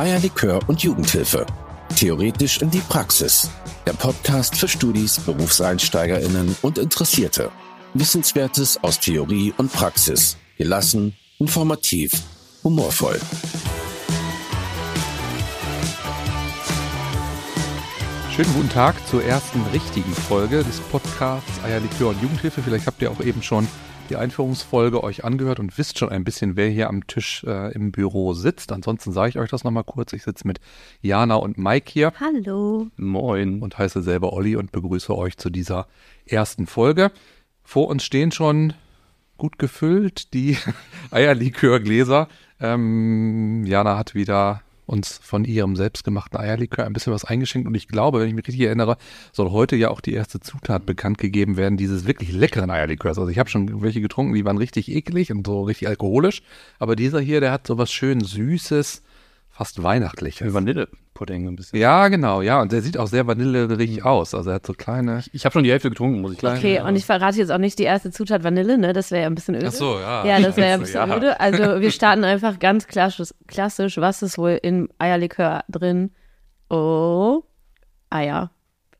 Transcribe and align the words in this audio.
Eierlikör 0.00 0.60
und 0.66 0.82
Jugendhilfe. 0.82 1.44
Theoretisch 1.94 2.62
in 2.62 2.70
die 2.70 2.80
Praxis. 2.80 3.50
Der 3.84 3.92
Podcast 3.92 4.56
für 4.56 4.66
Studis, 4.66 5.20
BerufseinsteigerInnen 5.20 6.56
und 6.62 6.78
Interessierte. 6.78 7.52
Wissenswertes 7.92 8.82
aus 8.82 8.98
Theorie 8.98 9.52
und 9.58 9.70
Praxis. 9.70 10.38
Gelassen, 10.56 11.14
informativ, 11.38 12.12
humorvoll. 12.64 13.20
Schönen 18.34 18.54
guten 18.54 18.70
Tag 18.70 18.94
zur 19.06 19.22
ersten 19.22 19.60
richtigen 19.74 20.14
Folge 20.14 20.64
des 20.64 20.80
Podcasts 20.80 21.62
Eierlikör 21.62 22.08
und 22.08 22.22
Jugendhilfe. 22.22 22.62
Vielleicht 22.62 22.86
habt 22.86 23.02
ihr 23.02 23.10
auch 23.10 23.20
eben 23.20 23.42
schon 23.42 23.68
die 24.10 24.16
Einführungsfolge 24.16 25.02
euch 25.02 25.24
angehört 25.24 25.60
und 25.60 25.78
wisst 25.78 25.98
schon 25.98 26.08
ein 26.08 26.24
bisschen, 26.24 26.56
wer 26.56 26.68
hier 26.68 26.88
am 26.88 27.06
Tisch 27.06 27.44
äh, 27.44 27.72
im 27.72 27.92
Büro 27.92 28.34
sitzt. 28.34 28.72
Ansonsten 28.72 29.12
sage 29.12 29.30
ich 29.30 29.38
euch 29.38 29.50
das 29.50 29.64
nochmal 29.64 29.84
kurz. 29.84 30.12
Ich 30.12 30.24
sitze 30.24 30.46
mit 30.46 30.60
Jana 31.00 31.36
und 31.36 31.56
Mike 31.56 31.90
hier. 31.90 32.12
Hallo. 32.18 32.88
Moin. 32.96 33.62
Und 33.62 33.78
heiße 33.78 34.02
selber 34.02 34.32
Olli 34.32 34.56
und 34.56 34.72
begrüße 34.72 35.16
euch 35.16 35.38
zu 35.38 35.48
dieser 35.48 35.86
ersten 36.26 36.66
Folge. 36.66 37.12
Vor 37.62 37.88
uns 37.88 38.04
stehen 38.04 38.32
schon 38.32 38.74
gut 39.36 39.58
gefüllt 39.58 40.34
die 40.34 40.58
Eierlikörgläser. 41.10 42.28
Ähm, 42.60 43.64
Jana 43.64 43.96
hat 43.96 44.14
wieder 44.14 44.62
uns 44.90 45.18
von 45.22 45.44
ihrem 45.44 45.76
selbstgemachten 45.76 46.38
Eierlikör 46.38 46.84
ein 46.84 46.92
bisschen 46.92 47.12
was 47.12 47.24
eingeschenkt. 47.24 47.68
Und 47.68 47.74
ich 47.74 47.88
glaube, 47.88 48.20
wenn 48.20 48.28
ich 48.28 48.34
mich 48.34 48.46
richtig 48.46 48.66
erinnere, 48.66 48.96
soll 49.32 49.50
heute 49.50 49.76
ja 49.76 49.90
auch 49.90 50.00
die 50.00 50.12
erste 50.12 50.40
Zutat 50.40 50.84
bekannt 50.84 51.18
gegeben 51.18 51.56
werden, 51.56 51.76
dieses 51.76 52.06
wirklich 52.06 52.32
leckeren 52.32 52.70
Eierlikörs. 52.70 53.18
Also 53.18 53.30
ich 53.30 53.38
habe 53.38 53.48
schon 53.48 53.82
welche 53.82 54.00
getrunken, 54.00 54.34
die 54.34 54.44
waren 54.44 54.58
richtig 54.58 54.90
eklig 54.90 55.30
und 55.30 55.46
so 55.46 55.62
richtig 55.62 55.88
alkoholisch. 55.88 56.42
Aber 56.78 56.96
dieser 56.96 57.20
hier, 57.20 57.40
der 57.40 57.52
hat 57.52 57.66
so 57.66 57.78
was 57.78 57.92
schön 57.92 58.20
Süßes, 58.20 59.02
fast 59.60 59.82
weihnachtliches. 59.82 60.54
Vanillepudding 60.54 61.46
ein 61.46 61.54
bisschen. 61.56 61.78
Ja, 61.78 62.08
genau, 62.08 62.40
ja. 62.40 62.62
Und 62.62 62.72
der 62.72 62.80
sieht 62.80 62.96
auch 62.96 63.08
sehr 63.08 63.26
vanillerig 63.26 64.02
aus. 64.06 64.34
Also 64.34 64.48
er 64.48 64.54
hat 64.56 64.66
so 64.66 64.72
kleine. 64.72 65.18
Ich, 65.18 65.34
ich 65.34 65.44
habe 65.44 65.52
schon 65.52 65.64
die 65.64 65.70
Hälfte 65.70 65.90
getrunken, 65.90 66.22
muss 66.22 66.32
ich 66.32 66.40
sagen. 66.40 66.56
Okay, 66.56 66.80
und 66.80 66.96
ich 66.96 67.04
verrate 67.04 67.36
jetzt 67.36 67.52
auch 67.52 67.58
nicht 67.58 67.78
die 67.78 67.82
erste 67.82 68.10
Zutat 68.10 68.42
Vanille, 68.42 68.78
ne? 68.78 68.94
Das 68.94 69.10
wäre 69.10 69.20
ja 69.22 69.26
ein 69.26 69.34
bisschen 69.34 69.54
öde. 69.56 69.66
Ach 69.68 69.72
so, 69.72 69.98
ja. 69.98 70.24
Ja, 70.24 70.40
das 70.40 70.56
wäre 70.56 70.68
ja 70.68 70.74
ein 70.74 70.80
bisschen 70.86 71.08
Ja. 71.10 71.14
öde. 71.16 71.38
Also 71.40 71.80
wir 71.82 71.90
starten 71.90 72.24
einfach 72.24 72.58
ganz 72.58 72.86
klassisch, 72.86 73.34
klassisch. 73.48 73.98
Was 73.98 74.22
ist 74.22 74.38
wohl 74.38 74.58
im 74.62 74.88
Eierlikör 74.98 75.64
drin? 75.68 76.10
Oh, 76.70 77.42
Eier. 78.08 78.50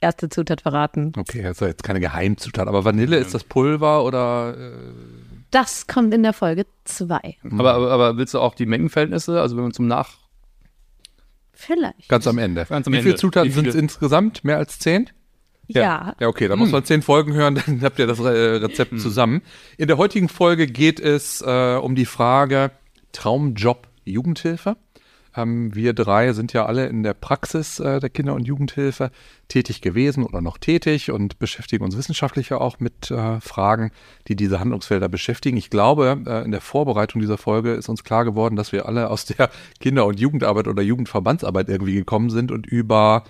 Erste 0.03 0.29
Zutat 0.29 0.61
verraten. 0.61 1.13
Okay, 1.17 1.43
das 1.43 1.53
ist 1.53 1.61
ja 1.61 1.69
jetzt 1.69 1.85
keine 1.85 2.01
Geheimzutat. 2.01 2.69
Aber 2.69 2.85
Vanille, 2.85 3.17
ist 3.17 3.33
das 3.35 3.45
Pulver 3.45 4.05
oder. 4.05 4.55
Äh, 4.59 4.71
Das 5.51 5.87
kommt 5.87 6.13
in 6.15 6.23
der 6.23 6.33
Folge 6.33 6.65
2. 6.85 7.37
Aber, 7.51 7.73
aber, 7.75 7.91
aber 7.91 8.17
willst 8.17 8.35
du 8.35 8.41
auch 8.41 8.55
die 8.55 8.67
Mengenverhältnisse, 8.67 9.41
also 9.41 9.57
wenn 9.57 9.65
man 9.65 9.73
zum 9.73 9.87
Nach... 9.89 10.20
Vielleicht. 11.61 12.09
ganz 12.09 12.27
am 12.27 12.39
Ende. 12.39 12.65
Ganz 12.69 12.87
am 12.87 12.93
Wie 12.93 12.99
viele 12.99 13.11
Ende. 13.11 13.21
Zutaten 13.21 13.49
Wie 13.49 13.53
viele- 13.53 13.73
sind 13.73 13.77
es 13.91 13.95
insgesamt? 13.95 14.45
Mehr 14.45 14.57
als 14.57 14.79
zehn? 14.79 15.11
Ja. 15.69 16.15
Ja, 16.19 16.27
okay, 16.29 16.49
da 16.49 16.57
muss 16.57 16.71
man 16.73 16.85
zehn 16.85 17.01
Folgen 17.03 17.33
hören, 17.33 17.55
dann 17.67 17.81
habt 17.83 17.99
ihr 17.99 18.07
das 18.07 18.19
Re 18.23 18.61
Rezept 18.63 18.99
zusammen. 19.01 19.43
In 19.77 19.87
der 19.87 19.99
heutigen 19.99 20.29
Folge 20.29 20.67
geht 20.67 20.99
es 20.99 21.43
äh, 21.43 21.77
um 21.77 21.95
die 21.95 22.07
Frage 22.07 22.73
Traumjob 23.13 23.87
Jugendhilfe. 24.05 24.77
Ähm, 25.37 25.75
wir 25.75 25.93
drei 25.93 26.33
sind 26.33 26.53
ja 26.53 26.67
alle 26.67 26.87
in 26.87 27.03
der 27.03 27.15
Praxis 27.15 27.79
äh, 27.81 28.01
der 28.01 28.11
Kinder- 28.11 28.35
und 28.35 28.47
Jugendhilfe 28.47 29.11
tätig 29.49 29.81
gewesen 29.81 30.25
oder 30.25 30.41
noch 30.41 30.59
tätig 30.59 31.11
und 31.11 31.39
beschäftigen 31.39 31.85
uns 31.85 31.97
wissenschaftlich 31.97 32.49
ja 32.49 32.59
auch 32.59 32.81
mit 32.81 33.11
äh, 33.11 33.41
Fragen, 33.41 33.93
die 34.29 34.37
diese 34.37 34.61
Handlungsfelder 34.61 35.09
beschäftigen. 35.09 35.57
Ich 35.57 35.71
glaube, 35.71 36.23
äh, 36.27 36.45
in 36.45 36.51
der 36.51 36.61
Vorbereitung 36.61 37.21
dieser 37.21 37.39
Folge 37.39 37.73
ist 37.75 37.89
uns 37.89 38.05
klar 38.05 38.25
geworden, 38.25 38.57
dass 38.57 38.73
wir 38.73 38.87
alle 38.87 39.11
aus 39.11 39.25
der 39.25 39.51
Kinder- 39.81 40.07
und 40.07 40.19
Jugendarbeit 40.19 40.69
oder 40.69 40.83
Jugendverbandsarbeit 40.83 41.69
irgendwie 41.69 41.95
gekommen 41.95 42.31
sind 42.31 42.51
und 42.51 42.67
über 42.67 43.25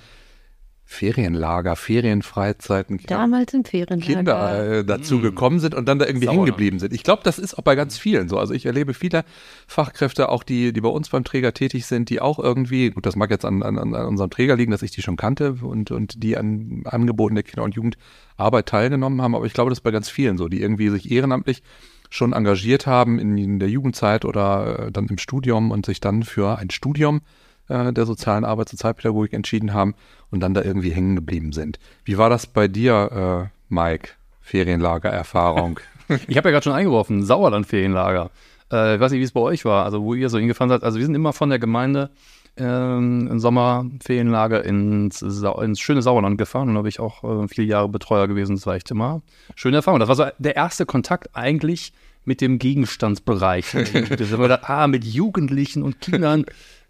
Ferienlager, 0.93 1.77
Ferienfreizeiten, 1.77 2.99
Damals 3.07 3.55
im 3.55 3.65
Ferienlager. 3.65 4.13
Kinder 4.13 4.79
äh, 4.79 4.85
dazu 4.85 5.21
gekommen 5.21 5.61
sind 5.61 5.73
und 5.77 5.89
dann 5.89 6.01
da 6.01 6.05
irgendwie 6.05 6.29
hängen 6.29 6.47
geblieben 6.47 6.81
sind. 6.81 6.93
Ich 6.93 7.05
glaube, 7.05 7.23
das 7.23 7.39
ist 7.39 7.57
auch 7.57 7.63
bei 7.63 7.77
ganz 7.77 7.97
vielen 7.97 8.29
so. 8.29 8.39
Also 8.39 8.55
ich 8.55 8.67
erlebe 8.67 8.93
viele 8.93 9.25
Fachkräfte, 9.69 10.29
auch 10.29 10.43
die, 10.43 10.73
die 10.73 10.81
bei 10.81 10.89
uns 10.89 11.09
beim 11.09 11.23
Träger 11.23 11.55
tätig 11.55 11.87
sind, 11.87 12.11
die 12.11 12.21
auch 12.21 12.41
irgendwie, 12.41 12.91
gut, 12.91 13.07
das 13.07 13.15
mag 13.15 13.31
jetzt 13.31 13.45
an, 13.45 13.63
an, 13.63 13.79
an 13.79 13.95
unserem 13.95 14.31
Träger 14.31 14.57
liegen, 14.57 14.73
dass 14.73 14.83
ich 14.83 14.91
die 14.91 15.01
schon 15.01 15.17
kannte 15.17 15.59
und, 15.63 15.93
und 15.93 16.25
die 16.25 16.37
an 16.37 16.83
Angeboten 16.87 17.37
der 17.37 17.45
Kinder- 17.45 17.63
und 17.63 17.77
Jugendarbeit 17.77 18.67
teilgenommen 18.67 19.23
haben, 19.23 19.37
aber 19.37 19.47
ich 19.47 19.53
glaube, 19.53 19.71
das 19.71 19.79
ist 19.79 19.85
bei 19.85 19.93
ganz 19.93 20.11
vielen 20.11 20.39
so, 20.39 20.49
die 20.49 20.61
irgendwie 20.61 20.89
sich 20.89 21.09
ehrenamtlich 21.09 21.63
schon 22.11 22.33
engagiert 22.33 22.89
haben 22.89 23.21
in, 23.21 23.39
in 23.39 23.61
der 23.61 23.71
Jugendzeit 23.71 24.25
oder 24.25 24.87
äh, 24.89 24.93
dann 24.93 25.07
im 25.07 25.19
Studium 25.19 25.71
und 25.71 25.87
sich 25.87 26.01
dann 26.01 26.25
für 26.25 26.59
ein 26.59 26.71
Studium 26.71 27.21
äh, 27.71 27.93
der 27.93 28.07
sozialen 28.07 28.45
Arbeit, 28.45 28.69
Sozialpädagogik 28.69 29.33
entschieden 29.33 29.73
haben 29.73 29.95
und 30.31 30.41
dann 30.41 30.55
da 30.55 30.63
irgendwie 30.63 30.91
hängen 30.91 31.17
geblieben 31.17 31.53
sind. 31.53 31.79
Wie 32.05 32.19
war 32.19 32.29
das 32.29 32.47
bei 32.47 32.69
dir, 32.69 33.51
äh, 33.51 33.73
Mike? 33.73 34.11
Ferienlagererfahrung? 34.41 35.81
Ich 36.27 36.37
habe 36.37 36.49
ja 36.49 36.55
gerade 36.55 36.65
schon 36.65 36.73
eingeworfen, 36.73 37.23
Sauerland-Ferienlager. 37.23 38.31
Äh, 38.73 38.97
ich 38.97 39.01
weiß 39.01 39.13
nicht, 39.13 39.21
wie 39.21 39.25
es 39.25 39.31
bei 39.31 39.41
euch 39.41 39.65
war, 39.65 39.85
also 39.85 40.03
wo 40.03 40.15
ihr 40.15 40.29
so 40.29 40.39
hingefahren 40.39 40.69
seid. 40.69 40.83
Also 40.83 40.99
wir 40.99 41.07
sind 41.07 41.15
immer 41.15 41.33
von 41.33 41.51
der 41.51 41.61
Gemeinde 41.61 42.11
ähm, 42.57 43.29
im 43.31 43.39
Sommerferienlager 43.39 44.65
ins, 44.65 45.21
Sau 45.21 45.61
ins 45.61 45.79
schöne 45.79 46.03
Sauerland 46.03 46.37
gefahren 46.37 46.69
und 46.69 46.75
da 46.75 46.79
habe 46.79 46.89
ich 46.89 46.99
auch 46.99 47.23
äh, 47.23 47.47
viele 47.47 47.69
Jahre 47.69 47.89
Betreuer 47.89 48.27
gewesen. 48.27 48.57
Das 48.57 48.67
war 48.67 48.75
echt 48.75 48.91
immer 48.91 49.23
schöne 49.55 49.77
Erfahrung. 49.77 50.01
Das 50.01 50.09
war 50.09 50.17
so 50.17 50.27
der 50.39 50.57
erste 50.57 50.85
Kontakt 50.85 51.29
eigentlich 51.35 51.93
mit 52.25 52.41
dem 52.41 52.59
Gegenstandsbereich. 52.59 53.67
Da 53.73 53.79
haben 53.79 54.19
wir 54.19 54.39
gedacht, 54.39 54.69
ah, 54.69 54.87
mit 54.87 55.05
Jugendlichen 55.05 55.83
und 55.83 56.01
Kindern. 56.01 56.45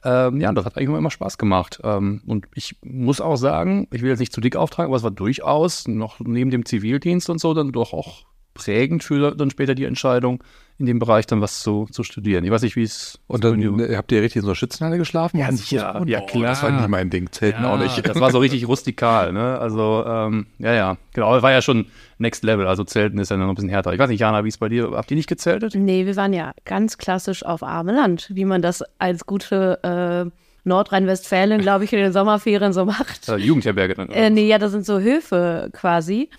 Ähm, 0.05 0.41
ja, 0.41 0.53
das 0.53 0.65
hat 0.65 0.77
eigentlich 0.77 0.97
immer 0.97 1.11
Spaß 1.11 1.39
gemacht. 1.39 1.81
Ähm, 1.85 2.23
und 2.27 2.47
ich 2.55 2.77
muss 2.83 3.21
auch 3.21 3.37
sagen, 3.37 3.87
ich 3.93 4.03
will 4.03 4.11
jetzt 4.11 4.21
nicht 4.21 4.33
zu 4.33 4.41
dick 4.41 4.57
auftragen, 4.57 4.91
aber 4.91 4.97
es 4.97 5.03
war 5.03 5.11
durchaus 5.11 5.87
noch 5.89 6.21
neben 6.21 6.51
dem 6.51 6.65
Zivildienst 6.65 7.29
und 7.29 7.41
so 7.41 7.55
dann 7.55 7.73
doch 7.73 7.93
auch 7.93 8.25
prägend 8.55 9.03
für 9.05 9.33
dann 9.35 9.51
später 9.51 9.75
die 9.75 9.85
Entscheidung, 9.85 10.43
in 10.79 10.87
dem 10.87 10.99
Bereich 10.99 11.27
dann 11.27 11.43
was 11.43 11.61
zu, 11.61 11.87
zu 11.93 12.03
studieren. 12.03 12.43
Ich 12.43 12.51
weiß 12.51 12.63
nicht, 12.63 12.75
wie 12.75 12.83
es 12.83 13.19
Und 13.27 13.45
dann 13.45 13.61
äh, 13.81 13.97
habt 13.97 14.11
ihr 14.13 14.23
richtig 14.23 14.37
in 14.37 14.43
so 14.43 14.49
einer 14.49 14.55
Schützenhalle 14.55 14.97
geschlafen? 14.97 15.37
Ja, 15.37 15.49
Und- 15.51 15.57
sicher. 15.59 16.01
Oh, 16.01 16.05
Ja, 16.07 16.23
klar. 16.23 16.45
Das 16.45 16.63
war 16.63 16.71
nicht 16.71 16.89
mein 16.89 17.11
Ding, 17.11 17.31
Zelten 17.31 17.67
auch 17.67 17.79
nicht. 17.79 18.07
Das 18.09 18.19
war 18.19 18.31
so 18.31 18.39
richtig 18.39 18.67
rustikal, 18.67 19.33
ne? 19.35 19.59
Also, 19.59 20.03
ähm, 20.07 20.47
ja, 20.59 20.73
ja, 20.73 20.97
genau. 21.13 21.43
War 21.43 21.53
ja 21.53 21.61
schon 21.61 21.87
Next 22.17 22.45
Level. 22.45 22.67
Also 22.67 22.83
Zelten 22.85 23.19
ist 23.19 23.31
ja 23.31 23.37
noch 23.37 23.47
ein 23.49 23.55
bisschen 23.55 23.69
härter. 23.69 23.93
Ich 23.93 23.99
weiß 23.99 24.09
nicht, 24.09 24.21
Jana, 24.21 24.43
wie 24.45 24.49
es 24.49 24.57
bei 24.57 24.71
dir, 24.71 24.91
habt 24.93 25.11
ihr 25.11 25.19
nicht 25.19 25.29
gezeltet? 25.29 25.75
Nee, 25.75 26.07
wir 26.07 26.17
waren 26.17 26.33
ja 26.33 26.53
ganz 26.65 26.97
klassisch 26.97 27.45
auf 27.45 27.63
arme 27.63 27.93
Land, 27.93 28.31
wie 28.33 28.47
man 28.47 28.63
das 28.63 28.83
als 28.99 29.27
gute 29.27 29.81
äh, 30.25 30.31
Nordrhein-Westfalen, 30.67 31.61
glaube 31.61 31.85
ich, 31.85 31.93
in 31.93 31.99
den 31.99 32.13
Sommerferien 32.15 32.73
so 32.73 32.87
macht. 32.87 33.29
Äh, 33.29 33.37
Jugendherberge 33.37 33.95
dann. 33.97 34.09
Äh, 34.09 34.31
nee, 34.31 34.47
ja, 34.49 34.57
das 34.59 34.73
sind 34.73 34.87
so 34.87 34.99
Höfe 34.99 35.69
quasi. 35.75 36.31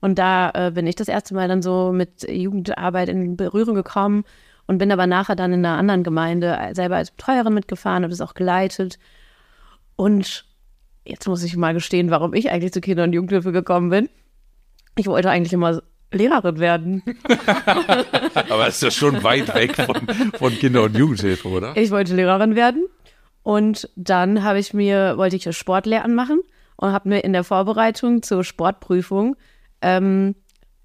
Und 0.00 0.18
da 0.18 0.50
äh, 0.54 0.70
bin 0.70 0.86
ich 0.86 0.96
das 0.96 1.08
erste 1.08 1.34
Mal 1.34 1.48
dann 1.48 1.62
so 1.62 1.92
mit 1.92 2.28
Jugendarbeit 2.28 3.08
in 3.08 3.36
Berührung 3.36 3.74
gekommen 3.74 4.24
und 4.66 4.78
bin 4.78 4.92
aber 4.92 5.06
nachher 5.06 5.36
dann 5.36 5.52
in 5.52 5.64
einer 5.64 5.76
anderen 5.76 6.04
Gemeinde 6.04 6.58
selber 6.72 6.96
als 6.96 7.10
Betreuerin 7.10 7.54
mitgefahren, 7.54 8.02
habe 8.02 8.10
das 8.10 8.20
auch 8.20 8.34
geleitet. 8.34 8.98
Und 9.96 10.46
jetzt 11.04 11.28
muss 11.28 11.42
ich 11.42 11.56
mal 11.56 11.74
gestehen, 11.74 12.10
warum 12.10 12.34
ich 12.34 12.50
eigentlich 12.50 12.72
zur 12.72 12.82
Kinder- 12.82 13.04
und 13.04 13.12
Jugendhilfe 13.12 13.52
gekommen 13.52 13.90
bin. 13.90 14.08
Ich 14.96 15.06
wollte 15.06 15.30
eigentlich 15.30 15.52
immer 15.52 15.82
Lehrerin 16.12 16.58
werden. 16.58 17.02
Aber 18.48 18.66
es 18.66 18.76
ist 18.76 18.82
ja 18.82 18.90
schon 18.90 19.22
weit 19.22 19.54
weg 19.54 19.76
von, 19.76 19.96
von 20.34 20.52
Kinder- 20.54 20.84
und 20.84 20.96
Jugendhilfe, 20.96 21.48
oder? 21.48 21.76
Ich 21.76 21.90
wollte 21.90 22.14
Lehrerin 22.14 22.56
werden. 22.56 22.86
Und 23.42 23.88
dann 23.96 24.42
habe 24.42 24.58
ich 24.58 24.74
mir, 24.74 25.16
wollte 25.16 25.36
ich 25.36 25.56
Sportlehramt 25.56 26.14
machen 26.14 26.42
und 26.76 26.92
habe 26.92 27.08
mir 27.08 27.20
in 27.20 27.32
der 27.32 27.44
Vorbereitung 27.44 28.22
zur 28.22 28.44
Sportprüfung, 28.44 29.36
ähm, 29.82 30.34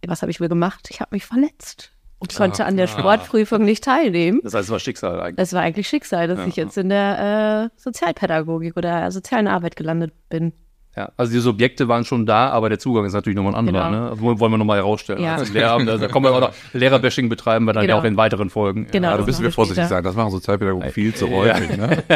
was 0.05 0.21
habe 0.21 0.31
ich 0.31 0.39
mir 0.39 0.49
gemacht? 0.49 0.87
Ich 0.89 1.01
habe 1.01 1.15
mich 1.15 1.25
verletzt 1.25 1.91
und 2.19 2.35
konnte 2.35 2.65
an 2.65 2.77
der 2.77 2.87
Sportprüfung 2.87 3.63
nicht 3.63 3.83
teilnehmen. 3.83 4.39
Das 4.43 4.53
heißt, 4.53 4.65
es 4.65 4.71
war 4.71 4.79
Schicksal 4.79 5.19
eigentlich. 5.19 5.35
Das 5.35 5.53
war 5.53 5.61
eigentlich 5.61 5.87
Schicksal, 5.87 6.27
dass 6.27 6.45
ich 6.47 6.55
jetzt 6.55 6.77
in 6.77 6.89
der 6.89 7.71
äh, 7.75 7.79
Sozialpädagogik 7.79 8.77
oder 8.77 9.11
sozialen 9.11 9.47
Arbeit 9.47 9.75
gelandet 9.75 10.13
bin. 10.29 10.53
Ja, 10.97 11.11
also 11.17 11.33
die 11.33 11.39
Subjekte 11.39 11.89
waren 11.89 12.05
schon 12.05 12.25
da, 12.25 12.49
aber 12.51 12.69
der 12.69 12.79
Zugang 12.79 13.03
ist 13.05 13.11
natürlich 13.11 13.35
nochmal 13.35 13.53
ein 13.53 13.67
anderer. 13.67 13.89
Genau. 13.89 14.03
Ne? 14.05 14.09
Also 14.11 14.39
wollen 14.39 14.51
wir 14.53 14.57
nochmal 14.57 14.77
herausstellen. 14.77 15.21
Ja. 15.21 15.35
Also 15.35 15.51
Lehramt, 15.51 15.87
da 15.89 16.07
kommen 16.07 16.25
wir 16.25 16.31
auch 16.33 16.39
noch, 16.39 16.53
Lehrerbashing 16.71 17.27
betreiben 17.27 17.65
wir 17.65 17.73
dann 17.73 17.81
Genau. 17.83 17.95
ja 17.95 18.01
auch 18.01 18.05
in 18.05 18.15
weiteren 18.15 18.49
Folgen. 18.49 18.87
Genau. 18.91 19.07
Ja, 19.09 19.11
da 19.13 19.17
das 19.17 19.25
müssen 19.27 19.43
wir 19.43 19.51
vorsichtig 19.51 19.83
später. 19.83 19.95
sein. 19.95 20.03
Das 20.05 20.15
machen 20.15 20.31
Sozialpädagogen 20.31 20.89
viel 20.91 21.13
zu 21.13 21.29
häufig. 21.29 21.75
Ne? 21.77 22.03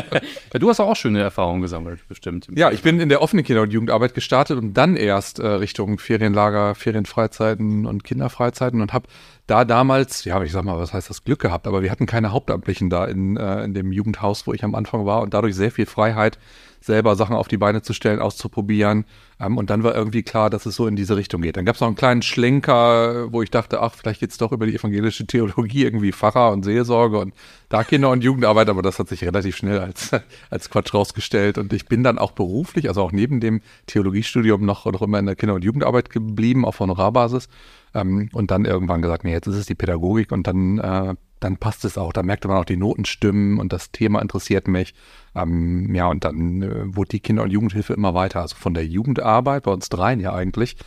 Ja, 0.54 0.60
du 0.60 0.70
hast 0.70 0.80
auch 0.80 0.96
schöne 0.96 1.20
Erfahrungen 1.22 1.62
gesammelt, 1.62 2.00
bestimmt. 2.08 2.48
Ja, 2.56 2.72
ich 2.72 2.82
bin 2.82 3.00
in 3.00 3.10
der 3.10 3.22
offenen 3.22 3.44
Kinder- 3.46 3.62
und 3.64 3.72
Jugendarbeit 3.74 4.14
gestartet 4.16 4.58
und 4.58 4.74
dann 4.74 4.96
erst 4.96 5.40
äh, 5.40 5.46
Richtung 5.48 6.00
Ferienlager, 6.00 6.74
Ferienfreizeiten 6.74 7.86
und 7.86 8.04
Kinderfreizeiten 8.04 8.82
und 8.82 8.94
habe 8.94 9.08
da 9.50 9.66
damals, 9.66 10.26
ja, 10.26 10.42
ich 10.44 10.52
sag 10.52 10.64
mal, 10.64 10.78
was 10.78 10.94
heißt 10.94 11.10
das 11.10 11.24
Glück 11.24 11.40
gehabt, 11.40 11.66
aber 11.66 11.82
wir 11.82 11.90
hatten 11.90 12.06
keine 12.06 12.32
Hauptamtlichen 12.32 12.90
da 12.90 13.06
in, 13.06 13.36
äh, 13.36 13.64
in 13.64 13.74
dem 13.74 13.92
Jugendhaus, 13.92 14.46
wo 14.46 14.54
ich 14.54 14.64
am 14.64 14.76
Anfang 14.76 15.06
war 15.06 15.22
und 15.22 15.34
dadurch 15.34 15.56
sehr 15.56 15.72
viel 15.72 15.88
Freiheit, 15.88 16.38
selber 16.82 17.16
Sachen 17.16 17.36
auf 17.36 17.48
die 17.48 17.58
Beine 17.58 17.82
zu 17.82 17.94
stellen, 17.94 18.20
auszuprobieren. 18.20 19.06
Ähm, 19.40 19.58
und 19.58 19.70
dann 19.72 19.84
war 19.84 19.96
irgendwie 19.96 20.22
klar, 20.22 20.52
dass 20.52 20.68
es 20.68 20.76
so 20.76 20.86
in 20.86 20.96
diese 20.96 21.18
Richtung 21.18 21.42
geht. 21.42 21.58
Dann 21.58 21.66
gab 21.66 21.76
es 21.76 21.82
noch 21.82 21.88
einen 21.88 21.96
kleinen 21.96 22.22
Schlenker, 22.22 23.34
wo 23.34 23.42
ich 23.42 23.50
dachte, 23.50 23.82
ach, 23.82 23.96
vielleicht 23.96 24.20
geht's 24.20 24.38
doch 24.38 24.52
über 24.52 24.68
die 24.68 24.76
evangelische 24.76 25.26
Theologie, 25.26 25.84
irgendwie 25.84 26.12
Pfarrer 26.12 26.52
und 26.52 26.64
Seelsorge 26.64 27.18
und 27.18 27.34
da 27.70 27.84
Kinder- 27.84 28.12
und 28.12 28.24
Jugendarbeit, 28.24 28.70
aber 28.70 28.84
das 28.84 29.00
hat 29.00 29.10
sich 29.10 29.24
relativ 29.24 29.58
schnell 29.58 29.80
als, 29.80 30.12
als 30.52 30.70
Quatsch 30.70 30.94
rausgestellt. 30.94 31.58
Und 31.58 31.74
ich 31.74 31.88
bin 31.88 32.04
dann 32.04 32.20
auch 32.20 32.32
beruflich, 32.32 32.88
also 32.88 33.02
auch 33.02 33.12
neben 33.12 33.40
dem 33.40 33.62
Theologiestudium 33.88 34.64
noch, 34.64 34.86
noch 34.86 35.02
immer 35.02 35.18
in 35.18 35.26
der 35.26 35.36
Kinder- 35.36 35.56
und 35.56 35.64
Jugendarbeit 35.64 36.12
geblieben, 36.12 36.66
auf 36.66 36.80
Honorarbasis. 36.80 37.50
Ähm, 37.94 38.30
und 38.34 38.52
dann 38.52 38.66
irgendwann 38.66 39.02
gesagt, 39.02 39.24
nee, 39.24 39.32
jetzt 39.32 39.48
ist 39.48 39.56
es 39.56 39.66
die 39.66 39.76
Pädagogik 39.76 40.32
und 40.32 40.48
dann, 40.48 40.78
äh, 40.80 41.16
dann 41.40 41.58
passt 41.58 41.86
es 41.86 41.98
auch. 41.98 42.14
Da 42.14 42.24
merkte 42.24 42.48
man 42.48 42.58
auch 42.58 42.66
die 42.66 42.78
Notenstimmen 42.78 43.60
und 43.60 43.74
das 43.74 43.92
Thema 43.92 44.22
interessiert 44.22 44.68
mich. 44.68 44.94
Ähm, 45.36 45.94
ja, 45.96 46.08
und 46.08 46.24
dann 46.24 46.62
äh, 46.62 46.96
wurde 46.96 47.10
die 47.10 47.20
Kinder- 47.20 47.44
und 47.44 47.52
Jugendhilfe 47.52 47.94
immer 47.94 48.14
weiter. 48.14 48.42
Also 48.42 48.56
von 48.56 48.74
der 48.74 48.86
Jugendarbeit, 48.86 49.64
bei 49.64 49.72
uns 49.72 49.90
dreien 49.90 50.20
ja 50.20 50.34
eigentlich, 50.34 50.78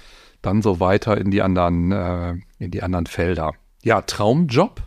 dann 0.43 0.62
so 0.62 0.81
weiter 0.81 1.16
in 1.19 1.31
die 1.31 1.43
anderen, 1.43 1.93
äh, 1.93 2.34
in 2.58 2.70
die 2.70 2.82
anderen 2.82 3.06
Felder. 3.06 3.52
Ja, 3.82 4.02
Traumjob, 4.02 4.82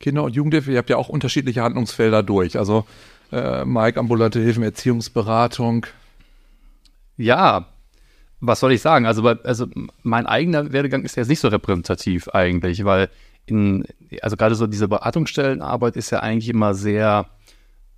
Kinder- 0.00 0.24
und 0.24 0.34
Jugendhilfe, 0.34 0.72
ihr 0.72 0.78
habt 0.78 0.90
ja 0.90 0.96
auch 0.96 1.08
unterschiedliche 1.08 1.62
Handlungsfelder 1.62 2.22
durch. 2.22 2.58
Also 2.58 2.84
äh, 3.30 3.64
Mike, 3.64 3.98
ambulante 3.98 4.40
Hilfen, 4.40 4.62
Erziehungsberatung. 4.62 5.86
Ja, 7.16 7.71
was 8.42 8.58
soll 8.58 8.72
ich 8.72 8.82
sagen? 8.82 9.06
Also, 9.06 9.22
also 9.26 9.66
mein 10.02 10.26
eigener 10.26 10.72
Werdegang 10.72 11.04
ist 11.04 11.16
ja 11.16 11.24
nicht 11.24 11.38
so 11.38 11.48
repräsentativ 11.48 12.28
eigentlich, 12.28 12.84
weil 12.84 13.08
in, 13.46 13.84
also 14.20 14.36
gerade 14.36 14.56
so 14.56 14.66
diese 14.66 14.88
Beratungsstellenarbeit 14.88 15.96
ist 15.96 16.10
ja 16.10 16.20
eigentlich 16.20 16.48
immer 16.48 16.74
sehr, 16.74 17.26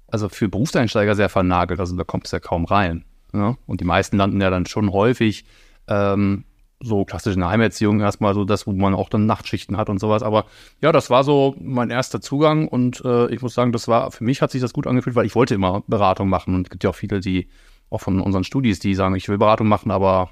also 0.07 0.29
für 0.29 0.51
Berufseinsteiger 0.51 1.15
sehr 1.15 1.31
vernagelt, 1.31 1.81
also 1.81 1.97
da 1.97 2.05
kommt 2.05 2.27
es 2.27 2.31
ja 2.31 2.41
kaum 2.41 2.67
rein. 2.67 3.07
Ne? 3.33 3.57
Und 3.67 3.81
die 3.81 3.87
meisten 3.87 4.19
landen 4.19 4.41
ja 4.41 4.51
dann 4.51 4.67
schon 4.67 4.93
häufig 4.93 5.47
ähm, 5.89 6.45
so 6.79 7.07
klassisch 7.07 7.35
in 7.35 7.41
der 7.41 7.49
Heimerziehung 7.49 8.01
erstmal 8.01 8.35
so 8.35 8.45
das, 8.45 8.67
wo 8.67 8.73
man 8.73 8.95
auch 8.95 9.09
dann 9.09 9.25
Nachtschichten 9.25 9.79
hat 9.79 9.89
und 9.89 9.99
sowas. 9.99 10.23
Aber 10.23 10.45
ja, 10.83 10.93
das 10.93 11.09
war 11.09 11.25
so 11.25 11.57
mein 11.59 11.89
erster 11.89 12.21
Zugang 12.21 12.69
und 12.69 13.03
äh, 13.03 13.33
ich 13.33 13.41
muss 13.41 13.55
sagen, 13.55 13.73
das 13.73 13.89
war, 13.89 14.11
für 14.11 14.25
mich 14.25 14.43
hat 14.43 14.51
sich 14.51 14.61
das 14.61 14.75
gut 14.75 14.87
angefühlt, 14.87 15.17
weil 15.17 15.25
ich 15.25 15.35
wollte 15.35 15.55
immer 15.55 15.83
Beratung 15.87 16.29
machen 16.29 16.55
und 16.55 16.67
es 16.67 16.71
gibt 16.71 16.85
ja 16.85 16.91
auch 16.91 16.95
viele, 16.95 17.21
die 17.21 17.49
auch 17.95 18.01
von 18.01 18.21
unseren 18.21 18.45
Studis, 18.45 18.79
die 18.79 18.95
sagen, 18.95 19.15
ich 19.15 19.29
will 19.29 19.39
Beratung 19.39 19.69
machen, 19.69 19.91
aber 19.91 20.31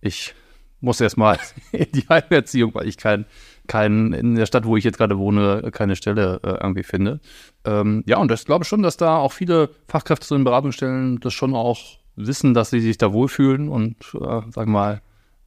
ich 0.00 0.34
muss 0.80 1.00
erstmal 1.00 1.38
in 1.72 1.90
die 1.92 2.06
Heimerziehung, 2.08 2.74
weil 2.74 2.86
ich 2.86 2.96
kein, 2.96 3.26
kein, 3.66 4.12
in 4.12 4.34
der 4.34 4.46
Stadt, 4.46 4.66
wo 4.66 4.76
ich 4.76 4.84
jetzt 4.84 4.98
gerade 4.98 5.18
wohne, 5.18 5.70
keine 5.72 5.96
Stelle 5.96 6.40
äh, 6.42 6.62
irgendwie 6.62 6.82
finde. 6.82 7.20
Ähm, 7.64 8.04
ja, 8.06 8.18
und 8.18 8.30
ich 8.30 8.44
glaube 8.44 8.64
schon, 8.64 8.82
dass 8.82 8.96
da 8.96 9.16
auch 9.16 9.32
viele 9.32 9.70
Fachkräfte 9.88 10.26
zu 10.26 10.34
den 10.34 10.44
Beratungsstellen 10.44 11.20
das 11.20 11.32
schon 11.32 11.54
auch 11.54 11.98
wissen, 12.16 12.54
dass 12.54 12.70
sie 12.70 12.80
sich 12.80 12.98
da 12.98 13.12
wohlfühlen 13.12 13.68
und, 13.68 13.96
äh, 14.14 14.42
sag 14.50 14.68
mal, 14.68 15.00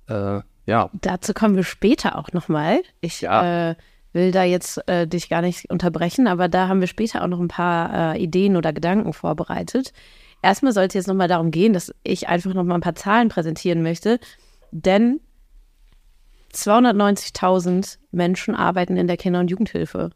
äh, 0.07 0.41
ja. 0.65 0.89
Dazu 0.93 1.33
kommen 1.33 1.55
wir 1.55 1.63
später 1.63 2.17
auch 2.17 2.33
nochmal. 2.33 2.81
Ich 2.99 3.21
ja. 3.21 3.69
äh, 3.71 3.75
will 4.11 4.31
da 4.31 4.43
jetzt 4.43 4.85
äh, 4.89 5.07
dich 5.07 5.29
gar 5.29 5.41
nicht 5.41 5.69
unterbrechen, 5.69 6.27
aber 6.27 6.49
da 6.49 6.67
haben 6.67 6.81
wir 6.81 6.87
später 6.87 7.23
auch 7.23 7.27
noch 7.27 7.39
ein 7.39 7.47
paar 7.47 8.15
äh, 8.15 8.21
Ideen 8.21 8.57
oder 8.57 8.73
Gedanken 8.73 9.13
vorbereitet. 9.13 9.93
Erstmal 10.47 10.71
soll 10.71 10.85
es 10.85 10.93
jetzt 10.93 11.07
nochmal 11.09 11.27
darum 11.27 11.51
gehen, 11.51 11.73
dass 11.73 11.93
ich 12.03 12.29
einfach 12.29 12.53
nochmal 12.53 12.77
ein 12.77 12.81
paar 12.81 12.95
Zahlen 12.95 13.27
präsentieren 13.27 13.83
möchte, 13.83 14.17
denn 14.71 15.19
290.000 16.53 17.97
Menschen 18.11 18.55
arbeiten 18.55 18.95
in 18.95 19.07
der 19.07 19.17
Kinder- 19.17 19.41
und 19.41 19.51
Jugendhilfe. 19.51 20.11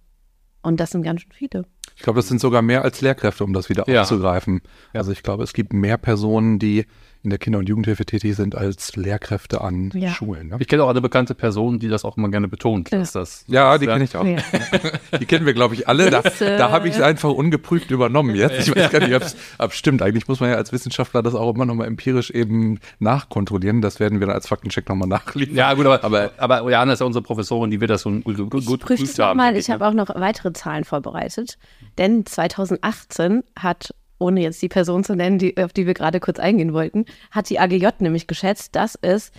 Und 0.61 0.79
das 0.79 0.91
sind 0.91 1.03
ganz 1.03 1.21
schön 1.21 1.33
viele. 1.33 1.65
Ich 1.97 2.03
glaube, 2.03 2.19
das 2.19 2.29
sind 2.29 2.39
sogar 2.39 2.61
mehr 2.61 2.83
als 2.83 3.01
Lehrkräfte, 3.01 3.43
um 3.43 3.51
das 3.51 3.67
wieder 3.67 3.83
Ja. 3.89 4.03
aufzugreifen. 4.03 4.61
Also 4.93 5.11
ich 5.11 5.21
glaube, 5.21 5.43
es 5.43 5.51
gibt 5.51 5.73
mehr 5.73 5.97
Personen, 5.97 6.59
die 6.59 6.85
in 7.23 7.29
der 7.29 7.39
Kinder- 7.39 7.59
und 7.59 7.69
Jugendhilfe 7.69 8.05
tätig 8.05 8.35
sind, 8.35 8.55
als 8.55 8.95
Lehrkräfte 8.95 9.61
an 9.61 9.91
Ja. 9.93 10.09
Schulen. 10.09 10.49
Ne? 10.49 10.57
Ich 10.59 10.67
kenne 10.67 10.83
auch 10.83 10.89
eine 10.89 11.01
bekannte 11.01 11.35
Person, 11.35 11.77
die 11.79 11.87
das 11.87 12.03
auch 12.03 12.17
immer 12.17 12.29
gerne 12.29 12.47
betont. 12.47 12.91
Dass 12.91 13.11
das, 13.11 13.43
Ja, 13.47 13.77
die 13.77 13.85
Ja. 13.85 13.93
kenne 13.93 14.03
ich 14.05 14.15
auch. 14.15 14.25
Ja. 14.25 14.37
Die 15.19 15.25
kennen 15.25 15.45
wir, 15.45 15.53
glaube 15.53 15.75
ich, 15.75 15.87
alle. 15.87 16.09
Da, 16.09 16.21
äh, 16.21 16.57
da 16.57 16.71
habe 16.71 16.87
ich 16.87 16.95
es 16.95 17.01
einfach 17.01 17.29
ungeprüft 17.29 17.91
übernommen 17.91 18.35
jetzt. 18.35 18.67
Ich 18.67 18.75
weiß 18.75 18.89
gar 18.91 18.99
nicht, 19.01 19.13
ob 19.13 19.21
es 19.21 19.35
stimmt. 19.75 20.01
Eigentlich 20.01 20.27
muss 20.27 20.39
man 20.39 20.49
ja 20.49 20.55
als 20.55 20.71
Wissenschaftler 20.71 21.21
das 21.21 21.35
auch 21.35 21.53
immer 21.53 21.65
nochmal 21.65 21.87
empirisch 21.87 22.31
eben 22.31 22.79
nachkontrollieren. 22.99 23.81
Das 23.81 23.99
werden 23.99 24.19
wir 24.19 24.27
dann 24.27 24.35
als 24.35 24.47
Faktencheck 24.47 24.87
nochmal 24.89 25.07
nachliefern. 25.07 25.55
Ja, 25.55 25.73
gut, 25.73 25.85
aber, 25.85 26.03
Aber- 26.03 26.31
aber, 26.37 26.71
Jana 26.71 26.93
ist 26.93 26.99
ja 26.99 27.05
unsere 27.05 27.21
Professorin, 27.23 27.69
die 27.71 27.79
wird 27.81 27.91
das 27.91 28.01
so 28.01 28.09
gut, 28.11 28.37
gut, 28.37 28.49
gut 28.65 28.79
geprüft 28.79 29.19
haben. 29.19 29.37
denke 29.39 29.59
Ich 29.59 29.69
habe 29.69 29.85
auch 29.87 29.93
noch 29.93 30.09
weitere 30.15 30.53
Zahlen 30.53 30.83
vorbereitet. 30.85 31.57
Denn 31.97 32.25
2018 32.25 33.43
hat, 33.57 33.93
ohne 34.21 34.41
jetzt 34.41 34.61
die 34.61 34.69
Person 34.69 35.03
zu 35.03 35.15
nennen, 35.15 35.39
die, 35.39 35.57
auf 35.57 35.73
die 35.73 35.87
wir 35.87 35.93
gerade 35.93 36.19
kurz 36.19 36.39
eingehen 36.39 36.73
wollten, 36.73 37.05
hat 37.31 37.49
die 37.49 37.59
AGJ 37.59 37.87
nämlich 37.99 38.27
geschätzt, 38.27 38.75
dass 38.75 38.97
es 39.01 39.31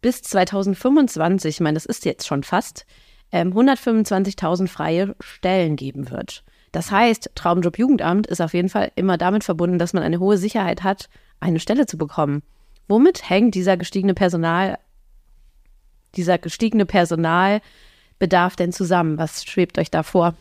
bis 0.00 0.22
2025, 0.22 1.56
ich 1.56 1.60
meine, 1.60 1.74
das 1.74 1.86
ist 1.86 2.04
jetzt 2.04 2.26
schon 2.26 2.44
fast, 2.44 2.86
ähm, 3.32 3.52
125.000 3.52 4.68
freie 4.68 5.14
Stellen 5.20 5.76
geben 5.76 6.10
wird. 6.10 6.44
Das 6.72 6.90
heißt, 6.90 7.32
Traumjob 7.34 7.78
Jugendamt 7.78 8.26
ist 8.26 8.40
auf 8.40 8.54
jeden 8.54 8.68
Fall 8.68 8.92
immer 8.94 9.18
damit 9.18 9.44
verbunden, 9.44 9.78
dass 9.78 9.92
man 9.92 10.02
eine 10.02 10.20
hohe 10.20 10.36
Sicherheit 10.36 10.82
hat, 10.82 11.08
eine 11.40 11.60
Stelle 11.60 11.86
zu 11.86 11.98
bekommen. 11.98 12.42
Womit 12.88 13.28
hängt 13.28 13.54
dieser 13.54 13.76
gestiegene 13.76 14.14
Personal, 14.14 14.78
dieser 16.14 16.38
gestiegene 16.38 16.86
Personalbedarf 16.86 18.56
denn 18.56 18.72
zusammen? 18.72 19.18
Was 19.18 19.44
schwebt 19.44 19.78
euch 19.78 19.90
da 19.90 20.02
vor? 20.02 20.34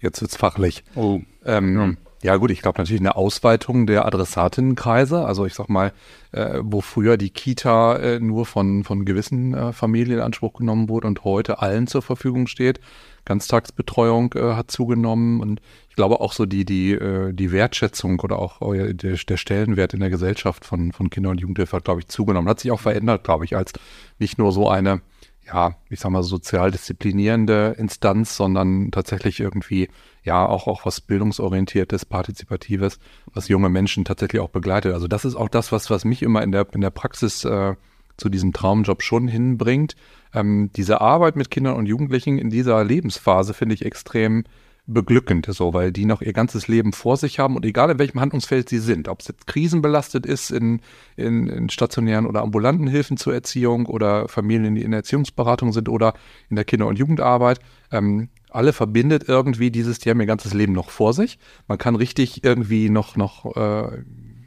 Jetzt 0.00 0.20
wird's 0.20 0.36
fachlich. 0.36 0.84
Oh. 0.94 1.20
Ähm, 1.44 1.76
ja. 1.76 2.11
Gut, 2.36 2.52
ich 2.52 2.62
glaube 2.62 2.78
natürlich 2.78 3.00
eine 3.00 3.16
Ausweitung 3.16 3.86
der 3.86 4.06
Adressatinnenkreise. 4.06 5.24
Also 5.24 5.44
ich 5.44 5.54
sag 5.54 5.68
mal, 5.68 5.92
äh, 6.30 6.60
wo 6.62 6.80
früher 6.80 7.16
die 7.16 7.30
Kita 7.30 7.96
äh, 7.96 8.20
nur 8.20 8.46
von, 8.46 8.84
von 8.84 9.04
gewissen 9.04 9.54
äh, 9.54 9.72
Familien 9.72 10.18
in 10.18 10.24
Anspruch 10.24 10.52
genommen 10.52 10.88
wurde 10.88 11.08
und 11.08 11.24
heute 11.24 11.60
allen 11.60 11.88
zur 11.88 12.00
Verfügung 12.00 12.46
steht. 12.46 12.78
Ganztagsbetreuung 13.24 14.34
äh, 14.34 14.54
hat 14.54 14.70
zugenommen 14.70 15.40
und 15.40 15.60
ich 15.88 15.96
glaube 15.96 16.20
auch 16.20 16.32
so 16.32 16.46
die, 16.46 16.64
die, 16.64 16.92
äh, 16.92 17.32
die 17.32 17.50
Wertschätzung 17.50 18.20
oder 18.20 18.38
auch 18.38 18.62
äh, 18.72 18.94
der, 18.94 19.16
der 19.16 19.36
Stellenwert 19.36 19.92
in 19.92 20.00
der 20.00 20.10
Gesellschaft 20.10 20.64
von, 20.64 20.92
von 20.92 21.10
Kinder- 21.10 21.30
und 21.30 21.40
Jugendhilfe 21.40 21.76
hat, 21.76 21.84
glaube 21.84 22.00
ich, 22.00 22.08
zugenommen. 22.08 22.48
Hat 22.48 22.60
sich 22.60 22.70
auch 22.70 22.80
verändert, 22.80 23.24
glaube 23.24 23.44
ich, 23.44 23.56
als 23.56 23.72
nicht 24.20 24.38
nur 24.38 24.52
so 24.52 24.68
eine 24.68 25.02
ja, 25.46 25.74
ich 25.90 26.00
sag 26.00 26.10
mal, 26.10 26.22
sozial 26.22 26.70
disziplinierende 26.70 27.74
Instanz, 27.76 28.36
sondern 28.36 28.90
tatsächlich 28.90 29.40
irgendwie, 29.40 29.88
ja, 30.24 30.46
auch, 30.46 30.66
auch 30.66 30.86
was 30.86 31.00
bildungsorientiertes, 31.00 32.04
partizipatives, 32.04 32.98
was 33.32 33.48
junge 33.48 33.68
Menschen 33.68 34.04
tatsächlich 34.04 34.40
auch 34.40 34.50
begleitet. 34.50 34.94
Also 34.94 35.08
das 35.08 35.24
ist 35.24 35.34
auch 35.34 35.48
das, 35.48 35.72
was, 35.72 35.90
was 35.90 36.04
mich 36.04 36.22
immer 36.22 36.42
in 36.42 36.52
der, 36.52 36.66
in 36.72 36.80
der 36.80 36.90
Praxis 36.90 37.44
äh, 37.44 37.74
zu 38.16 38.28
diesem 38.28 38.52
Traumjob 38.52 39.02
schon 39.02 39.26
hinbringt. 39.26 39.96
Ähm, 40.34 40.70
diese 40.76 41.00
Arbeit 41.00 41.36
mit 41.36 41.50
Kindern 41.50 41.76
und 41.76 41.86
Jugendlichen 41.86 42.38
in 42.38 42.50
dieser 42.50 42.82
Lebensphase 42.84 43.54
finde 43.54 43.74
ich 43.74 43.84
extrem 43.84 44.44
beglückend, 44.86 45.46
so, 45.48 45.72
weil 45.74 45.92
die 45.92 46.06
noch 46.06 46.22
ihr 46.22 46.32
ganzes 46.32 46.66
Leben 46.66 46.92
vor 46.92 47.16
sich 47.16 47.38
haben 47.38 47.54
und 47.54 47.64
egal 47.64 47.90
in 47.90 47.98
welchem 48.00 48.20
Handlungsfeld 48.20 48.68
sie 48.68 48.80
sind, 48.80 49.06
ob 49.06 49.20
es 49.20 49.28
jetzt 49.28 49.46
krisenbelastet 49.46 50.26
ist 50.26 50.50
in, 50.50 50.80
in, 51.16 51.46
in 51.46 51.68
stationären 51.68 52.26
oder 52.26 52.42
ambulanten 52.42 52.88
Hilfen 52.88 53.16
zur 53.16 53.32
Erziehung 53.32 53.86
oder 53.86 54.26
Familien, 54.26 54.74
die 54.74 54.82
in 54.82 54.90
der 54.90 54.98
Erziehungsberatung 54.98 55.72
sind 55.72 55.88
oder 55.88 56.14
in 56.50 56.56
der 56.56 56.64
Kinder- 56.64 56.88
und 56.88 56.98
Jugendarbeit, 56.98 57.60
ähm, 57.92 58.28
alle 58.54 58.72
verbindet 58.72 59.24
irgendwie 59.28 59.70
dieses, 59.70 59.98
die 59.98 60.10
haben 60.10 60.20
ihr 60.20 60.26
ganzes 60.26 60.54
Leben 60.54 60.72
noch 60.72 60.90
vor 60.90 61.12
sich. 61.12 61.38
Man 61.68 61.78
kann 61.78 61.96
richtig 61.96 62.44
irgendwie 62.44 62.88
noch, 62.88 63.16
noch 63.16 63.56
äh, 63.56 64.02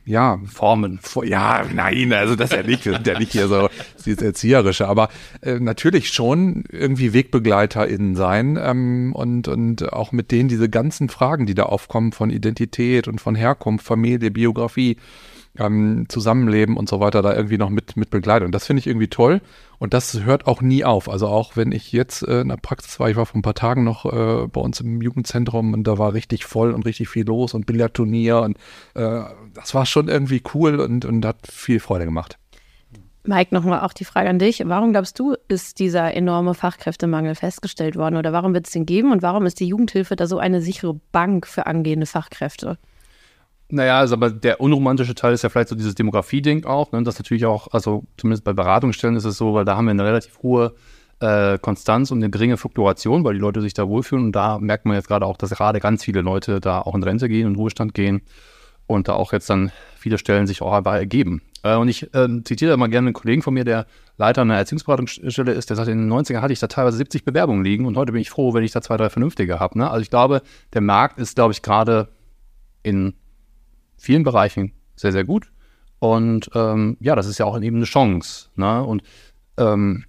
ja, 0.05 0.39
Formen. 0.45 0.99
ja, 1.23 1.65
nein, 1.73 2.13
also 2.13 2.35
das 2.35 2.51
ja 2.51 2.61
nicht, 2.61 2.85
wir 2.85 2.93
sind 2.93 3.07
ja 3.07 3.17
nicht 3.17 3.31
hier 3.31 3.47
so 3.47 3.69
dieses 4.05 4.21
Erzieherische, 4.21 4.87
aber 4.87 5.09
äh, 5.41 5.59
natürlich 5.59 6.09
schon 6.09 6.63
irgendwie 6.69 7.11
WegbegleiterInnen 7.11 8.15
sein 8.15 8.57
ähm, 8.61 9.13
und, 9.13 9.47
und 9.47 9.91
auch 9.91 10.11
mit 10.11 10.31
denen 10.31 10.47
diese 10.47 10.69
ganzen 10.69 11.09
Fragen, 11.09 11.47
die 11.47 11.55
da 11.55 11.63
aufkommen 11.63 12.11
von 12.11 12.29
Identität 12.29 13.07
und 13.07 13.19
von 13.19 13.33
Herkunft, 13.33 13.85
Familie, 13.85 14.29
Biografie, 14.29 14.97
ähm, 15.57 16.05
Zusammenleben 16.09 16.77
und 16.77 16.89
so 16.89 16.99
weiter, 16.99 17.21
da 17.21 17.35
irgendwie 17.35 17.57
noch 17.57 17.69
mit, 17.69 17.97
mit 17.97 18.09
begleitet. 18.09 18.45
Und 18.45 18.53
das 18.53 18.65
finde 18.65 18.79
ich 18.79 18.87
irgendwie 18.87 19.07
toll. 19.07 19.41
Und 19.77 19.93
das 19.93 20.23
hört 20.23 20.47
auch 20.47 20.61
nie 20.61 20.83
auf. 20.83 21.09
Also 21.09 21.27
auch 21.27 21.55
wenn 21.55 21.71
ich 21.71 21.91
jetzt 21.91 22.23
äh, 22.23 22.41
in 22.41 22.49
der 22.49 22.57
Praxis 22.57 22.99
war, 22.99 23.09
ich 23.09 23.15
war 23.15 23.25
vor 23.25 23.39
ein 23.39 23.41
paar 23.41 23.53
Tagen 23.53 23.83
noch 23.83 24.05
äh, 24.05 24.47
bei 24.47 24.61
uns 24.61 24.79
im 24.79 25.01
Jugendzentrum 25.01 25.73
und 25.73 25.85
da 25.85 25.97
war 25.97 26.13
richtig 26.13 26.45
voll 26.45 26.71
und 26.71 26.85
richtig 26.85 27.09
viel 27.09 27.25
los 27.25 27.53
und 27.53 27.65
Billardturnier 27.65 28.41
und 28.41 28.57
äh, 28.93 29.23
das 29.53 29.73
war 29.73 29.85
schon 29.85 30.07
irgendwie 30.07 30.41
cool 30.53 30.79
und, 30.79 31.05
und 31.05 31.25
hat 31.25 31.47
viel 31.47 31.79
Freude 31.79 32.05
gemacht. 32.05 32.37
Mike, 33.27 33.53
nochmal 33.53 33.81
auch 33.81 33.93
die 33.93 34.05
Frage 34.05 34.29
an 34.29 34.39
dich. 34.39 34.61
Warum 34.65 34.91
glaubst 34.91 35.17
du, 35.17 35.35
ist 35.47 35.79
dieser 35.79 36.13
enorme 36.13 36.53
Fachkräftemangel 36.53 37.35
festgestellt 37.35 37.95
worden 37.95 38.17
oder 38.17 38.33
warum 38.33 38.53
wird 38.53 38.67
es 38.67 38.73
den 38.73 38.85
geben 38.85 39.11
und 39.11 39.23
warum 39.23 39.45
ist 39.45 39.59
die 39.59 39.67
Jugendhilfe 39.67 40.15
da 40.15 40.27
so 40.27 40.37
eine 40.37 40.61
sichere 40.61 40.99
Bank 41.11 41.47
für 41.47 41.65
angehende 41.65 42.05
Fachkräfte? 42.05 42.77
Naja, 43.69 43.99
also 43.99 44.15
aber 44.15 44.29
der 44.29 44.61
unromantische 44.61 45.15
Teil 45.15 45.33
ist 45.33 45.41
ja 45.41 45.49
vielleicht 45.49 45.69
so 45.69 45.75
dieses 45.75 45.95
Demografie-Ding 45.95 46.65
auch. 46.65 46.91
Ne? 46.91 47.01
Das 47.03 47.17
natürlich 47.17 47.45
auch, 47.45 47.67
also 47.71 48.03
zumindest 48.17 48.43
bei 48.43 48.53
Beratungsstellen 48.53 49.15
ist 49.15 49.25
es 49.25 49.37
so, 49.37 49.53
weil 49.55 49.65
da 49.65 49.75
haben 49.75 49.85
wir 49.85 49.91
eine 49.91 50.05
relativ 50.05 50.37
hohe 50.43 50.75
äh, 51.19 51.57
Konstanz 51.57 52.11
und 52.11 52.19
eine 52.19 52.29
geringe 52.29 52.57
Fluktuation, 52.57 53.23
weil 53.23 53.33
die 53.33 53.39
Leute 53.39 53.61
sich 53.61 53.73
da 53.73 53.87
wohlfühlen. 53.87 54.25
Und 54.25 54.31
da 54.33 54.59
merkt 54.59 54.85
man 54.85 54.95
jetzt 54.95 55.07
gerade 55.07 55.25
auch, 55.25 55.37
dass 55.37 55.49
gerade 55.49 55.79
ganz 55.79 56.03
viele 56.03 56.21
Leute 56.21 56.59
da 56.59 56.81
auch 56.81 56.93
in 56.93 57.03
Rente 57.03 57.27
gehen, 57.27 57.47
in 57.47 57.55
Ruhestand 57.55 57.93
gehen 57.93 58.21
und 58.87 59.07
da 59.07 59.13
auch 59.13 59.33
jetzt 59.33 59.49
dann 59.49 59.71
viele 59.97 60.19
Stellen 60.19 60.45
sich 60.45 60.61
auch 60.61 60.73
einfach 60.73 60.93
ergeben. 60.93 61.41
Äh, 61.63 61.75
und 61.75 61.87
ich 61.87 62.13
äh, 62.13 62.27
zitiere 62.43 62.73
immer 62.73 62.87
gerne 62.87 63.07
einen 63.07 63.13
Kollegen 63.13 63.41
von 63.41 63.53
mir, 63.53 63.63
der 63.63 63.87
Leiter 64.17 64.41
einer 64.41 64.57
Erziehungsberatungsstelle 64.57 65.51
ist, 65.51 65.69
der 65.69 65.77
sagt, 65.77 65.89
in 65.89 65.97
den 65.97 66.13
90ern 66.13 66.41
hatte 66.41 66.53
ich 66.53 66.59
da 66.59 66.67
teilweise 66.67 66.97
70 66.97 67.25
Bewerbungen 67.25 67.63
liegen 67.63 67.85
und 67.85 67.97
heute 67.97 68.11
bin 68.11 68.21
ich 68.21 68.29
froh, 68.29 68.53
wenn 68.53 68.63
ich 68.63 68.71
da 68.71 68.81
zwei, 68.81 68.97
drei 68.97 69.09
vernünftige 69.09 69.59
habe. 69.59 69.79
Ne? 69.79 69.89
Also 69.89 70.01
ich 70.01 70.09
glaube, 70.09 70.43
der 70.73 70.81
Markt 70.81 71.17
ist, 71.17 71.35
glaube 71.35 71.53
ich, 71.53 71.63
gerade 71.63 72.09
in 72.83 73.15
vielen 73.97 74.23
Bereichen 74.23 74.73
sehr, 74.95 75.11
sehr 75.11 75.23
gut. 75.23 75.51
Und 75.99 76.49
ähm, 76.53 76.97
ja, 76.99 77.15
das 77.15 77.27
ist 77.27 77.37
ja 77.37 77.45
auch 77.45 77.59
eben 77.59 77.77
eine 77.77 77.85
Chance. 77.85 78.49
Ne? 78.55 78.83
Und 78.83 79.03
ähm, 79.57 80.05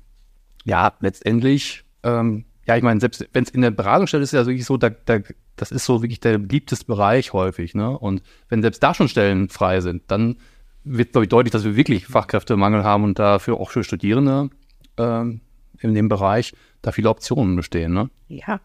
ja, 0.65 0.93
letztendlich, 1.01 1.85
ähm, 2.03 2.45
ja, 2.67 2.77
ich 2.77 2.83
meine, 2.83 3.01
selbst 3.01 3.29
wenn 3.33 3.45
es 3.45 3.51
in 3.51 3.63
der 3.63 3.71
Beratungsstelle 3.71 4.23
ist, 4.23 4.33
ist 4.33 4.39
ja 4.39 4.47
wirklich 4.47 4.67
so, 4.67 4.77
da, 4.77 4.91
da, 4.91 5.21
das 5.55 5.71
ist 5.71 5.85
so 5.85 6.03
wirklich 6.03 6.21
der 6.21 6.39
beliebteste 6.39 6.87
Bereich 6.87 7.33
häufig. 7.33 7.75
Ne? 7.75 7.97
Und 7.97 8.23
wenn 8.49 8.63
selbst 8.63 8.83
da 8.83 8.95
schon 8.95 9.09
Stellen 9.09 9.49
frei 9.49 9.81
sind, 9.81 10.03
dann 10.09 10.37
wird, 10.85 11.13
glaube 11.13 11.25
ich, 11.25 11.29
deutlich, 11.29 11.53
dass 11.53 11.65
wir 11.65 11.77
wirklich 11.77 12.07
Fachkräftemangel 12.07 12.85
haben 12.85 13.05
und 13.05 13.19
dafür 13.19 13.59
auch 13.59 13.71
für 13.71 13.85
Studierende 13.85 14.51
ähm, 14.99 15.41
in 15.79 15.95
dem 15.95 16.09
Bereich 16.09 16.53
da 16.83 16.93
viele 16.93 17.11
Optionen 17.11 17.57
bestehen. 17.57 17.93
Ne? 17.93 18.11
Ja. 18.29 18.61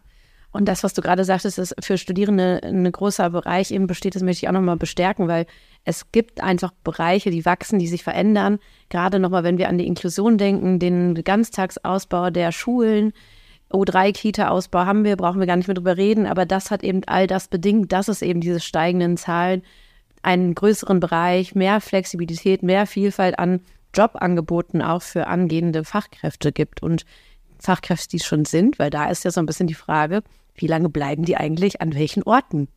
Und 0.52 0.66
das, 0.66 0.84
was 0.84 0.92
du 0.92 1.00
gerade 1.00 1.24
sagtest, 1.24 1.58
ist 1.58 1.74
für 1.80 1.96
Studierende 1.96 2.60
ein 2.62 2.90
großer 2.90 3.30
Bereich. 3.30 3.70
Eben 3.70 3.86
besteht, 3.86 4.14
das 4.14 4.22
möchte 4.22 4.44
ich 4.44 4.48
auch 4.48 4.52
nochmal 4.52 4.76
bestärken, 4.76 5.26
weil 5.26 5.46
es 5.84 6.12
gibt 6.12 6.42
einfach 6.42 6.72
Bereiche, 6.84 7.30
die 7.30 7.44
wachsen, 7.46 7.78
die 7.78 7.88
sich 7.88 8.04
verändern. 8.04 8.58
Gerade 8.90 9.18
nochmal, 9.18 9.44
wenn 9.44 9.58
wir 9.58 9.68
an 9.68 9.78
die 9.78 9.86
Inklusion 9.86 10.36
denken, 10.36 10.78
den 10.78 11.14
Ganztagsausbau 11.14 12.30
der 12.30 12.52
Schulen, 12.52 13.12
O3-Kita-Ausbau 13.72 14.84
haben 14.84 15.04
wir, 15.04 15.16
brauchen 15.16 15.40
wir 15.40 15.46
gar 15.46 15.56
nicht 15.56 15.68
mehr 15.68 15.74
drüber 15.74 15.96
reden, 15.96 16.26
aber 16.26 16.44
das 16.44 16.70
hat 16.70 16.82
eben 16.82 17.00
all 17.06 17.26
das 17.26 17.48
bedingt, 17.48 17.90
dass 17.90 18.08
es 18.08 18.20
eben 18.20 18.42
diese 18.42 18.60
steigenden 18.60 19.16
Zahlen 19.16 19.62
einen 20.20 20.54
größeren 20.54 21.00
Bereich, 21.00 21.54
mehr 21.54 21.80
Flexibilität, 21.80 22.62
mehr 22.62 22.86
Vielfalt 22.86 23.38
an 23.38 23.60
Jobangeboten 23.94 24.82
auch 24.82 25.02
für 25.02 25.26
angehende 25.26 25.84
Fachkräfte 25.84 26.52
gibt. 26.52 26.82
Und 26.82 27.04
Fachkräfte, 27.58 28.08
die 28.10 28.16
es 28.16 28.26
schon 28.26 28.44
sind, 28.44 28.78
weil 28.78 28.90
da 28.90 29.08
ist 29.08 29.24
ja 29.24 29.30
so 29.30 29.40
ein 29.40 29.46
bisschen 29.46 29.66
die 29.66 29.74
Frage, 29.74 30.22
wie 30.54 30.66
lange 30.66 30.88
bleiben 30.88 31.24
die 31.24 31.36
eigentlich 31.36 31.80
an 31.80 31.94
welchen 31.94 32.22
Orten? 32.22 32.68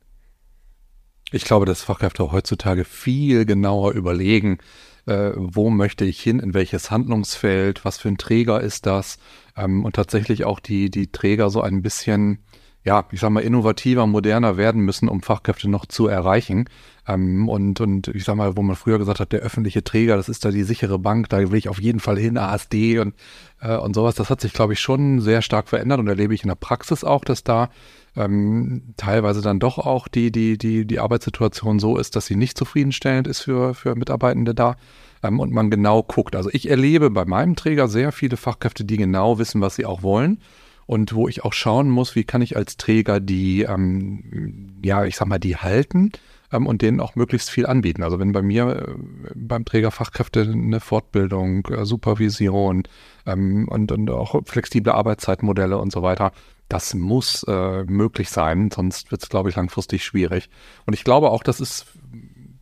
Ich 1.31 1.45
glaube, 1.45 1.65
dass 1.65 1.81
Fachkräfte 1.81 2.31
heutzutage 2.31 2.85
viel 2.85 3.45
genauer 3.45 3.93
überlegen, 3.93 4.59
äh, 5.07 5.31
wo 5.35 5.69
möchte 5.69 6.05
ich 6.05 6.21
hin, 6.21 6.39
in 6.39 6.53
welches 6.53 6.91
Handlungsfeld, 6.91 7.83
was 7.83 7.97
für 7.97 8.09
ein 8.09 8.17
Träger 8.17 8.61
ist 8.61 8.85
das 8.85 9.17
ähm, 9.55 9.85
und 9.85 9.95
tatsächlich 9.95 10.45
auch 10.45 10.59
die, 10.59 10.89
die 10.89 11.11
Träger 11.11 11.49
so 11.49 11.61
ein 11.61 11.81
bisschen 11.81 12.43
ja, 12.85 13.03
ich 13.11 13.19
sag 13.19 13.31
mal, 13.31 13.41
innovativer, 13.41 14.05
moderner 14.05 14.57
werden 14.57 14.81
müssen, 14.81 15.09
um 15.09 15.23
Fachkräfte 15.23 15.67
noch 15.67 15.87
zu 15.87 16.07
erreichen. 16.07 16.69
Ähm, 17.07 17.49
und, 17.49 17.81
und 17.81 18.09
ich 18.09 18.23
sag 18.23 18.35
mal, 18.35 18.55
wo 18.55 18.61
man 18.61 18.75
früher 18.75 18.99
gesagt 18.99 19.19
hat, 19.19 19.31
der 19.31 19.39
öffentliche 19.39 19.83
Träger, 19.83 20.15
das 20.15 20.29
ist 20.29 20.45
da 20.45 20.51
die 20.51 20.63
sichere 20.63 20.99
Bank, 20.99 21.27
da 21.29 21.39
will 21.39 21.57
ich 21.57 21.67
auf 21.67 21.81
jeden 21.81 21.99
Fall 21.99 22.17
hin, 22.19 22.37
ASD 22.37 22.99
und, 22.99 23.15
äh, 23.59 23.75
und 23.75 23.95
sowas. 23.95 24.13
Das 24.13 24.29
hat 24.29 24.39
sich, 24.39 24.53
glaube 24.53 24.73
ich, 24.73 24.79
schon 24.79 25.19
sehr 25.19 25.41
stark 25.41 25.67
verändert 25.67 25.99
und 25.99 26.07
erlebe 26.07 26.35
ich 26.35 26.43
in 26.43 26.47
der 26.47 26.55
Praxis 26.55 27.03
auch, 27.03 27.25
dass 27.25 27.43
da 27.43 27.69
ähm, 28.15 28.93
teilweise 28.97 29.41
dann 29.41 29.59
doch 29.59 29.79
auch 29.79 30.07
die, 30.07 30.31
die, 30.31 30.59
die, 30.59 30.85
die 30.85 30.99
Arbeitssituation 30.99 31.79
so 31.79 31.97
ist, 31.97 32.15
dass 32.15 32.27
sie 32.27 32.35
nicht 32.35 32.55
zufriedenstellend 32.55 33.25
ist 33.25 33.41
für, 33.41 33.73
für 33.73 33.95
Mitarbeitende 33.95 34.53
da 34.53 34.75
ähm, 35.23 35.39
und 35.39 35.51
man 35.51 35.71
genau 35.71 36.03
guckt. 36.03 36.35
Also 36.35 36.51
ich 36.53 36.69
erlebe 36.69 37.09
bei 37.09 37.25
meinem 37.25 37.55
Träger 37.55 37.87
sehr 37.87 38.11
viele 38.11 38.37
Fachkräfte, 38.37 38.85
die 38.85 38.97
genau 38.97 39.39
wissen, 39.39 39.59
was 39.59 39.75
sie 39.75 39.87
auch 39.87 40.03
wollen 40.03 40.37
und 40.85 41.13
wo 41.13 41.27
ich 41.27 41.43
auch 41.43 41.53
schauen 41.53 41.89
muss, 41.89 42.15
wie 42.15 42.23
kann 42.23 42.41
ich 42.41 42.55
als 42.55 42.77
Träger 42.77 43.19
die, 43.19 43.63
ähm, 43.63 44.79
ja, 44.83 45.05
ich 45.05 45.15
sag 45.15 45.27
mal, 45.27 45.39
die 45.39 45.57
halten 45.57 46.11
ähm, 46.51 46.67
und 46.67 46.81
denen 46.81 46.99
auch 46.99 47.15
möglichst 47.15 47.49
viel 47.49 47.65
anbieten. 47.65 48.03
Also 48.03 48.19
wenn 48.19 48.31
bei 48.31 48.41
mir 48.41 48.87
äh, 48.87 49.31
beim 49.35 49.65
Träger 49.65 49.91
Fachkräfte 49.91 50.41
eine 50.41 50.79
Fortbildung, 50.79 51.65
äh, 51.67 51.85
Supervision 51.85 52.83
ähm, 53.25 53.67
und, 53.67 53.91
und 53.91 54.09
auch 54.11 54.41
flexible 54.45 54.93
Arbeitszeitmodelle 54.93 55.77
und 55.77 55.91
so 55.91 56.03
weiter, 56.03 56.31
das 56.69 56.93
muss 56.93 57.43
äh, 57.47 57.83
möglich 57.85 58.29
sein, 58.29 58.71
sonst 58.71 59.11
wird 59.11 59.23
es, 59.23 59.29
glaube 59.29 59.49
ich, 59.49 59.55
langfristig 59.55 60.03
schwierig. 60.03 60.49
Und 60.85 60.93
ich 60.93 61.03
glaube 61.03 61.29
auch, 61.29 61.43
das 61.43 61.59
ist 61.59 61.85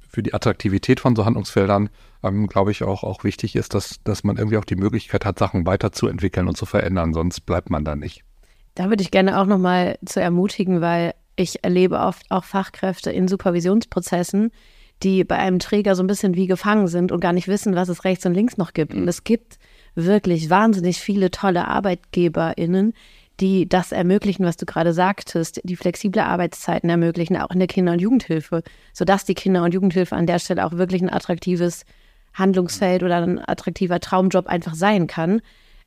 für 0.10 0.24
die 0.24 0.34
Attraktivität 0.34 1.00
von 1.00 1.16
so 1.16 1.26
Handlungsfeldern 1.26 1.90
ähm, 2.24 2.48
glaube 2.48 2.72
ich, 2.72 2.84
auch, 2.84 3.04
auch 3.04 3.24
wichtig 3.24 3.56
ist, 3.56 3.74
dass, 3.74 4.02
dass 4.04 4.24
man 4.24 4.38
irgendwie 4.38 4.58
auch 4.58 4.66
die 4.66 4.76
Möglichkeit 4.76 5.26
hat, 5.26 5.40
Sachen 5.40 5.66
weiterzuentwickeln 5.66 6.48
und 6.48 6.56
zu 6.56 6.66
verändern, 6.66 7.14
sonst 7.14 7.42
bleibt 7.42 7.70
man 7.70 7.84
da 7.84 7.96
nicht. 7.96 8.24
Da 8.76 8.90
würde 8.90 9.04
ich 9.04 9.12
gerne 9.12 9.40
auch 9.40 9.46
nochmal 9.46 9.98
zu 10.06 10.20
ermutigen, 10.20 10.82
weil 10.82 11.14
ich 11.36 11.64
erlebe 11.64 12.00
oft 12.00 12.30
auch 12.30 12.44
Fachkräfte 12.44 13.12
in 13.12 13.28
Supervisionsprozessen, 13.28 14.52
die 15.04 15.24
bei 15.24 15.38
einem 15.38 15.60
Träger 15.60 15.96
so 15.96 16.04
ein 16.04 16.08
bisschen 16.08 16.36
wie 16.36 16.48
gefangen 16.48 16.88
sind 16.88 17.12
und 17.12 17.20
gar 17.20 17.34
nicht 17.34 17.48
wissen, 17.48 17.76
was 17.76 17.90
es 17.90 18.04
rechts 18.04 18.26
und 18.26 18.34
links 18.34 18.58
noch 18.58 18.74
gibt. 18.74 18.94
Und 18.94 19.08
es 19.08 19.24
gibt 19.24 19.58
wirklich 19.96 20.50
wahnsinnig 20.50 21.00
viele 21.00 21.30
tolle 21.30 21.68
ArbeitgeberInnen, 21.68 22.94
die 23.40 23.68
das 23.68 23.92
ermöglichen, 23.92 24.46
was 24.46 24.58
du 24.58 24.66
gerade 24.66 24.94
sagtest, 24.94 25.60
die 25.64 25.76
flexible 25.76 26.22
Arbeitszeiten 26.22 26.90
ermöglichen, 26.90 27.36
auch 27.38 27.52
in 27.52 27.60
der 27.60 27.68
Kinder- 27.68 27.94
und 27.94 28.00
Jugendhilfe, 28.00 28.64
sodass 28.94 29.26
die 29.26 29.34
Kinder- 29.34 29.64
und 29.64 29.74
Jugendhilfe 29.74 30.16
an 30.16 30.28
der 30.28 30.40
Stelle 30.40 30.66
auch 30.66 30.74
wirklich 30.74 31.02
ein 31.02 31.12
attraktives 31.12 31.84
Handlungsfeld 32.34 33.04
oder 33.04 33.18
ein 33.18 33.40
attraktiver 33.40 34.00
Traumjob 34.00 34.48
einfach 34.48 34.76
sein 34.76 35.08
kann. 35.08 35.42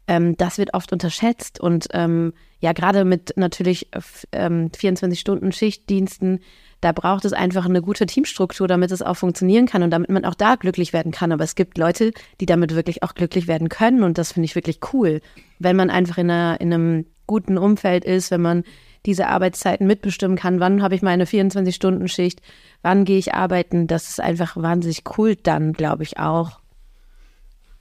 Ähm, 0.09 0.37
das 0.37 0.59
wird 0.59 0.75
oft 0.75 0.93
unterschätzt 0.93 1.61
und 1.61 1.89
ähm, 1.93 2.33
ja, 2.61 2.73
gerade 2.73 3.05
mit 3.05 3.35
natürlich 3.37 3.89
ähm, 4.33 4.71
24-Stunden-Schichtdiensten, 4.71 6.41
da 6.81 6.93
braucht 6.93 7.25
es 7.25 7.33
einfach 7.33 7.67
eine 7.67 7.83
gute 7.83 8.07
Teamstruktur, 8.07 8.69
damit 8.69 8.93
es 8.93 9.03
auch 9.03 9.17
funktionieren 9.17 9.67
kann 9.67 9.83
und 9.83 9.91
damit 9.91 10.09
man 10.11 10.25
auch 10.25 10.35
da 10.35 10.55
glücklich 10.55 10.93
werden 10.93 11.13
kann. 11.13 11.33
Aber 11.33 11.45
es 11.45 11.55
gibt 11.55 11.77
Leute, 11.77 12.13
die 12.41 12.47
damit 12.47 12.75
wirklich 12.75 13.03
auch 13.03 13.15
glücklich 13.15 13.49
werden 13.49 13.69
können 13.69 14.05
und 14.05 14.17
das 14.17 14.33
finde 14.33 14.45
ich 14.45 14.55
wirklich 14.55 14.79
cool, 14.93 15.21
wenn 15.59 15.77
man 15.77 15.91
einfach 15.91 16.19
in, 16.19 16.31
einer, 16.31 16.61
in 16.61 16.73
einem 16.73 17.07
guten 17.27 17.59
Umfeld 17.59 18.05
ist, 18.05 18.31
wenn 18.31 18.43
man 18.43 18.63
diese 19.07 19.29
Arbeitszeiten 19.29 19.87
mitbestimmen 19.87 20.37
kann. 20.37 20.61
Wann 20.61 20.83
habe 20.83 20.95
ich 20.95 21.03
meine 21.03 21.25
24-Stunden-Schicht? 21.25 22.41
Wann 22.87 23.05
gehe 23.05 23.19
ich 23.19 23.35
arbeiten? 23.35 23.89
Das 23.89 24.09
ist 24.11 24.21
einfach 24.21 24.57
wahnsinnig 24.57 25.03
cool 25.19 25.35
dann, 25.35 25.73
glaube 25.73 26.05
ich 26.05 26.21
auch. 26.21 26.61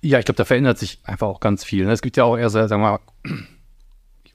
Ja, 0.02 0.18
ich 0.18 0.26
glaube, 0.26 0.38
da 0.38 0.46
verändert 0.46 0.80
sich 0.80 0.98
einfach 1.04 1.28
auch 1.28 1.40
ganz 1.40 1.64
viel. 1.64 1.86
Ne? 1.86 1.92
Es 1.92 2.02
gibt 2.02 2.18
ja 2.18 2.24
auch 2.24 2.36
eher, 2.36 2.50
sagen 2.50 2.70
wir 2.70 2.78
mal, 2.78 3.00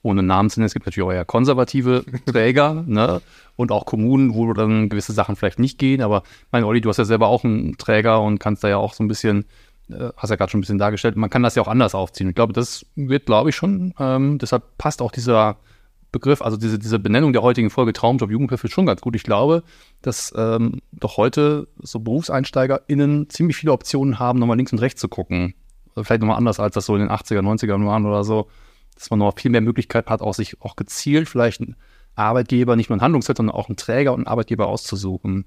ohne 0.03 0.23
Namen 0.23 0.49
zu 0.49 0.61
nennen, 0.61 0.69
es 0.69 0.73
gibt 0.73 0.87
natürlich 0.87 1.05
auch 1.09 1.13
eher 1.13 1.25
konservative 1.25 2.05
Träger 2.27 2.85
ne? 2.87 3.21
und 3.57 3.73
auch 3.73 3.85
Kommunen, 3.85 4.33
wo 4.35 4.53
dann 4.53 4.89
gewisse 4.89 5.13
Sachen 5.13 5.35
vielleicht 5.35 5.59
nicht 5.59 5.77
gehen. 5.77 6.03
Aber 6.03 6.23
mein 6.53 6.63
Olli, 6.63 6.81
du 6.81 6.89
hast 6.89 6.99
ja 6.99 7.05
selber 7.05 7.27
auch 7.27 7.43
einen 7.43 7.77
Träger 7.77 8.23
und 8.23 8.39
kannst 8.39 8.63
da 8.63 8.69
ja 8.69 8.77
auch 8.77 8.95
so 8.95 9.03
ein 9.03 9.09
bisschen, 9.09 9.47
äh, 9.89 10.11
hast 10.17 10.31
ja 10.31 10.37
gerade 10.37 10.53
schon 10.53 10.59
ein 10.59 10.63
bisschen 10.63 10.79
dargestellt, 10.79 11.17
man 11.17 11.31
kann 11.31 11.43
das 11.43 11.57
ja 11.57 11.63
auch 11.63 11.69
anders 11.69 11.97
aufziehen. 11.97 12.29
Ich 12.29 12.37
glaube, 12.37 12.53
das 12.53 12.87
wird, 12.95 13.27
glaube 13.27 13.51
ich, 13.51 13.57
schon, 13.57 13.93
ähm, 13.99 14.39
deshalb 14.39 14.79
passt 14.79 15.03
auch 15.03 15.11
dieser 15.11 15.57
Begriff, 16.13 16.43
also 16.43 16.57
diese, 16.57 16.79
diese 16.79 16.99
Benennung 16.99 17.33
der 17.33 17.43
heutigen 17.43 17.71
Folge 17.71 17.93
Traumjob 17.93 18.31
Jugendhilfe 18.31 18.67
ist 18.67 18.73
schon 18.73 18.87
ganz 18.87 19.01
gut. 19.01 19.15
Ich 19.15 19.23
glaube, 19.23 19.63
dass 20.03 20.33
ähm, 20.37 20.81
doch 20.93 21.17
heute 21.17 21.69
so 21.79 22.01
BerufseinsteigerInnen 22.01 23.29
ziemlich 23.29 23.57
viele 23.57 23.73
Optionen 23.73 24.19
haben, 24.19 24.39
nochmal 24.39 24.57
links 24.57 24.73
und 24.73 24.81
rechts 24.81 25.01
zu 25.01 25.09
gucken. 25.09 25.55
Also 25.91 26.05
vielleicht 26.05 26.21
nochmal 26.21 26.37
anders, 26.37 26.59
als 26.59 26.75
das 26.75 26.87
so 26.87 26.95
in 26.95 27.01
den 27.01 27.11
80er, 27.11 27.41
90ern 27.41 27.87
waren 27.87 28.07
oder 28.07 28.25
so. 28.25 28.49
Dass 28.95 29.11
man 29.11 29.19
noch 29.21 29.39
viel 29.39 29.51
mehr 29.51 29.61
Möglichkeiten 29.61 30.11
hat, 30.11 30.21
auch 30.21 30.35
sich 30.35 30.61
auch 30.61 30.77
gezielt 30.77 31.29
vielleicht 31.29 31.61
einen 31.61 31.77
Arbeitgeber, 32.17 32.77
nicht 32.77 32.91
nur 32.91 32.99
ein 32.99 33.03
Handlungsfeld, 33.03 33.39
sondern 33.39 33.55
auch 33.55 33.69
einen 33.69 33.77
Träger 33.77 34.13
und 34.13 34.21
einen 34.21 34.27
Arbeitgeber 34.27 34.67
auszusuchen. 34.67 35.47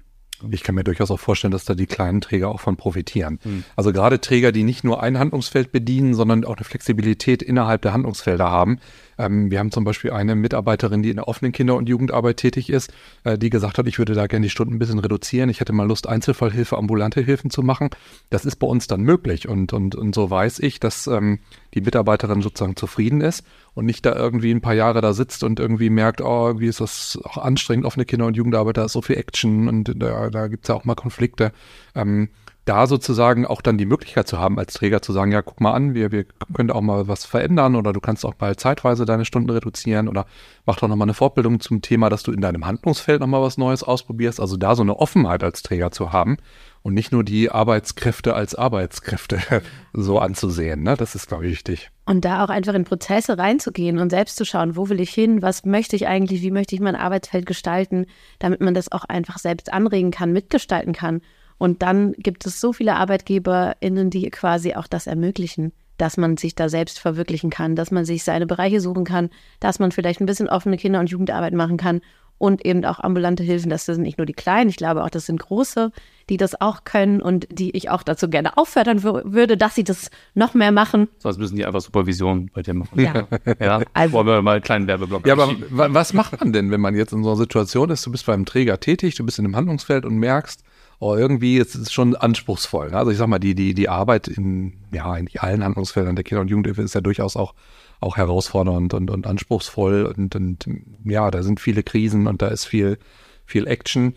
Ich 0.50 0.62
kann 0.62 0.74
mir 0.74 0.84
durchaus 0.84 1.10
auch 1.10 1.20
vorstellen, 1.20 1.52
dass 1.52 1.64
da 1.64 1.74
die 1.74 1.86
kleinen 1.86 2.20
Träger 2.20 2.48
auch 2.48 2.60
von 2.60 2.76
profitieren. 2.76 3.38
Mhm. 3.44 3.64
Also 3.76 3.92
gerade 3.92 4.20
Träger, 4.20 4.52
die 4.52 4.64
nicht 4.64 4.84
nur 4.84 5.02
ein 5.02 5.18
Handlungsfeld 5.18 5.72
bedienen, 5.72 6.14
sondern 6.14 6.44
auch 6.44 6.56
eine 6.56 6.64
Flexibilität 6.64 7.42
innerhalb 7.42 7.82
der 7.82 7.92
Handlungsfelder 7.92 8.50
haben. 8.50 8.78
Ähm, 9.16 9.50
wir 9.50 9.58
haben 9.58 9.70
zum 9.70 9.84
Beispiel 9.84 10.10
eine 10.10 10.34
Mitarbeiterin, 10.34 11.02
die 11.02 11.10
in 11.10 11.16
der 11.16 11.28
offenen 11.28 11.52
Kinder- 11.52 11.76
und 11.76 11.88
Jugendarbeit 11.88 12.36
tätig 12.36 12.68
ist, 12.70 12.92
äh, 13.22 13.38
die 13.38 13.50
gesagt 13.50 13.78
hat, 13.78 13.86
ich 13.86 13.98
würde 13.98 14.14
da 14.14 14.26
gerne 14.26 14.44
die 14.44 14.50
Stunden 14.50 14.74
ein 14.74 14.78
bisschen 14.78 14.98
reduzieren. 14.98 15.48
Ich 15.50 15.60
hätte 15.60 15.72
mal 15.72 15.86
Lust, 15.86 16.08
Einzelfallhilfe, 16.08 16.76
ambulante 16.76 17.20
Hilfen 17.20 17.50
zu 17.50 17.62
machen. 17.62 17.90
Das 18.30 18.44
ist 18.44 18.56
bei 18.56 18.66
uns 18.66 18.86
dann 18.86 19.02
möglich. 19.02 19.48
Und, 19.48 19.72
und, 19.72 19.94
und 19.94 20.14
so 20.14 20.30
weiß 20.30 20.58
ich, 20.60 20.80
dass 20.80 21.06
ähm, 21.06 21.38
die 21.74 21.80
Mitarbeiterin 21.80 22.42
sozusagen 22.42 22.76
zufrieden 22.76 23.20
ist 23.20 23.44
und 23.74 23.84
nicht 23.84 24.06
da 24.06 24.14
irgendwie 24.14 24.52
ein 24.52 24.60
paar 24.60 24.74
Jahre 24.74 25.00
da 25.00 25.12
sitzt 25.12 25.44
und 25.44 25.60
irgendwie 25.60 25.90
merkt, 25.90 26.20
oh, 26.20 26.58
wie 26.58 26.66
ist 26.66 26.80
das 26.80 27.18
auch 27.24 27.38
anstrengend, 27.38 27.86
offene 27.86 28.04
Kinder- 28.04 28.26
und 28.26 28.36
Jugendarbeit, 28.36 28.76
da 28.76 28.84
ist 28.84 28.92
so 28.92 29.02
viel 29.02 29.16
Action 29.16 29.68
und 29.68 29.92
da, 29.96 30.30
da 30.30 30.46
gibt 30.48 30.64
es 30.64 30.68
ja 30.68 30.74
auch 30.74 30.84
mal 30.84 30.94
Konflikte. 30.94 31.52
Ähm, 31.94 32.28
da 32.64 32.86
sozusagen 32.86 33.46
auch 33.46 33.60
dann 33.60 33.76
die 33.76 33.84
Möglichkeit 33.84 34.26
zu 34.26 34.38
haben, 34.38 34.58
als 34.58 34.72
Träger 34.74 35.02
zu 35.02 35.12
sagen, 35.12 35.32
ja, 35.32 35.42
guck 35.42 35.60
mal 35.60 35.72
an, 35.72 35.94
wir, 35.94 36.12
wir 36.12 36.24
können 36.54 36.70
auch 36.70 36.80
mal 36.80 37.08
was 37.08 37.26
verändern 37.26 37.76
oder 37.76 37.92
du 37.92 38.00
kannst 38.00 38.24
auch 38.24 38.34
mal 38.38 38.56
zeitweise 38.56 39.04
deine 39.04 39.26
Stunden 39.26 39.50
reduzieren 39.50 40.08
oder 40.08 40.26
mach 40.64 40.76
doch 40.76 40.88
nochmal 40.88 41.06
eine 41.06 41.14
Fortbildung 41.14 41.60
zum 41.60 41.82
Thema, 41.82 42.08
dass 42.08 42.22
du 42.22 42.32
in 42.32 42.40
deinem 42.40 42.64
Handlungsfeld 42.64 43.20
nochmal 43.20 43.42
was 43.42 43.58
Neues 43.58 43.82
ausprobierst. 43.82 44.40
Also 44.40 44.56
da 44.56 44.74
so 44.76 44.82
eine 44.82 44.96
Offenheit 44.96 45.44
als 45.44 45.62
Träger 45.62 45.90
zu 45.90 46.12
haben 46.12 46.38
und 46.82 46.94
nicht 46.94 47.12
nur 47.12 47.22
die 47.22 47.50
Arbeitskräfte 47.50 48.34
als 48.34 48.54
Arbeitskräfte 48.54 49.40
so 49.92 50.18
anzusehen. 50.18 50.82
Ne? 50.82 50.96
Das 50.96 51.14
ist, 51.14 51.28
glaube 51.28 51.46
ich, 51.46 51.52
wichtig. 51.52 51.90
Und 52.06 52.24
da 52.24 52.44
auch 52.44 52.50
einfach 52.50 52.74
in 52.74 52.84
Prozesse 52.84 53.38
reinzugehen 53.38 53.98
und 53.98 54.10
selbst 54.10 54.36
zu 54.36 54.44
schauen, 54.44 54.76
wo 54.76 54.88
will 54.90 55.00
ich 55.00 55.10
hin, 55.10 55.40
was 55.40 55.64
möchte 55.64 55.96
ich 55.96 56.06
eigentlich, 56.06 56.42
wie 56.42 56.50
möchte 56.50 56.74
ich 56.74 56.80
mein 56.80 56.96
Arbeitsfeld 56.96 57.46
gestalten, 57.46 58.06
damit 58.38 58.60
man 58.60 58.74
das 58.74 58.92
auch 58.92 59.04
einfach 59.04 59.38
selbst 59.38 59.72
anregen 59.72 60.10
kann, 60.10 60.32
mitgestalten 60.32 60.92
kann. 60.92 61.22
Und 61.56 61.82
dann 61.82 62.12
gibt 62.12 62.44
es 62.46 62.60
so 62.60 62.72
viele 62.72 62.96
ArbeitgeberInnen, 62.96 64.10
die 64.10 64.28
quasi 64.30 64.74
auch 64.74 64.86
das 64.86 65.06
ermöglichen, 65.06 65.72
dass 65.96 66.16
man 66.16 66.36
sich 66.36 66.54
da 66.54 66.68
selbst 66.68 66.98
verwirklichen 66.98 67.48
kann, 67.50 67.76
dass 67.76 67.90
man 67.90 68.04
sich 68.04 68.22
seine 68.22 68.46
Bereiche 68.46 68.80
suchen 68.80 69.04
kann, 69.04 69.30
dass 69.60 69.78
man 69.78 69.92
vielleicht 69.92 70.20
ein 70.20 70.26
bisschen 70.26 70.48
offene 70.48 70.76
Kinder- 70.76 71.00
und 71.00 71.10
Jugendarbeit 71.10 71.54
machen 71.54 71.76
kann 71.76 72.00
und 72.38 72.64
eben 72.64 72.84
auch 72.84 73.00
ambulante 73.00 73.42
Hilfen. 73.42 73.70
Das 73.70 73.86
sind 73.86 74.02
nicht 74.02 74.18
nur 74.18 74.26
die 74.26 74.32
kleinen, 74.32 74.68
ich 74.70 74.76
glaube 74.76 75.04
auch, 75.04 75.10
das 75.10 75.26
sind 75.26 75.40
große, 75.40 75.92
die 76.28 76.36
das 76.36 76.60
auch 76.60 76.84
können 76.84 77.20
und 77.20 77.46
die 77.50 77.76
ich 77.76 77.90
auch 77.90 78.02
dazu 78.02 78.28
gerne 78.28 78.56
auffördern 78.56 79.02
würde, 79.02 79.56
dass 79.56 79.74
sie 79.74 79.84
das 79.84 80.10
noch 80.34 80.54
mehr 80.54 80.72
machen. 80.72 81.08
Sonst 81.18 81.38
müssen 81.38 81.56
die 81.56 81.64
einfach 81.64 81.80
Supervision 81.80 82.50
bei 82.52 82.62
dir 82.62 82.74
machen. 82.74 83.00
Ja. 83.00 83.26
ja. 83.60 83.82
Also- 83.92 84.12
Wollen 84.14 84.26
wir 84.26 84.42
mal 84.42 84.52
einen 84.52 84.62
kleinen 84.62 84.86
Werbeblock 84.86 85.26
Ja, 85.26 85.34
aber 85.34 85.54
was 85.70 86.12
macht 86.12 86.38
man 86.40 86.52
denn, 86.52 86.70
wenn 86.70 86.80
man 86.80 86.94
jetzt 86.94 87.12
in 87.12 87.22
so 87.22 87.30
einer 87.30 87.38
Situation 87.38 87.90
ist, 87.90 88.04
du 88.06 88.10
bist 88.10 88.26
beim 88.26 88.44
Träger 88.44 88.80
tätig, 88.80 89.14
du 89.14 89.24
bist 89.24 89.38
in 89.38 89.44
einem 89.44 89.56
Handlungsfeld 89.56 90.04
und 90.04 90.16
merkst, 90.16 90.62
oh, 91.00 91.14
irgendwie 91.16 91.58
ist 91.58 91.74
es 91.74 91.92
schon 91.92 92.16
anspruchsvoll. 92.16 92.94
Also 92.94 93.10
ich 93.10 93.18
sag 93.18 93.26
mal, 93.26 93.38
die, 93.38 93.54
die, 93.54 93.74
die 93.74 93.88
Arbeit 93.88 94.28
in, 94.28 94.74
ja, 94.92 95.10
eigentlich 95.10 95.42
allen 95.42 95.62
Handlungsfeldern 95.62 96.16
der 96.16 96.24
Kinder- 96.24 96.40
und 96.40 96.48
Jugendhilfe 96.48 96.82
ist 96.82 96.94
ja 96.94 97.00
durchaus 97.00 97.36
auch, 97.36 97.54
auch 98.00 98.16
herausfordernd 98.16 98.94
und, 98.94 99.10
und 99.10 99.26
anspruchsvoll 99.26 100.04
und, 100.04 100.34
und 100.36 100.66
ja, 101.04 101.30
da 101.30 101.42
sind 101.42 101.60
viele 101.60 101.82
Krisen 101.82 102.26
und 102.26 102.42
da 102.42 102.48
ist 102.48 102.64
viel, 102.64 102.98
viel 103.46 103.66
Action. 103.66 104.14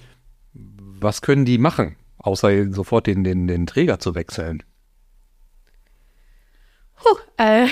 Was 0.53 1.22
können 1.22 1.46
die 1.46 1.57
machen, 1.57 1.96
außer 2.17 2.72
sofort 2.74 3.07
den, 3.07 3.24
den, 3.24 3.48
den 3.48 3.67
Träger 3.67 4.00
zu 4.00 4.15
wechseln? 4.15 4.63
Puh, 7.00 7.15
äh, 7.38 7.67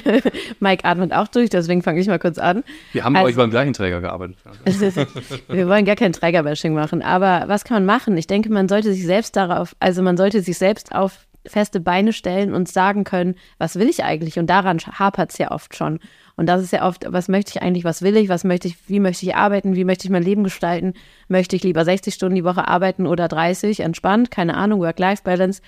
Mike 0.60 0.84
atmet 0.86 1.12
auch 1.12 1.28
durch, 1.28 1.50
deswegen 1.50 1.82
fange 1.82 2.00
ich 2.00 2.06
mal 2.06 2.18
kurz 2.18 2.38
an. 2.38 2.64
Wir 2.92 3.04
haben 3.04 3.12
bei 3.12 3.18
Also- 3.20 3.28
euch 3.28 3.36
beim 3.36 3.50
gleichen 3.50 3.74
Träger 3.74 4.00
gearbeitet. 4.00 4.38
Wir 5.48 5.68
wollen 5.68 5.84
gar 5.84 5.96
kein 5.96 6.14
Trägerbashing 6.14 6.72
machen, 6.72 7.02
aber 7.02 7.44
was 7.48 7.64
kann 7.64 7.74
man 7.76 7.84
machen? 7.84 8.16
Ich 8.16 8.26
denke, 8.26 8.50
man 8.50 8.68
sollte 8.68 8.92
sich 8.94 9.04
selbst 9.04 9.36
darauf, 9.36 9.76
also 9.78 10.00
man 10.02 10.16
sollte 10.16 10.40
sich 10.40 10.56
selbst 10.56 10.94
auf 10.94 11.26
feste 11.46 11.80
Beine 11.80 12.12
stellen 12.12 12.54
und 12.54 12.68
sagen 12.68 13.04
können, 13.04 13.34
was 13.58 13.76
will 13.76 13.88
ich 13.88 14.04
eigentlich? 14.04 14.38
Und 14.38 14.48
daran 14.48 14.78
hapert 14.78 15.30
es 15.32 15.38
ja 15.38 15.50
oft 15.50 15.76
schon. 15.76 15.98
Und 16.36 16.46
das 16.46 16.62
ist 16.62 16.72
ja 16.72 16.86
oft, 16.86 17.04
was 17.08 17.28
möchte 17.28 17.52
ich 17.54 17.62
eigentlich, 17.62 17.84
was 17.84 18.02
will 18.02 18.16
ich, 18.16 18.28
was 18.28 18.44
möchte 18.44 18.68
ich, 18.68 18.88
wie 18.88 19.00
möchte 19.00 19.26
ich 19.26 19.34
arbeiten, 19.34 19.74
wie 19.74 19.84
möchte 19.84 20.06
ich 20.06 20.10
mein 20.10 20.22
Leben 20.22 20.44
gestalten? 20.44 20.94
Möchte 21.28 21.56
ich 21.56 21.62
lieber 21.62 21.84
60 21.84 22.14
Stunden 22.14 22.36
die 22.36 22.44
Woche 22.44 22.68
arbeiten 22.68 23.06
oder 23.06 23.28
30, 23.28 23.80
entspannt, 23.80 24.30
keine 24.30 24.54
Ahnung, 24.56 24.80
Work-Life-Balance. 24.80 25.62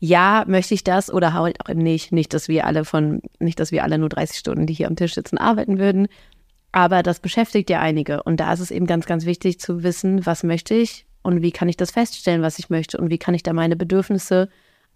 Ja, 0.00 0.44
möchte 0.46 0.74
ich 0.74 0.84
das 0.84 1.12
oder 1.12 1.32
halt 1.32 1.60
auch 1.60 1.68
eben 1.68 1.82
nicht. 1.82 2.12
Nicht, 2.12 2.32
dass 2.32 2.46
wir 2.46 2.66
alle 2.66 2.84
von, 2.84 3.20
nicht, 3.40 3.58
dass 3.58 3.72
wir 3.72 3.82
alle 3.82 3.98
nur 3.98 4.08
30 4.08 4.38
Stunden, 4.38 4.66
die 4.66 4.74
hier 4.74 4.86
am 4.86 4.94
Tisch 4.96 5.14
sitzen, 5.14 5.38
arbeiten 5.38 5.78
würden. 5.78 6.06
Aber 6.70 7.02
das 7.02 7.18
beschäftigt 7.18 7.70
ja 7.70 7.80
einige. 7.80 8.22
Und 8.22 8.38
da 8.38 8.52
ist 8.52 8.60
es 8.60 8.70
eben 8.70 8.86
ganz, 8.86 9.06
ganz 9.06 9.26
wichtig 9.26 9.58
zu 9.58 9.82
wissen, 9.82 10.24
was 10.26 10.44
möchte 10.44 10.74
ich 10.74 11.06
und 11.22 11.42
wie 11.42 11.50
kann 11.50 11.68
ich 11.68 11.76
das 11.76 11.90
feststellen, 11.90 12.42
was 12.42 12.58
ich 12.58 12.70
möchte 12.70 12.98
und 12.98 13.10
wie 13.10 13.18
kann 13.18 13.34
ich 13.34 13.42
da 13.42 13.52
meine 13.52 13.76
Bedürfnisse 13.76 14.48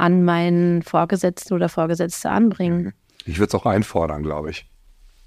an 0.03 0.25
meinen 0.25 0.83
Vorgesetzten 0.83 1.55
oder 1.55 1.69
Vorgesetzte 1.69 2.29
anbringen. 2.29 2.93
Ich 3.25 3.39
würde 3.39 3.49
es 3.49 3.55
auch 3.55 3.67
einfordern, 3.67 4.25
glaube 4.25 4.51
ich. 4.51 4.67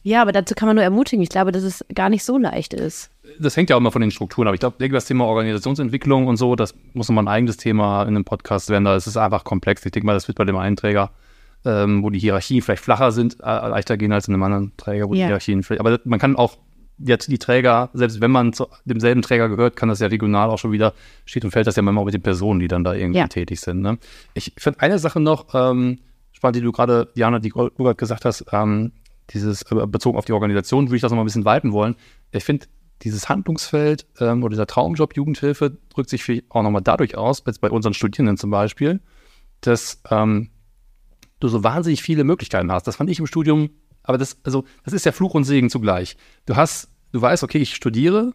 Ja, 0.03 0.22
aber 0.22 0.34
dazu 0.34 0.53
kann 0.53 0.67
man 0.67 0.75
nur 0.75 0.84
ermutigen. 0.84 1.24
Ich 1.24 1.29
glaube, 1.29 1.53
dass 1.53 1.63
es 1.63 1.86
gar 1.96 2.10
nicht 2.10 2.25
so 2.25 2.38
leicht 2.38 2.74
ist. 2.74 3.10
Das 3.39 3.55
hängt 3.55 3.70
ja 3.70 3.77
auch 3.77 3.79
immer 3.79 3.94
von 3.94 4.01
den 4.01 4.12
Strukturen 4.12 4.50
ab. 4.50 4.53
Ich 4.53 4.60
glaube, 4.60 4.75
das 4.89 5.05
Thema 5.05 5.25
Organisationsentwicklung 5.25 6.27
und 6.27 6.36
so, 6.36 6.58
das 6.58 6.75
muss 6.94 7.08
nochmal 7.08 7.24
ein 7.24 7.29
eigenes 7.29 7.55
Thema 7.55 8.03
in 8.03 8.10
einem 8.10 8.25
Podcast 8.25 8.70
werden. 8.70 8.84
Da 8.84 8.98
ist 8.98 9.08
es 9.08 9.15
einfach 9.15 9.46
komplex. 9.46 9.86
Ich 9.86 9.94
denke 9.94 10.05
mal, 10.05 10.13
das 10.13 10.27
wird 10.27 10.38
bei 10.38 10.44
dem 10.44 10.58
einen 10.58 10.75
Träger, 10.75 11.12
ähm, 11.63 12.03
wo 12.03 12.10
die 12.10 12.20
Hierarchien 12.20 12.62
vielleicht 12.62 12.84
flacher 12.84 13.13
sind, 13.13 13.38
äh, 13.39 13.46
leichter 13.46 13.96
gehen 13.96 14.12
als 14.12 14.27
in 14.27 14.34
einem 14.34 14.44
anderen 14.44 14.75
Träger, 14.75 15.08
wo 15.08 15.13
die 15.13 15.22
Ja. 15.22 15.27
Hierarchien 15.27 15.63
vielleicht. 15.63 15.79
Aber 15.79 16.00
man 16.03 16.20
kann 16.20 16.36
auch 16.36 16.58
jetzt 16.97 17.29
die 17.29 17.37
Träger, 17.37 17.89
selbst 17.93 18.21
wenn 18.21 18.31
man 18.31 18.53
zu 18.53 18.67
demselben 18.85 19.21
Träger 19.21 19.49
gehört, 19.49 19.75
kann 19.75 19.89
das 19.89 19.99
ja 19.99 20.07
regional 20.07 20.49
auch 20.49 20.57
schon 20.59 20.71
wieder, 20.71 20.93
steht 21.25 21.43
und 21.43 21.51
fällt 21.51 21.67
das 21.67 21.75
ja 21.75 21.81
manchmal 21.81 22.05
mit 22.05 22.13
den 22.13 22.21
Personen, 22.21 22.59
die 22.59 22.67
dann 22.67 22.83
da 22.83 22.93
irgendwie 22.93 23.19
Ja. 23.19 23.27
tätig 23.27 23.59
sind. 23.59 23.81
Ne? 23.81 23.97
Ich 24.33 24.53
finde 24.57 24.79
eine 24.79 24.97
Sache 24.99 25.19
noch 25.19 25.47
ähm, 25.53 25.99
spannend, 26.31 26.55
die 26.57 26.61
du 26.61 26.71
gerade, 26.71 27.11
Diana, 27.15 27.39
die 27.39 27.49
du 27.49 27.69
gerade 27.69 27.95
gesagt 27.95 28.25
hast, 28.25 28.45
ähm, 28.51 28.91
dieses 29.31 29.63
äh, 29.71 29.87
bezogen 29.87 30.17
auf 30.17 30.25
die 30.25 30.33
Organisation, 30.33 30.87
würde 30.87 30.95
ich 30.97 31.01
das 31.01 31.11
noch 31.11 31.17
mal 31.17 31.23
ein 31.23 31.25
bisschen 31.25 31.45
weiten 31.45 31.71
wollen. 31.73 31.95
Ich 32.31 32.43
finde, 32.43 32.67
dieses 33.01 33.27
Handlungsfeld 33.27 34.05
ähm, 34.19 34.43
oder 34.43 34.51
dieser 34.51 34.67
Traumjob 34.67 35.15
Jugendhilfe 35.17 35.77
drückt 35.93 36.09
sich 36.09 36.43
auch 36.49 36.63
nochmal 36.63 36.81
dadurch 36.81 37.17
aus, 37.17 37.43
jetzt 37.45 37.59
bei 37.59 37.69
unseren 37.69 37.93
Studierenden 37.93 38.37
zum 38.37 38.51
Beispiel, 38.51 39.01
dass 39.61 40.01
ähm, 40.09 40.49
du 41.39 41.47
so 41.49 41.63
wahnsinnig 41.63 42.01
viele 42.01 42.23
Möglichkeiten 42.23 42.71
hast. 42.71 42.88
Das 42.88 42.95
fand 42.95 43.10
ich 43.10 43.19
im 43.19 43.27
Studium, 43.27 43.69
aber 44.06 44.18
das, 44.18 44.38
also, 44.44 44.63
das 44.84 44.94
ist 44.94 45.06
ja 45.06 45.12
Fluch 45.12 45.34
und 45.34 45.44
Segen 45.44 45.70
zugleich. 45.70 46.18
Du 46.46 46.56
hast, 46.56 46.89
du 47.12 47.22
weißt, 47.22 47.44
okay, 47.44 47.58
ich 47.58 47.76
studiere 47.76 48.34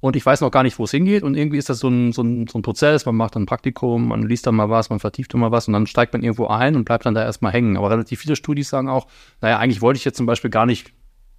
und 0.00 0.16
ich 0.16 0.26
weiß 0.26 0.40
noch 0.40 0.50
gar 0.50 0.64
nicht, 0.64 0.78
wo 0.78 0.84
es 0.84 0.90
hingeht 0.90 1.22
und 1.22 1.36
irgendwie 1.36 1.58
ist 1.58 1.68
das 1.68 1.78
so 1.78 1.88
ein, 1.88 2.12
so, 2.12 2.22
ein, 2.22 2.46
so 2.48 2.58
ein 2.58 2.62
Prozess, 2.62 3.06
man 3.06 3.14
macht 3.14 3.36
dann 3.36 3.44
ein 3.44 3.46
Praktikum, 3.46 4.08
man 4.08 4.22
liest 4.22 4.46
dann 4.46 4.56
mal 4.56 4.68
was, 4.68 4.90
man 4.90 4.98
vertieft 4.98 5.32
dann 5.32 5.40
mal 5.40 5.52
was 5.52 5.68
und 5.68 5.74
dann 5.74 5.86
steigt 5.86 6.12
man 6.12 6.22
irgendwo 6.22 6.48
ein 6.48 6.74
und 6.76 6.84
bleibt 6.84 7.06
dann 7.06 7.14
da 7.14 7.22
erstmal 7.22 7.52
hängen. 7.52 7.76
Aber 7.76 7.90
relativ 7.90 8.20
viele 8.20 8.34
Studis 8.36 8.68
sagen 8.68 8.88
auch, 8.88 9.06
naja, 9.40 9.58
eigentlich 9.58 9.80
wollte 9.80 9.98
ich 9.98 10.04
jetzt 10.04 10.16
zum 10.16 10.26
Beispiel 10.26 10.50
gar 10.50 10.66
nicht 10.66 10.92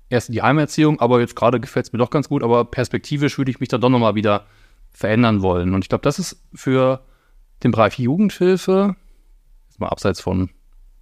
erst 0.09 0.29
in 0.29 0.33
die 0.33 0.41
Heimerziehung, 0.41 0.99
aber 0.99 1.19
jetzt 1.19 1.35
gerade 1.35 1.59
gefällt 1.59 1.87
es 1.87 1.93
mir 1.93 1.99
doch 1.99 2.09
ganz 2.09 2.29
gut, 2.29 2.43
aber 2.43 2.65
perspektivisch 2.65 3.37
würde 3.37 3.51
ich 3.51 3.59
mich 3.59 3.69
dann 3.69 3.81
doch 3.81 3.89
nochmal 3.89 4.15
wieder 4.15 4.45
verändern 4.91 5.41
wollen. 5.41 5.73
Und 5.73 5.83
ich 5.83 5.89
glaube, 5.89 6.03
das 6.03 6.19
ist 6.19 6.41
für 6.53 7.03
den 7.63 7.71
Bereich 7.71 7.97
Jugendhilfe, 7.97 8.95
jetzt 9.67 9.79
mal 9.79 9.89
abseits 9.89 10.21
von 10.21 10.49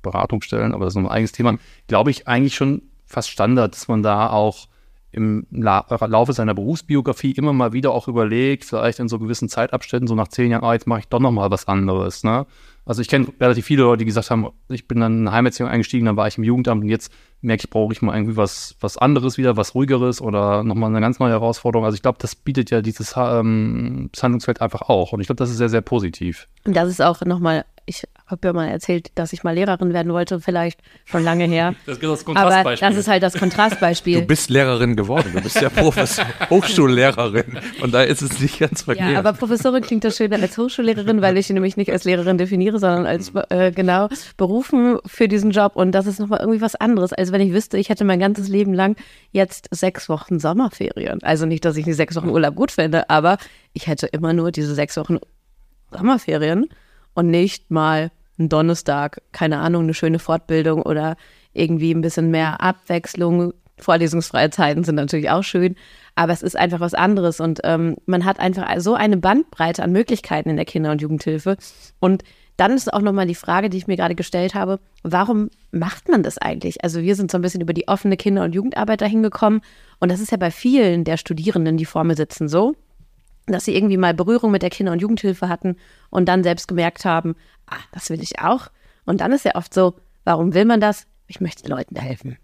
Beratungsstellen, 0.01 0.73
aber 0.73 0.85
das 0.85 0.93
ist 0.93 1.01
noch 1.01 1.09
ein 1.09 1.15
eigenes 1.15 1.31
Thema, 1.31 1.57
glaube 1.87 2.11
ich 2.11 2.27
eigentlich 2.27 2.55
schon 2.55 2.83
fast 3.05 3.29
Standard, 3.29 3.73
dass 3.73 3.87
man 3.87 4.03
da 4.03 4.29
auch 4.29 4.67
im 5.11 5.45
La 5.51 5.85
Laufe 5.89 6.33
seiner 6.33 6.53
Berufsbiografie 6.53 7.31
immer 7.31 7.51
mal 7.51 7.73
wieder 7.73 7.91
auch 7.91 8.07
überlegt, 8.07 8.63
vielleicht 8.63 8.99
in 8.99 9.09
so 9.09 9.19
gewissen 9.19 9.49
Zeitabständen, 9.49 10.07
so 10.07 10.15
nach 10.15 10.29
zehn 10.29 10.51
Jahren, 10.51 10.63
ah, 10.63 10.73
jetzt 10.73 10.87
mache 10.87 11.01
ich 11.01 11.07
doch 11.09 11.19
noch 11.19 11.31
mal 11.31 11.51
was 11.51 11.67
anderes. 11.67 12.23
Ne? 12.23 12.45
Also 12.85 13.01
ich 13.01 13.09
kenne 13.09 13.27
relativ 13.39 13.65
viele 13.65 13.83
Leute, 13.83 13.99
die 13.99 14.05
gesagt 14.05 14.31
haben, 14.31 14.47
ich 14.69 14.87
bin 14.87 15.01
dann 15.01 15.19
in 15.19 15.27
eine 15.27 15.35
Heimerziehung 15.35 15.69
eingestiegen, 15.69 16.05
dann 16.05 16.15
war 16.15 16.27
ich 16.27 16.37
im 16.37 16.43
Jugendamt 16.43 16.83
und 16.83 16.89
jetzt 16.89 17.11
merke 17.41 17.63
ich, 17.65 17.69
brauche 17.69 17.93
ich 17.93 18.01
mal 18.01 18.15
irgendwie 18.15 18.37
was, 18.37 18.75
was 18.79 18.97
anderes 18.97 19.37
wieder, 19.37 19.57
was 19.57 19.75
ruhigeres 19.75 20.21
oder 20.21 20.63
nochmal 20.63 20.89
eine 20.89 21.01
ganz 21.01 21.19
neue 21.19 21.31
Herausforderung. 21.31 21.85
Also 21.85 21.95
ich 21.95 22.01
glaube, 22.01 22.17
das 22.21 22.35
bietet 22.35 22.71
ja 22.71 22.81
dieses 22.81 23.15
ähm, 23.17 24.09
Handlungsfeld 24.19 24.61
einfach 24.61 24.83
auch. 24.83 25.11
Und 25.11 25.19
ich 25.19 25.27
glaube, 25.27 25.37
das 25.37 25.49
ist 25.49 25.57
sehr, 25.57 25.69
sehr 25.69 25.81
positiv. 25.81 26.47
Und 26.65 26.75
das 26.75 26.89
ist 26.89 27.01
auch 27.01 27.21
nochmal, 27.21 27.65
ich 27.85 28.03
habe 28.31 28.47
ja 28.47 28.53
mal 28.53 28.67
erzählt, 28.67 29.11
dass 29.15 29.33
ich 29.33 29.43
mal 29.43 29.53
Lehrerin 29.53 29.93
werden 29.93 30.13
wollte, 30.13 30.39
vielleicht 30.39 30.79
schon 31.05 31.23
lange 31.23 31.45
her. 31.45 31.75
Das 31.85 31.97
ist 31.97 32.03
das 32.03 32.35
Aber 32.35 32.75
das 32.75 32.95
ist 32.95 33.07
halt 33.07 33.21
das 33.21 33.33
Kontrastbeispiel. 33.33 34.21
Du 34.21 34.27
bist 34.27 34.49
Lehrerin 34.49 34.95
geworden, 34.95 35.31
du 35.33 35.41
bist 35.41 35.59
ja 35.59 35.69
Professor, 35.75 36.25
Hochschullehrerin 36.49 37.59
und 37.81 37.93
da 37.93 38.03
ist 38.03 38.21
es 38.21 38.39
nicht 38.39 38.59
ganz 38.59 38.83
verkehrt. 38.83 39.11
Ja, 39.11 39.19
aber 39.19 39.33
Professorin 39.33 39.81
klingt 39.81 40.03
das 40.03 40.15
schöner 40.15 40.41
als 40.41 40.57
Hochschullehrerin, 40.57 41.21
weil 41.21 41.37
ich 41.37 41.47
sie 41.47 41.53
nämlich 41.53 41.75
nicht 41.75 41.91
als 41.91 42.03
Lehrerin 42.03 42.37
definiere, 42.37 42.79
sondern 42.79 43.05
als 43.05 43.33
äh, 43.49 43.71
genau 43.71 44.07
berufen 44.37 44.99
für 45.05 45.27
diesen 45.27 45.51
Job. 45.51 45.75
Und 45.75 45.91
das 45.91 46.07
ist 46.07 46.19
nochmal 46.19 46.39
irgendwie 46.39 46.61
was 46.61 46.75
anderes, 46.75 47.13
als 47.13 47.31
wenn 47.31 47.41
ich 47.41 47.53
wüsste, 47.53 47.77
ich 47.77 47.89
hätte 47.89 48.05
mein 48.05 48.19
ganzes 48.19 48.47
Leben 48.47 48.73
lang 48.73 48.95
jetzt 49.31 49.67
sechs 49.71 50.07
Wochen 50.07 50.39
Sommerferien. 50.39 51.21
Also 51.23 51.45
nicht, 51.45 51.65
dass 51.65 51.75
ich 51.77 51.85
die 51.85 51.93
sechs 51.93 52.15
Wochen 52.15 52.29
Urlaub 52.29 52.55
gut 52.55 52.71
finde, 52.71 53.09
aber 53.09 53.37
ich 53.73 53.87
hätte 53.87 54.07
immer 54.07 54.33
nur 54.33 54.51
diese 54.51 54.73
sechs 54.75 54.97
Wochen 54.97 55.17
Sommerferien 55.91 56.67
und 57.13 57.29
nicht 57.29 57.69
mal 57.71 58.11
einen 58.41 58.49
Donnerstag, 58.49 59.21
keine 59.31 59.59
Ahnung, 59.59 59.83
eine 59.83 59.93
schöne 59.93 60.19
Fortbildung 60.19 60.81
oder 60.81 61.15
irgendwie 61.53 61.93
ein 61.93 62.01
bisschen 62.01 62.31
mehr 62.31 62.61
Abwechslung. 62.61 63.53
Vorlesungsfreie 63.77 64.51
Zeiten 64.51 64.83
sind 64.83 64.95
natürlich 64.95 65.29
auch 65.29 65.43
schön, 65.43 65.75
aber 66.15 66.33
es 66.33 66.43
ist 66.43 66.55
einfach 66.55 66.79
was 66.79 66.93
anderes 66.93 67.39
und 67.39 67.61
ähm, 67.63 67.95
man 68.05 68.25
hat 68.25 68.39
einfach 68.39 68.69
so 68.77 68.93
eine 68.93 69.17
Bandbreite 69.17 69.81
an 69.81 69.91
Möglichkeiten 69.91 70.49
in 70.49 70.55
der 70.55 70.65
Kinder- 70.65 70.91
und 70.91 71.01
Jugendhilfe. 71.01 71.57
Und 71.99 72.23
dann 72.57 72.73
ist 72.73 72.93
auch 72.93 73.01
nochmal 73.01 73.25
die 73.25 73.33
Frage, 73.33 73.69
die 73.69 73.77
ich 73.77 73.87
mir 73.87 73.97
gerade 73.97 74.13
gestellt 74.13 74.53
habe, 74.53 74.79
warum 75.01 75.49
macht 75.71 76.09
man 76.09 76.21
das 76.21 76.37
eigentlich? 76.37 76.83
Also 76.83 77.01
wir 77.01 77.15
sind 77.15 77.31
so 77.31 77.39
ein 77.39 77.41
bisschen 77.41 77.61
über 77.61 77.73
die 77.73 77.87
offene 77.87 78.17
Kinder- 78.17 78.43
und 78.43 78.53
Jugendarbeit 78.53 79.01
dahin 79.01 79.23
gekommen 79.23 79.61
und 79.99 80.11
das 80.11 80.19
ist 80.19 80.31
ja 80.31 80.37
bei 80.37 80.51
vielen 80.51 81.03
der 81.03 81.17
Studierenden, 81.17 81.77
die 81.77 81.85
vor 81.85 82.03
mir 82.03 82.15
sitzen, 82.15 82.47
so, 82.47 82.75
dass 83.51 83.65
sie 83.65 83.75
irgendwie 83.75 83.97
mal 83.97 84.13
Berührung 84.13 84.51
mit 84.51 84.61
der 84.61 84.69
Kinder- 84.69 84.91
und 84.91 85.01
Jugendhilfe 85.01 85.49
hatten 85.49 85.77
und 86.09 86.25
dann 86.27 86.43
selbst 86.43 86.67
gemerkt 86.67 87.05
haben, 87.05 87.35
ah, 87.67 87.79
das 87.91 88.09
will 88.09 88.21
ich 88.21 88.39
auch. 88.39 88.69
Und 89.05 89.21
dann 89.21 89.31
ist 89.31 89.45
ja 89.45 89.55
oft 89.55 89.73
so, 89.73 89.95
warum 90.23 90.53
will 90.53 90.65
man 90.65 90.79
das? 90.79 91.07
Ich 91.27 91.41
möchte 91.41 91.67
Leuten 91.69 91.95
helfen. 91.95 92.37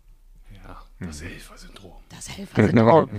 Das 0.99 1.21
Helfersyndrom. 1.21 1.93
Das 2.09 2.29
Helfersyndrom. 2.37 3.09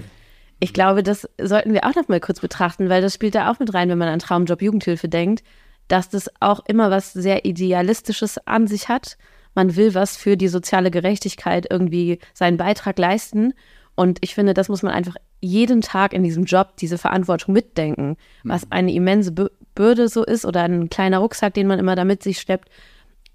Ich 0.61 0.73
glaube, 0.73 1.03
das 1.03 1.29
sollten 1.41 1.73
wir 1.73 1.85
auch 1.85 1.95
noch 1.95 2.09
mal 2.09 2.21
kurz 2.21 2.41
betrachten, 2.41 2.89
weil 2.89 3.01
das 3.01 3.15
spielt 3.15 3.35
da 3.35 3.51
auch 3.51 3.61
mit 3.61 3.73
rein, 3.75 3.89
wenn 3.89 3.99
man 3.99 4.09
an 4.09 4.19
Traumjob 4.19 4.61
Jugendhilfe 4.61 5.09
denkt, 5.09 5.45
dass 5.87 6.09
das 6.09 6.29
auch 6.41 6.61
immer 6.67 6.91
was 6.91 7.13
sehr 7.13 7.45
Idealistisches 7.45 8.39
an 8.47 8.67
sich 8.67 8.89
hat. 8.89 9.17
Man 9.55 9.77
will 9.77 9.95
was 9.95 10.17
für 10.17 10.37
die 10.37 10.49
soziale 10.49 10.91
Gerechtigkeit 10.91 11.67
irgendwie 11.71 12.19
seinen 12.35 12.57
Beitrag 12.57 12.99
leisten. 12.99 13.55
Und 13.99 14.19
ich 14.21 14.37
finde, 14.37 14.55
das 14.55 14.69
muss 14.69 14.85
man 14.85 14.93
einfach 14.93 15.17
jeden 15.41 15.81
Tag 15.81 16.13
in 16.13 16.23
diesem 16.23 16.45
Job 16.45 16.77
diese 16.77 16.99
Verantwortung 16.99 17.53
mitdenken, 17.53 18.17
was 18.45 18.71
eine 18.71 18.93
immense 18.93 19.33
Bü- 19.33 19.51
Bürde 19.75 20.07
so 20.09 20.25
ist 20.25 20.45
oder 20.45 20.63
ein 20.63 20.89
kleiner 20.89 21.19
Rucksack, 21.19 21.55
den 21.55 21.67
man 21.67 21.81
immer 21.81 21.97
da 21.97 22.05
mit 22.05 22.23
sich 22.23 22.39
schleppt. 22.39 22.69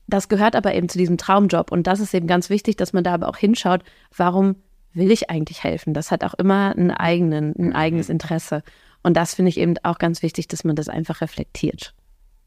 das 0.08 0.30
gehört 0.30 0.56
aber 0.56 0.74
eben 0.74 0.88
zu 0.88 0.98
diesem 0.98 1.18
Traumjob. 1.18 1.70
Und 1.70 1.86
das 1.86 2.00
ist 2.00 2.14
eben 2.14 2.28
ganz 2.28 2.50
wichtig, 2.50 2.78
dass 2.78 2.94
man 2.94 3.04
da 3.04 3.14
aber 3.14 3.28
auch 3.28 3.36
hinschaut, 3.36 3.82
warum 4.16 4.56
will 4.94 5.12
ich 5.12 5.30
eigentlich 5.30 5.64
helfen? 5.66 5.94
Das 5.94 6.12
hat 6.12 6.24
auch 6.24 6.34
immer 6.36 6.72
einen 6.72 6.92
eigenen, 6.92 7.54
ein 7.58 7.74
eigenes 7.74 8.08
Interesse. 8.08 8.64
Und 9.02 9.18
das 9.18 9.34
finde 9.36 9.50
ich 9.50 9.58
eben 9.58 9.76
auch 9.84 9.98
ganz 9.98 10.22
wichtig, 10.24 10.48
dass 10.48 10.64
man 10.64 10.78
das 10.78 10.88
einfach 10.88 11.20
reflektiert. 11.20 11.94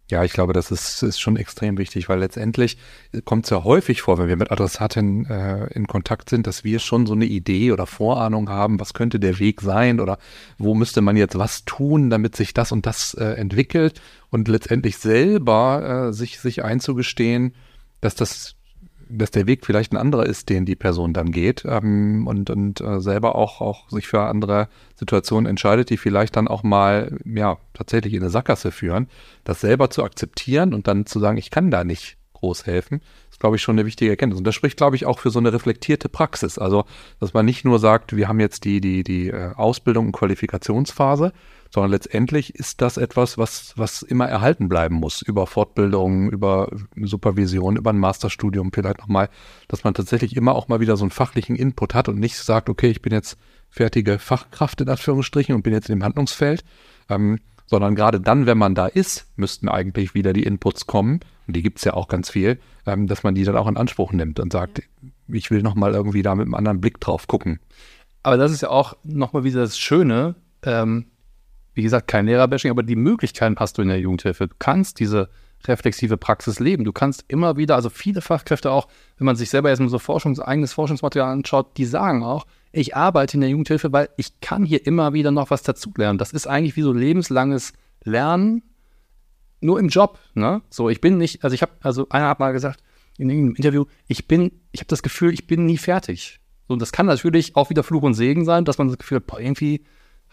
Ja, 0.09 0.23
ich 0.23 0.33
glaube, 0.33 0.53
das 0.53 0.71
ist, 0.71 1.03
ist 1.03 1.19
schon 1.19 1.37
extrem 1.37 1.79
wichtig, 1.79 2.09
weil 2.09 2.21
letztendlich 2.21 2.79
kommt 3.25 3.45
es 3.45 3.51
ja 3.51 3.65
häufig 3.65 4.03
vor, 4.03 4.19
wenn 4.19 4.29
wir 4.29 4.37
mit 4.37 4.53
Adressatinnen 4.53 5.27
äh, 5.27 5.67
in 5.75 5.89
Kontakt 5.89 6.31
sind, 6.31 6.47
dass 6.47 6.63
wir 6.63 6.79
schon 6.79 7.07
so 7.07 7.15
eine 7.15 7.25
Idee 7.25 7.73
oder 7.73 7.87
Vorahnung 7.87 8.49
haben, 8.49 8.79
was 8.79 8.95
könnte 8.95 9.19
der 9.19 9.41
Weg 9.41 9.63
sein 9.63 9.99
oder 9.99 10.19
wo 10.59 10.75
müsste 10.75 11.01
man 11.01 11.17
jetzt 11.17 11.37
was 11.37 11.65
tun, 11.65 12.09
damit 12.09 12.37
sich 12.37 12.55
das 12.55 12.71
und 12.71 12.87
das 12.87 13.15
äh, 13.15 13.25
entwickelt 13.25 14.01
und 14.31 14.47
letztendlich 14.47 14.99
selber 14.99 16.09
äh, 16.09 16.13
sich, 16.13 16.39
sich 16.39 16.63
einzugestehen, 16.63 17.55
dass 18.01 18.15
das 18.15 18.56
dass 19.09 19.31
der 19.31 19.47
Weg 19.47 19.65
vielleicht 19.65 19.93
ein 19.93 19.97
anderer 19.97 20.27
ist, 20.27 20.49
den 20.49 20.65
die 20.65 20.77
Person 20.77 21.13
dann 21.13 21.31
geht 21.31 21.65
ähm, 21.67 22.27
und, 22.27 22.51
und 22.51 22.81
äh, 22.81 23.01
selber 23.01 23.35
auch, 23.35 23.61
auch 23.61 23.89
sich 23.91 24.07
für 24.07 24.23
andere 24.23 24.69
Situationen 24.95 25.49
entscheidet, 25.49 25.91
die 25.91 25.97
vielleicht 25.97 26.37
dann 26.37 26.49
auch 26.49 26.63
mal 26.63 27.19
ja 27.25 27.59
tatsächlich 27.75 28.15
in 28.15 28.23
eine 28.23 28.31
Sackgasse 28.31 28.73
führen, 28.73 29.09
das 29.45 29.61
selber 29.61 29.91
zu 29.91 30.05
akzeptieren 30.05 30.75
und 30.75 30.89
dann 30.89 31.07
zu 31.07 31.21
sagen, 31.21 31.39
ich 31.39 31.51
kann 31.51 31.71
da 31.71 31.85
nicht 31.85 32.17
groß 32.37 32.67
helfen, 32.67 33.01
ist, 33.31 33.41
glaube 33.41 33.57
ich, 33.57 33.63
schon 33.63 33.79
eine 33.79 33.87
wichtige 33.87 34.11
Erkenntnis. 34.11 34.39
Und 34.39 34.45
das 34.45 34.55
spricht, 34.55 34.77
glaube 34.77 34.97
ich, 34.97 35.07
auch 35.07 35.19
für 35.19 35.31
so 35.31 35.39
eine 35.39 35.53
reflektierte 35.53 36.09
Praxis. 36.09 36.59
Also, 36.59 36.85
dass 37.19 37.35
man 37.35 37.47
nicht 37.47 37.65
nur 37.65 37.79
sagt, 37.79 38.15
wir 38.15 38.29
haben 38.29 38.41
jetzt 38.41 38.65
die, 38.65 38.81
die, 38.81 39.03
die 39.03 39.29
äh, 39.29 39.53
Ausbildung 39.55 40.07
und 40.07 40.13
Qualifikationsphase, 40.13 41.33
sondern 41.71 41.91
letztendlich 41.91 42.55
ist 42.55 42.81
das 42.81 42.97
etwas, 42.97 43.39
was, 43.39 43.75
was 43.77 44.03
immer 44.03 44.27
erhalten 44.27 44.69
bleiben 44.69 44.97
muss, 44.97 45.23
über 45.23 45.47
Fortbildung, 45.47 46.31
über 46.31 46.71
Supervision, 46.97 47.77
über 47.77 47.91
ein 47.91 47.99
Masterstudium 47.99 48.71
vielleicht 48.73 48.99
nochmal, 48.99 49.29
dass 49.69 49.85
man 49.85 49.95
tatsächlich 49.95 50.37
immer 50.37 50.55
auch 50.55 50.69
mal 50.69 50.81
wieder 50.81 50.97
so 50.97 51.05
einen 51.05 51.11
fachlichen 51.11 51.57
Input 51.57 51.95
hat 51.95 52.09
und 52.09 52.19
nicht 52.19 52.37
sagt, 52.37 52.69
okay, 52.69 52.89
ich 52.89 53.03
bin 53.03 53.13
jetzt 53.13 53.39
fertige 53.69 54.19
Fachkraft 54.19 54.81
in 54.81 54.89
Anführungsstrichen 54.89 55.55
und 55.55 55.63
bin 55.63 55.73
jetzt 55.73 55.91
im 55.91 56.05
Handlungsfeld, 56.05 56.65
ähm, 57.09 57.41
sondern 57.67 57.95
gerade 57.95 58.21
dann, 58.21 58.47
wenn 58.47 58.59
man 58.59 58.75
da 58.75 58.87
ist, 58.87 59.27
müssten 59.37 59.69
eigentlich 59.69 60.15
wieder 60.15 60.33
die 60.33 60.45
Inputs 60.45 60.87
kommen, 60.87 61.21
und 61.47 61.55
die 61.55 61.63
gibt 61.63 61.79
es 61.79 61.85
ja 61.85 61.95
auch 61.95 62.09
ganz 62.09 62.31
viel, 62.31 62.59
ähm, 62.87 63.07
dass 63.07 63.23
man 63.23 63.35
die 63.35 63.45
dann 63.45 63.57
auch 63.57 63.69
in 63.69 63.77
Anspruch 63.77 64.13
nimmt 64.13 64.41
und 64.41 64.53
sagt, 64.53 64.83
ich 65.29 65.51
will 65.51 65.63
nochmal 65.63 65.95
irgendwie 65.95 66.23
da 66.23 66.35
mit 66.35 66.47
einem 66.47 66.55
anderen 66.55 66.81
Blick 66.81 67.01
drauf 67.01 67.27
gucken. 67.27 67.61
Aber 68.23 68.37
das 68.37 68.53
ist 68.53 68.63
ja 68.63 68.71
auch 68.71 68.97
nochmal 69.05 69.45
wieder 69.45 69.61
das 69.61 69.79
Schöne, 69.79 70.35
ähm, 70.63 71.07
wie 71.77 71.83
gesagt, 71.83 72.09
kein 72.09 72.27
Lehrerbashing, 72.27 72.71
aber 72.71 72.83
die 72.83 72.97
Möglichkeiten 72.97 73.57
hast 73.59 73.77
du 73.77 73.83
in 73.83 73.89
der 73.89 74.01
Jugendhilfe. 74.01 74.49
Du 74.49 74.55
kannst 74.59 74.99
diese 74.99 75.29
reflexive 75.69 76.17
Praxis 76.17 76.59
leben. 76.59 76.85
Du 76.85 76.93
kannst 76.93 77.25
immer 77.29 77.57
wieder, 77.57 77.75
also 77.75 77.91
viele 77.91 78.23
Fachkräfte 78.23 78.71
auch, 78.71 78.89
wenn 79.19 79.27
man 79.27 79.37
sich 79.37 79.51
selber 79.51 79.69
jetzt 79.69 79.81
mal 79.81 79.89
so 79.89 79.99
Forschungs-, 79.99 80.41
eigenes 80.41 80.73
Forschungsmaterial 80.73 81.31
anschaut, 81.31 81.77
die 81.77 81.85
sagen 81.85 82.25
auch, 82.25 82.47
ich 82.73 82.97
arbeite 82.97 83.37
in 83.37 83.43
der 83.43 83.51
Jugendhilfe, 83.51 83.93
weil 83.93 84.09
ich 84.17 84.41
kann 84.41 84.65
hier 84.65 84.87
immer 84.87 85.13
wieder 85.13 85.31
noch 85.31 85.51
was 85.51 85.63
dazulernen. 85.63 86.19
Das 86.19 86.33
ist 86.33 86.47
eigentlich 86.47 86.77
wie 86.77 86.83
so 86.83 86.93
lebenslanges 86.93 87.73
Lernen, 88.05 88.63
nur 89.61 89.79
im 89.79 89.89
Job. 89.89 90.19
Ne? 90.35 90.63
So, 90.71 90.89
ich 90.89 91.01
bin 91.01 91.19
nicht, 91.19 91.45
also 91.45 91.55
ich 91.55 91.63
habe, 91.63 91.73
also 91.83 92.09
einer 92.09 92.29
hat 92.29 92.41
mal 92.41 92.53
gesagt 92.53 92.83
in 93.19 93.31
einem 93.31 93.55
Interview, 93.55 93.85
ich 94.09 94.29
bin, 94.29 94.53
ich 94.73 94.81
habe 94.81 94.89
das 94.89 95.03
Gefühl, 95.03 95.33
ich 95.33 95.47
bin 95.47 95.67
nie 95.67 95.79
fertig. 95.79 96.41
So, 96.69 96.75
und 96.75 96.83
das 96.83 96.93
kann 96.93 97.07
natürlich 97.07 97.57
auch 97.57 97.71
wieder 97.71 97.83
Fluch 97.83 98.03
und 98.03 98.15
Segen 98.15 98.45
sein, 98.45 98.65
dass 98.65 98.79
man 98.79 98.89
das 98.89 98.99
Gefühl 98.99 99.17
hat, 99.17 99.27
boah, 99.27 99.41
irgendwie 99.41 99.85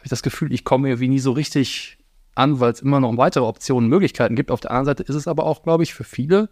habe 0.04 0.08
ich 0.08 0.10
das 0.10 0.22
Gefühl, 0.22 0.52
ich 0.52 0.66
komme 0.66 0.89
irgendwie 0.89 1.08
nie 1.08 1.20
so 1.20 1.32
richtig 1.32 1.98
an, 2.36 2.60
weil 2.60 2.74
es 2.74 2.82
immer 2.82 3.00
noch 3.00 3.16
weitere 3.16 3.46
Optionen, 3.46 3.89
Möglichkeiten 3.89 4.36
gibt. 4.36 4.52
Auf 4.52 4.60
der 4.60 4.72
anderen 4.72 4.86
Seite 4.86 5.04
ist 5.04 5.16
es 5.16 5.30
aber 5.30 5.46
auch, 5.46 5.63
glaube 5.63 5.84
ich, 5.84 5.94
für 5.94 6.04
viele, 6.04 6.50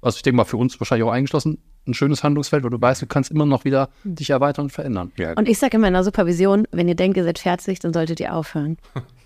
also 0.00 0.16
ich 0.16 0.22
denke 0.22 0.38
mal 0.38 0.44
für 0.44 0.56
uns 0.56 0.80
wahrscheinlich 0.80 1.06
auch 1.06 1.12
eingeschlossen, 1.12 1.58
ein 1.86 1.92
schönes 1.92 2.24
Handlungsfeld, 2.24 2.62
weil 2.62 2.70
du 2.70 2.80
weißt, 2.80 3.02
du 3.02 3.06
kannst 3.06 3.30
immer 3.30 3.44
noch 3.44 3.66
wieder 3.66 3.90
dich 4.04 4.30
erweitern 4.30 4.66
und 4.66 4.70
verändern. 4.70 5.12
Ja. 5.18 5.34
Und 5.34 5.50
ich 5.50 5.58
sage 5.58 5.76
immer 5.76 5.88
in 5.88 5.92
der 5.92 6.04
Supervision, 6.04 6.66
wenn 6.70 6.88
ihr 6.88 6.94
denkt, 6.94 7.18
ihr 7.18 7.24
seid 7.24 7.38
fertig, 7.38 7.78
dann 7.80 7.92
solltet 7.92 8.20
ihr 8.20 8.34
aufhören. 8.34 8.78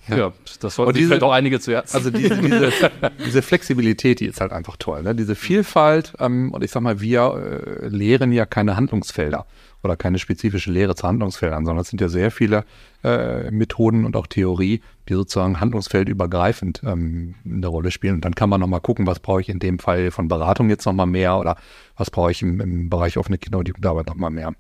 Ja, 0.09 0.17
ja 0.17 0.33
das 0.61 0.75
sollten 0.75 0.95
diese, 0.95 1.09
vielleicht 1.09 1.23
auch 1.23 1.33
einige 1.33 1.61
zu 1.61 1.71
Herzen. 1.71 1.97
Also 1.97 2.11
diese, 2.11 2.37
diese, 2.39 2.73
diese, 3.25 3.43
Flexibilität, 3.43 4.19
die 4.19 4.27
ist 4.27 4.41
halt 4.41 4.51
einfach 4.51 4.77
toll. 4.77 5.05
Ne? 5.05 5.15
Diese 5.15 5.37
Vielfalt 5.37 6.15
ähm, 6.19 6.53
und 6.53 6.65
ich 6.65 6.73
sag 6.73 6.83
mal, 6.83 7.01
wir 7.01 7.81
äh, 7.81 7.87
lehren 7.87 8.33
ja 8.33 8.45
keine 8.45 8.77
Handlungsfelder 8.77 9.47
oder 9.83 9.97
keine 9.97 10.19
spezifische 10.19 10.71
Lehre 10.71 10.95
zu 10.95 11.07
Handlungsfeldern, 11.07 11.65
sondern 11.65 11.83
es 11.83 11.89
sind 11.89 12.01
ja 12.01 12.09
sehr 12.09 12.31
viele 12.31 12.65
äh, 13.03 13.51
Methoden 13.51 14.05
und 14.05 14.17
auch 14.17 14.27
Theorie, 14.27 14.83
die 15.09 15.15
sozusagen 15.15 15.61
handlungsfeldübergreifend 15.61 16.83
ähm, 16.85 17.35
eine 17.45 17.67
Rolle 17.67 17.91
spielen. 17.91 18.17
Und 18.17 18.25
dann 18.25 18.35
kann 18.35 18.49
man 18.49 18.61
nochmal 18.61 18.81
gucken, 18.81 19.07
was 19.07 19.21
brauche 19.21 19.41
ich 19.41 19.49
in 19.49 19.59
dem 19.59 19.79
Fall 19.79 20.11
von 20.11 20.29
Beratung 20.29 20.71
jetzt 20.71 20.87
nochmal 20.87 21.07
mehr 21.07 21.39
oder 21.39 21.57
was 21.97 22.11
brauche 22.11 22.31
ich 22.31 22.43
im, 22.43 22.61
im 22.61 22.91
Bereich 22.91 23.19
offene 23.19 23.39
Kinder- 23.39 23.59
und 23.59 23.69
Jugendarbeit 23.69 24.07
nochmal 24.07 24.31
mehr. 24.31 24.55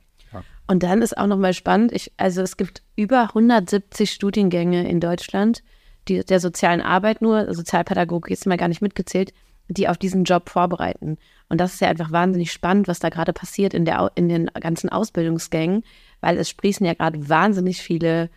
Und 0.66 0.82
dann 0.82 1.02
ist 1.02 1.18
auch 1.18 1.26
nochmal 1.26 1.54
spannend, 1.54 1.92
ich, 1.92 2.12
also 2.16 2.40
es 2.40 2.56
gibt 2.56 2.82
über 2.96 3.22
170 3.24 4.10
Studiengänge 4.10 4.88
in 4.88 5.00
Deutschland, 5.00 5.62
die 6.08 6.24
der 6.24 6.40
sozialen 6.40 6.80
Arbeit 6.80 7.20
nur, 7.20 7.52
Sozialpädagogik 7.52 8.32
ist 8.32 8.46
mal 8.46 8.56
gar 8.56 8.68
nicht 8.68 8.82
mitgezählt, 8.82 9.32
die 9.68 9.88
auf 9.88 9.98
diesen 9.98 10.24
Job 10.24 10.48
vorbereiten. 10.48 11.18
Und 11.52 11.58
das 11.58 11.74
ist 11.74 11.80
ja 11.80 11.88
einfach 11.88 12.10
wahnsinnig 12.10 12.50
spannend, 12.50 12.88
was 12.88 12.98
da 12.98 13.10
gerade 13.10 13.34
passiert 13.34 13.74
in, 13.74 13.84
der, 13.84 14.10
in 14.14 14.30
den 14.30 14.46
ganzen 14.58 14.88
Ausbildungsgängen, 14.88 15.84
weil 16.22 16.38
es 16.38 16.48
sprießen 16.48 16.86
ja 16.86 16.94
gerade 16.94 17.28
wahnsinnig 17.28 17.82
viele 17.82 18.30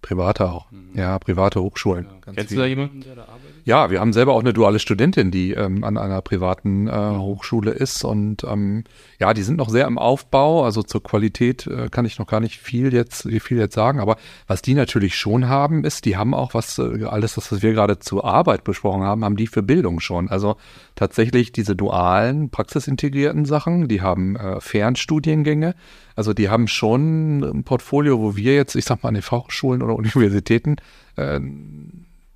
Private 0.00 0.48
auch. 0.48 0.70
Mhm. 0.70 0.92
Ja, 0.94 1.18
private 1.18 1.60
Hochschulen. 1.60 2.04
Ja. 2.04 2.10
Kennst 2.20 2.48
viel. 2.48 2.56
du 2.56 2.62
da 2.62 2.66
jemanden, 2.68 3.00
der 3.00 3.16
da 3.16 3.22
arbeitet? 3.22 3.45
Ja, 3.66 3.90
wir 3.90 3.98
haben 3.98 4.12
selber 4.12 4.34
auch 4.34 4.40
eine 4.40 4.52
duale 4.52 4.78
Studentin, 4.78 5.32
die 5.32 5.50
ähm, 5.50 5.82
an 5.82 5.98
einer 5.98 6.22
privaten 6.22 6.86
äh, 6.86 6.92
Hochschule 6.92 7.72
ist. 7.72 8.04
Und 8.04 8.44
ähm, 8.44 8.84
ja, 9.18 9.34
die 9.34 9.42
sind 9.42 9.56
noch 9.56 9.70
sehr 9.70 9.88
im 9.88 9.98
Aufbau. 9.98 10.64
Also 10.64 10.84
zur 10.84 11.02
Qualität 11.02 11.66
äh, 11.66 11.88
kann 11.88 12.04
ich 12.04 12.20
noch 12.20 12.28
gar 12.28 12.38
nicht 12.38 12.60
viel 12.60 12.94
jetzt, 12.94 13.28
viel 13.40 13.58
jetzt 13.58 13.74
sagen. 13.74 13.98
Aber 13.98 14.18
was 14.46 14.62
die 14.62 14.74
natürlich 14.74 15.16
schon 15.16 15.48
haben, 15.48 15.82
ist, 15.82 16.04
die 16.04 16.16
haben 16.16 16.32
auch 16.32 16.54
was, 16.54 16.78
äh, 16.78 17.06
alles 17.06 17.34
das, 17.34 17.50
was 17.50 17.60
wir 17.60 17.72
gerade 17.72 17.98
zur 17.98 18.24
Arbeit 18.24 18.62
besprochen 18.62 19.02
haben, 19.02 19.24
haben 19.24 19.34
die 19.34 19.48
für 19.48 19.64
Bildung 19.64 19.98
schon. 19.98 20.28
Also 20.28 20.54
tatsächlich 20.94 21.50
diese 21.50 21.74
dualen, 21.74 22.50
praxisintegrierten 22.50 23.46
Sachen, 23.46 23.88
die 23.88 24.00
haben 24.00 24.36
äh, 24.36 24.60
Fernstudiengänge. 24.60 25.74
Also 26.14 26.34
die 26.34 26.50
haben 26.50 26.68
schon 26.68 27.42
ein 27.42 27.64
Portfolio, 27.64 28.20
wo 28.20 28.36
wir 28.36 28.54
jetzt, 28.54 28.76
ich 28.76 28.84
sag 28.84 29.02
mal, 29.02 29.08
an 29.08 29.14
den 29.14 29.24
Fachschulen 29.24 29.82
oder 29.82 29.96
Universitäten 29.96 30.76
äh, 31.16 31.40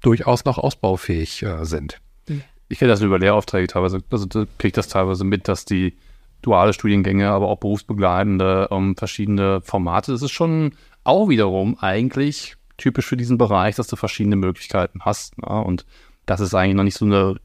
durchaus 0.01 0.45
noch 0.45 0.59
ausbaufähig 0.59 1.43
äh, 1.43 1.65
sind. 1.65 2.01
Ich 2.69 2.79
kenne 2.79 2.91
das 2.91 3.01
über 3.01 3.19
Lehraufträge 3.19 3.67
teilweise, 3.67 4.01
also 4.11 4.27
da 4.27 4.45
kriege 4.59 4.69
ich 4.69 4.73
das 4.73 4.89
teilweise 4.89 5.25
mit, 5.25 5.49
dass 5.49 5.65
die 5.65 5.97
duale 6.43 6.73
Studiengänge, 6.73 7.29
aber 7.29 7.49
auch 7.49 7.59
berufsbegleitende, 7.59 8.69
um, 8.69 8.91
ähm, 8.91 8.97
verschiedene 8.97 9.61
Formate, 9.61 10.13
das 10.13 10.23
ist 10.23 10.31
schon 10.31 10.73
auch 11.05 11.29
wiederum 11.29 11.77
eigentlich 11.81 12.57
typisch 12.77 13.07
für 13.07 13.17
diesen 13.17 13.39
Bereich, 13.39 13.77
dass 13.77 13.89
du 13.89 13.97
verschiedene 13.97 14.37
Möglichkeiten 14.37 15.01
hast. 15.03 15.37
Ne? 15.39 15.49
Und 15.49 15.85
das 16.27 16.41
ist 16.41 16.55
eigentlich 16.55 16.77
noch 16.77 16.85
nicht 16.85 16.97
so 16.97 17.05
eine 17.05 17.37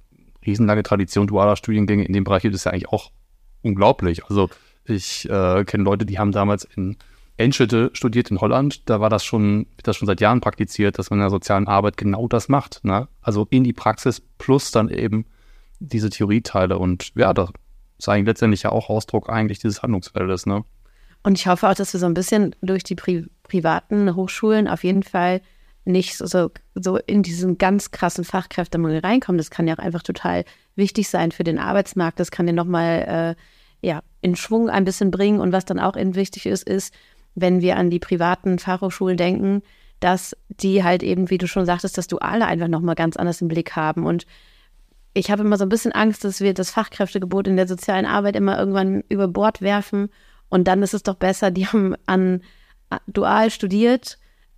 riesenlange 0.46 0.84
Tradition 0.84 1.28
dualer 1.28 1.56
Studiengänge. 1.56 2.06
In 2.06 2.14
dem 2.14 2.24
Bereich 2.24 2.44
gibt 2.44 2.56
es 2.56 2.64
ja 2.64 2.72
eigentlich 2.72 2.90
auch 2.90 3.12
unglaublich. 3.62 4.26
Also 4.26 4.50
ich 4.86 5.30
äh, 5.30 5.66
kenne 5.66 5.84
Leute, 5.84 6.06
die 6.06 6.20
haben 6.20 6.32
damals 6.32 6.64
in 6.64 6.98
Enschede 7.38 7.90
studiert 7.94 8.32
in 8.32 8.40
Holland. 8.40 8.90
Da 8.90 9.02
war 9.02 9.10
das 9.10 9.26
schon, 9.26 9.68
wird 9.76 9.88
das 9.88 9.98
schon 9.98 10.06
seit 10.06 10.22
Jahren 10.22 10.42
praktiziert, 10.42 10.98
dass 10.98 11.10
man 11.10 11.20
in 11.20 11.24
der 11.24 11.30
sozialen 11.30 11.68
Arbeit 11.68 11.98
genau 11.98 12.28
das 12.28 12.48
macht. 12.48 12.84
Ne? 12.84 13.08
Also 13.22 13.48
in 13.50 13.64
die 13.64 13.74
Praxis 13.74 14.22
plus 14.38 14.72
dann 14.72 14.90
eben 14.90 15.26
diese 15.80 16.10
Theorieteile. 16.10 16.78
Und 16.78 17.12
ja, 17.16 17.34
das 17.34 17.50
ist 17.98 18.10
eigentlich 18.10 18.28
letztendlich 18.28 18.64
ja 18.64 18.72
auch 18.72 18.90
Ausdruck 18.90 19.30
eigentlich 19.30 19.60
dieses 19.60 19.82
Handlungsfeldes. 19.82 20.46
Ne? 20.46 20.64
Und 21.24 21.38
ich 21.38 21.48
hoffe 21.48 21.68
auch, 21.68 21.76
dass 21.76 21.92
wir 21.94 22.00
so 22.00 22.06
ein 22.06 22.14
bisschen 22.14 22.56
durch 22.62 22.84
die 22.84 22.96
Pri 22.96 23.26
privaten 23.44 24.16
Hochschulen 24.16 24.68
auf 24.68 24.84
jeden 24.84 25.04
Fall 25.04 25.42
nicht 25.84 26.18
so, 26.18 26.50
so 26.74 26.98
in 26.98 27.22
diesen 27.22 27.60
ganz 27.60 27.92
krassen 27.92 28.24
Fachkräftemangel 28.24 29.00
reinkommen. 29.00 29.38
Das 29.38 29.52
kann 29.52 29.68
ja 29.68 29.76
auch 29.76 29.80
einfach 29.80 30.02
total 30.02 30.46
wichtig 30.76 31.10
sein 31.10 31.32
für 31.32 31.44
den 31.44 31.60
Arbeitsmarkt. 31.60 32.20
Das 32.20 32.32
kann 32.32 32.48
den 32.48 32.56
nochmal 32.56 33.36
äh, 33.38 33.88
ja, 33.88 34.02
in 34.22 34.36
Schwung 34.36 34.70
ein 34.70 34.84
bisschen 34.84 35.12
bringen. 35.12 35.40
Und 35.40 35.52
was 35.52 35.66
dann 35.66 35.80
auch 35.80 35.96
eben 35.96 36.16
wichtig 36.16 36.48
ist, 36.48 36.68
ist, 36.68 36.94
wenn 37.36 37.62
wir 37.62 37.78
an 37.78 37.90
die 37.90 38.00
privaten 38.00 38.60
Fachhochschulen 38.60 39.18
denken, 39.18 39.62
dass 40.00 40.36
die 40.48 40.84
halt 40.84 41.04
eben, 41.04 41.30
wie 41.30 41.38
du 41.38 41.48
schon 41.48 41.66
sagtest, 41.66 41.98
dass 41.98 42.08
Duale 42.08 42.46
einfach 42.46 42.68
nochmal 42.68 42.96
ganz 42.96 43.18
anders 43.18 43.42
im 43.42 43.48
Blick 43.48 43.76
haben. 43.76 44.06
Und 44.06 44.26
ich 45.14 45.32
habe 45.32 45.44
immer 45.44 45.58
so 45.58 45.64
ein 45.64 45.70
bisschen 45.70 45.92
Angst, 45.92 46.24
dass 46.24 46.42
wir 46.42 46.54
das 46.54 46.72
Fachkräftegebot 46.72 47.48
in 47.48 47.56
der 47.56 47.68
sozialen 47.68 48.06
Arbeit 48.06 48.36
immer 48.36 48.58
irgendwann 48.58 49.04
über 49.10 49.28
Bord 49.28 49.62
werfen. 49.62 50.10
Und 50.50 50.68
dann 50.68 50.84
ist 50.84 50.94
es 50.94 51.04
doch 51.04 51.16
besser, 51.16 51.52
die 51.52 51.68
haben 51.68 51.96
an 52.06 52.42
dual 53.08 53.50
studiert, 53.50 54.18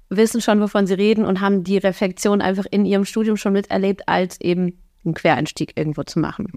wissen 0.10 0.42
schon, 0.42 0.60
wovon 0.60 0.88
sie 0.88 0.96
reden 0.96 1.26
und 1.26 1.42
haben 1.42 1.64
die 1.64 1.78
Reflexion 1.78 2.42
einfach 2.42 2.66
in 2.70 2.86
ihrem 2.86 3.06
Studium 3.06 3.38
schon 3.38 3.54
miterlebt, 3.54 4.08
als 4.08 4.40
eben 4.42 4.80
einen 5.06 5.14
Quereinstieg 5.14 5.74
irgendwo 5.78 6.04
zu 6.04 6.20
machen. 6.20 6.52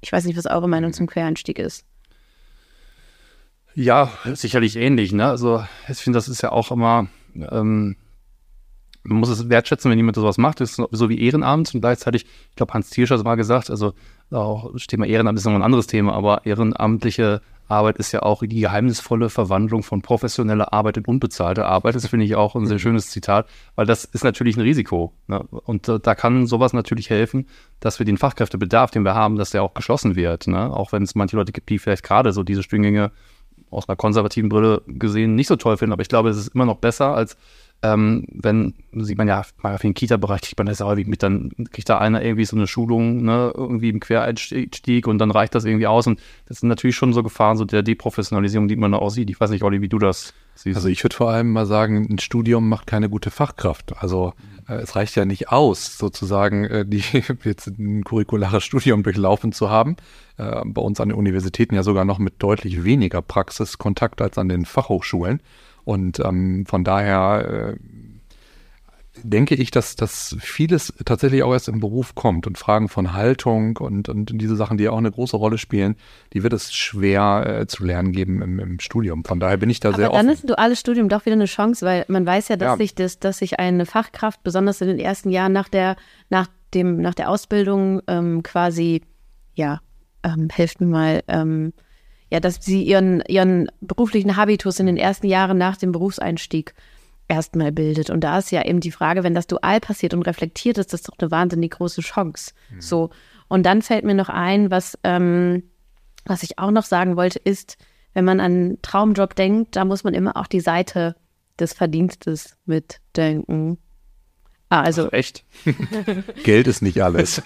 Ich 0.00 0.12
weiß 0.12 0.24
nicht, 0.24 0.36
was 0.36 0.46
eure 0.46 0.68
Meinung 0.68 0.92
zum 0.92 1.06
Quereinstieg 1.06 1.58
ist. 1.58 1.84
Ja, 3.74 4.10
sicherlich 4.34 4.76
ähnlich. 4.76 5.12
Ne? 5.12 5.26
Also 5.26 5.64
ich 5.88 5.98
finde, 5.98 6.16
das 6.16 6.28
ist 6.28 6.42
ja 6.42 6.52
auch 6.52 6.70
immer, 6.70 7.08
ähm, 7.34 7.96
man 9.02 9.18
muss 9.18 9.28
es 9.28 9.48
wertschätzen, 9.48 9.90
wenn 9.90 9.98
jemand 9.98 10.16
sowas 10.16 10.38
macht. 10.38 10.60
Das 10.60 10.78
ist 10.78 10.82
so 10.90 11.08
wie 11.08 11.20
Ehrenamt 11.20 11.74
und 11.74 11.80
gleichzeitig, 11.80 12.24
ich 12.50 12.56
glaube, 12.56 12.72
Hans 12.72 12.90
Tiersch 12.90 13.10
hat 13.10 13.18
es 13.18 13.24
mal 13.24 13.34
gesagt, 13.34 13.70
also 13.70 13.92
auch 14.30 14.72
das 14.72 14.86
Thema 14.86 15.06
Ehrenamt 15.06 15.38
ist 15.38 15.44
noch 15.44 15.54
ein 15.54 15.62
anderes 15.62 15.86
Thema, 15.86 16.14
aber 16.14 16.46
ehrenamtliche 16.46 17.42
Arbeit 17.68 17.96
ist 17.96 18.12
ja 18.12 18.22
auch 18.22 18.42
die 18.42 18.60
geheimnisvolle 18.60 19.30
Verwandlung 19.30 19.82
von 19.82 20.02
professioneller 20.02 20.72
Arbeit 20.72 20.98
in 20.98 21.04
unbezahlte 21.06 21.64
Arbeit. 21.64 21.94
Das 21.94 22.06
finde 22.06 22.26
ich 22.26 22.34
auch 22.34 22.54
ein 22.54 22.66
sehr 22.66 22.78
schönes 22.78 23.10
Zitat, 23.10 23.48
weil 23.74 23.86
das 23.86 24.04
ist 24.04 24.24
natürlich 24.24 24.56
ein 24.56 24.60
Risiko. 24.60 25.12
Ne? 25.28 25.40
Und 25.40 25.88
äh, 25.88 25.98
da 25.98 26.14
kann 26.14 26.46
sowas 26.46 26.72
natürlich 26.72 27.10
helfen, 27.10 27.48
dass 27.80 27.98
wir 27.98 28.06
den 28.06 28.18
Fachkräftebedarf, 28.18 28.90
den 28.90 29.02
wir 29.02 29.14
haben, 29.14 29.36
dass 29.36 29.50
der 29.50 29.62
auch 29.62 29.74
geschlossen 29.74 30.14
wird. 30.14 30.46
Ne? 30.46 30.70
Auch 30.74 30.92
wenn 30.92 31.02
es 31.02 31.14
manche 31.14 31.36
Leute 31.36 31.52
gibt, 31.52 31.70
die 31.70 31.78
vielleicht 31.78 32.02
gerade 32.02 32.32
so 32.32 32.42
diese 32.42 32.62
Studiengänge 32.62 33.12
aus 33.74 33.88
einer 33.88 33.96
konservativen 33.96 34.48
Brille 34.48 34.82
gesehen 34.86 35.34
nicht 35.34 35.48
so 35.48 35.56
toll 35.56 35.76
finden. 35.76 35.92
Aber 35.92 36.02
ich 36.02 36.08
glaube, 36.08 36.28
es 36.28 36.36
ist 36.36 36.54
immer 36.54 36.66
noch 36.66 36.76
besser, 36.76 37.14
als 37.14 37.36
ähm, 37.82 38.24
wenn, 38.32 38.74
sieht 38.92 39.18
man 39.18 39.28
ja, 39.28 39.42
mal 39.62 39.74
auf 39.74 39.82
den 39.82 39.92
Kita-Bereich 39.92 40.40
kriegt 40.40 40.58
man 40.58 40.66
das 40.66 40.78
ja 40.78 40.86
häufig 40.86 41.06
mit, 41.06 41.22
dann 41.22 41.50
kriegt 41.70 41.88
da 41.88 41.98
einer 41.98 42.22
irgendwie 42.22 42.46
so 42.46 42.56
eine 42.56 42.66
Schulung, 42.66 43.22
ne, 43.24 43.52
irgendwie 43.54 43.90
im 43.90 44.00
Quereinstieg 44.00 45.06
und 45.06 45.18
dann 45.18 45.30
reicht 45.30 45.54
das 45.54 45.66
irgendwie 45.66 45.86
aus. 45.86 46.06
Und 46.06 46.18
das 46.46 46.60
sind 46.60 46.70
natürlich 46.70 46.96
schon 46.96 47.12
so 47.12 47.22
Gefahren, 47.22 47.58
so 47.58 47.66
der 47.66 47.82
Deprofessionalisierung, 47.82 48.68
die 48.68 48.76
man 48.76 48.92
da 48.92 48.98
auch 48.98 49.10
sieht. 49.10 49.28
Ich 49.28 49.38
weiß 49.38 49.50
nicht, 49.50 49.64
Olli, 49.64 49.82
wie 49.82 49.90
du 49.90 49.98
das 49.98 50.32
siehst. 50.54 50.76
Also 50.76 50.88
ich 50.88 51.02
würde 51.02 51.16
vor 51.16 51.30
allem 51.30 51.52
mal 51.52 51.66
sagen, 51.66 52.06
ein 52.10 52.18
Studium 52.18 52.68
macht 52.68 52.86
keine 52.86 53.08
gute 53.08 53.30
Fachkraft. 53.30 53.94
Also 53.98 54.34
äh, 54.68 54.74
es 54.74 54.96
reicht 54.96 55.16
ja 55.16 55.24
nicht 55.24 55.50
aus, 55.50 55.98
sozusagen 55.98 56.64
äh, 56.64 56.86
die 56.86 57.02
jetzt 57.44 57.66
ein 57.66 58.04
curriculares 58.04 58.64
Studium 58.64 59.02
durchlaufen 59.02 59.52
zu 59.52 59.70
haben. 59.70 59.96
Äh, 60.36 60.62
bei 60.64 60.82
uns 60.82 61.00
an 61.00 61.08
den 61.10 61.18
Universitäten 61.18 61.74
ja 61.74 61.82
sogar 61.82 62.04
noch 62.04 62.18
mit 62.18 62.34
deutlich 62.38 62.84
weniger 62.84 63.22
Praxiskontakt 63.22 64.20
als 64.22 64.38
an 64.38 64.48
den 64.48 64.64
Fachhochschulen. 64.64 65.40
Und 65.84 66.18
ähm, 66.20 66.64
von 66.66 66.82
daher 66.82 67.74
äh, 67.74 67.76
denke 69.22 69.54
ich, 69.54 69.70
dass, 69.70 69.96
dass 69.96 70.36
vieles 70.40 70.92
tatsächlich 71.04 71.42
auch 71.42 71.52
erst 71.52 71.68
im 71.68 71.80
Beruf 71.80 72.14
kommt 72.14 72.46
und 72.46 72.58
Fragen 72.58 72.88
von 72.88 73.12
Haltung 73.12 73.76
und, 73.76 74.08
und 74.08 74.26
diese 74.40 74.56
Sachen, 74.56 74.76
die 74.76 74.88
auch 74.88 74.98
eine 74.98 75.10
große 75.10 75.36
Rolle 75.36 75.58
spielen, 75.58 75.96
die 76.32 76.42
wird 76.42 76.52
es 76.52 76.74
schwer 76.74 77.60
äh, 77.60 77.66
zu 77.66 77.84
lernen 77.84 78.12
geben 78.12 78.42
im, 78.42 78.58
im 78.58 78.80
Studium. 78.80 79.24
Von 79.24 79.40
daher 79.40 79.56
bin 79.56 79.70
ich 79.70 79.80
da 79.80 79.90
Aber 79.90 79.96
sehr 79.98 80.06
dann 80.08 80.16
offen. 80.16 80.28
ist 80.30 80.44
ein 80.44 80.48
duales 80.48 80.80
Studium 80.80 81.08
doch 81.08 81.24
wieder 81.26 81.34
eine 81.34 81.44
Chance, 81.46 81.86
weil 81.86 82.04
man 82.08 82.26
weiß 82.26 82.48
ja, 82.48 82.56
dass 82.56 82.72
Ja. 82.72 82.76
sich 82.76 82.94
das, 82.94 83.18
dass 83.20 83.38
sich 83.38 83.58
eine 83.60 83.86
Fachkraft 83.86 84.42
besonders 84.42 84.80
in 84.80 84.88
den 84.88 84.98
ersten 84.98 85.30
Jahren 85.30 85.52
nach 85.52 85.68
der, 85.68 85.96
nach 86.28 86.48
dem, 86.74 86.96
nach 87.00 87.14
der 87.14 87.30
Ausbildung 87.30 88.02
ähm, 88.08 88.42
quasi, 88.42 89.02
ja, 89.54 89.80
ähm, 90.24 90.48
helft 90.50 90.80
mir 90.80 90.86
mal, 90.88 91.22
ähm, 91.28 91.72
ja, 92.30 92.40
dass 92.40 92.56
sie 92.60 92.82
ihren, 92.82 93.22
ihren 93.28 93.68
beruflichen 93.80 94.36
Habitus 94.36 94.80
in 94.80 94.86
den 94.86 94.96
ersten 94.96 95.26
Jahren 95.28 95.56
nach 95.56 95.76
dem 95.76 95.92
Berufseinstieg 95.92 96.74
erstmal 97.28 97.72
bildet. 97.72 98.10
Und 98.10 98.20
da 98.20 98.38
ist 98.38 98.50
ja 98.50 98.64
eben 98.64 98.80
die 98.80 98.90
Frage, 98.90 99.22
wenn 99.22 99.34
das 99.34 99.46
dual 99.46 99.80
passiert 99.80 100.14
und 100.14 100.22
reflektiert 100.22 100.78
ist, 100.78 100.92
das 100.92 101.00
ist 101.00 101.08
doch 101.08 101.18
eine 101.18 101.30
wahnsinnig 101.30 101.72
große 101.72 102.00
Chance. 102.02 102.52
So. 102.78 103.10
Und 103.48 103.64
dann 103.64 103.82
fällt 103.82 104.04
mir 104.04 104.14
noch 104.14 104.28
ein, 104.28 104.70
was, 104.70 104.98
ähm, 105.04 105.64
was 106.24 106.42
ich 106.42 106.58
auch 106.58 106.70
noch 106.70 106.84
sagen 106.84 107.16
wollte, 107.16 107.38
ist, 107.38 107.76
wenn 108.14 108.24
man 108.24 108.40
an 108.40 108.78
Traumjob 108.82 109.34
denkt, 109.34 109.76
da 109.76 109.84
muss 109.84 110.04
man 110.04 110.14
immer 110.14 110.36
auch 110.36 110.46
die 110.46 110.60
Seite 110.60 111.16
des 111.58 111.72
Verdienstes 111.72 112.56
mitdenken. 112.64 113.78
Ah, 114.70 114.80
also 114.80 115.10
Echt? 115.10 115.44
Geld 116.42 116.66
ist 116.66 116.82
nicht 116.82 117.02
alles. 117.02 117.42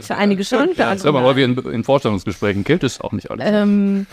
für 0.00 0.16
einige 0.16 0.44
schon, 0.44 0.74
für 0.74 0.86
andere 0.86 1.22
häufig 1.22 1.44
in, 1.44 1.56
in 1.58 1.84
Vorstellungsgesprächen. 1.84 2.64
Gilt 2.64 2.82
es 2.82 3.00
auch 3.00 3.12
nicht 3.12 3.30
alles. 3.30 3.44
ähm, 3.46 4.06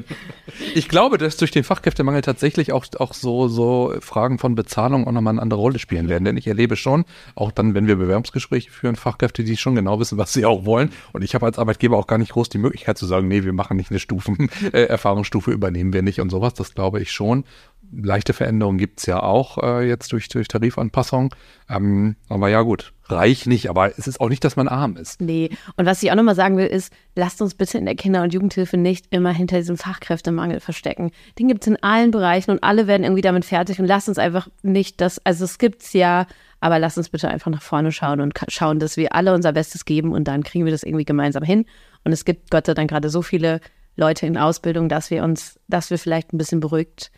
Ich 0.74 0.88
glaube, 0.88 1.18
dass 1.18 1.36
durch 1.36 1.50
den 1.50 1.64
Fachkräftemangel 1.64 2.22
tatsächlich 2.22 2.72
auch, 2.72 2.84
auch 2.98 3.14
so, 3.14 3.48
so 3.48 3.94
Fragen 4.00 4.38
von 4.38 4.54
Bezahlung 4.54 5.06
auch 5.06 5.12
nochmal 5.12 5.34
eine 5.34 5.42
andere 5.42 5.60
Rolle 5.60 5.78
spielen 5.78 6.08
werden. 6.08 6.24
Denn 6.24 6.36
ich 6.36 6.46
erlebe 6.46 6.76
schon, 6.76 7.04
auch 7.34 7.50
dann, 7.50 7.74
wenn 7.74 7.86
wir 7.86 7.96
Bewerbungsgespräche 7.96 8.70
führen, 8.70 8.96
Fachkräfte, 8.96 9.42
die 9.42 9.56
schon 9.56 9.74
genau 9.74 9.98
wissen, 10.00 10.18
was 10.18 10.32
sie 10.32 10.44
auch 10.44 10.64
wollen. 10.64 10.92
Und 11.12 11.22
ich 11.22 11.34
habe 11.34 11.46
als 11.46 11.58
Arbeitgeber 11.58 11.96
auch 11.96 12.06
gar 12.06 12.18
nicht 12.18 12.32
groß 12.32 12.48
die 12.50 12.58
Möglichkeit 12.58 12.98
zu 12.98 13.06
sagen, 13.06 13.28
nee, 13.28 13.44
wir 13.44 13.52
machen 13.52 13.76
nicht 13.76 13.90
eine 13.90 14.00
Stufen, 14.00 14.50
äh, 14.72 14.82
Erfahrungsstufe 14.82 15.50
übernehmen 15.50 15.92
wir 15.92 16.02
nicht 16.02 16.20
und 16.20 16.30
sowas. 16.30 16.54
Das 16.54 16.74
glaube 16.74 17.00
ich 17.00 17.10
schon. 17.10 17.44
Leichte 17.92 18.32
Veränderungen 18.34 18.78
gibt's 18.78 19.06
ja 19.06 19.20
auch 19.20 19.58
äh, 19.58 19.88
jetzt 19.88 20.12
durch, 20.12 20.28
durch 20.28 20.46
Tarifanpassung. 20.46 21.34
Ähm, 21.70 22.16
aber 22.28 22.48
ja 22.48 22.62
gut, 22.62 22.92
reich 23.06 23.46
nicht, 23.46 23.70
aber 23.70 23.96
es 23.96 24.08
ist 24.08 24.20
auch 24.20 24.28
nicht, 24.28 24.42
dass 24.42 24.56
man 24.56 24.66
arm 24.66 24.96
ist. 24.96 25.20
Nee, 25.20 25.50
und 25.76 25.86
was 25.86 26.02
ich 26.02 26.10
auch 26.10 26.16
nochmal 26.16 26.34
sagen 26.34 26.56
will, 26.56 26.66
ist, 26.66 26.92
lasst 27.14 27.40
uns 27.40 27.54
bitte 27.54 27.78
in 27.78 27.84
der 27.84 27.94
Kinder- 27.94 28.22
und 28.22 28.34
Jugendhilfe 28.34 28.76
nicht 28.76 29.06
immer 29.10 29.32
hinter 29.32 29.56
diesem 29.58 29.76
Fachkräftemangel 29.76 30.58
verstecken. 30.58 31.12
Den 31.38 31.46
gibt 31.46 31.62
es 31.62 31.68
in 31.68 31.80
allen 31.82 32.10
Bereichen 32.10 32.50
und 32.50 32.64
alle 32.64 32.88
werden 32.88 33.04
irgendwie 33.04 33.22
damit 33.22 33.44
fertig 33.44 33.78
und 33.78 33.86
lasst 33.86 34.08
uns 34.08 34.18
einfach 34.18 34.48
nicht 34.62 35.00
das, 35.00 35.24
also 35.24 35.44
es 35.44 35.58
gibt's 35.58 35.92
ja, 35.92 36.26
aber 36.58 36.78
lasst 36.80 36.98
uns 36.98 37.08
bitte 37.08 37.28
einfach 37.28 37.50
nach 37.50 37.62
vorne 37.62 37.92
schauen 37.92 38.20
und 38.20 38.38
schauen, 38.48 38.80
dass 38.80 38.96
wir 38.96 39.14
alle 39.14 39.32
unser 39.32 39.52
Bestes 39.52 39.84
geben 39.84 40.12
und 40.12 40.24
dann 40.24 40.42
kriegen 40.42 40.64
wir 40.64 40.72
das 40.72 40.82
irgendwie 40.82 41.04
gemeinsam 41.04 41.44
hin. 41.44 41.66
Und 42.04 42.12
es 42.12 42.24
gibt 42.24 42.50
Gott 42.50 42.66
sei 42.66 42.74
Dank 42.74 42.90
gerade 42.90 43.10
so 43.10 43.22
viele 43.22 43.60
Leute 43.96 44.26
in 44.26 44.36
Ausbildung, 44.36 44.88
dass 44.88 45.10
wir 45.10 45.22
uns, 45.22 45.60
dass 45.68 45.90
wir 45.90 45.98
vielleicht 45.98 46.32
ein 46.32 46.38
bisschen 46.38 46.60
beruhigt, 46.60 47.12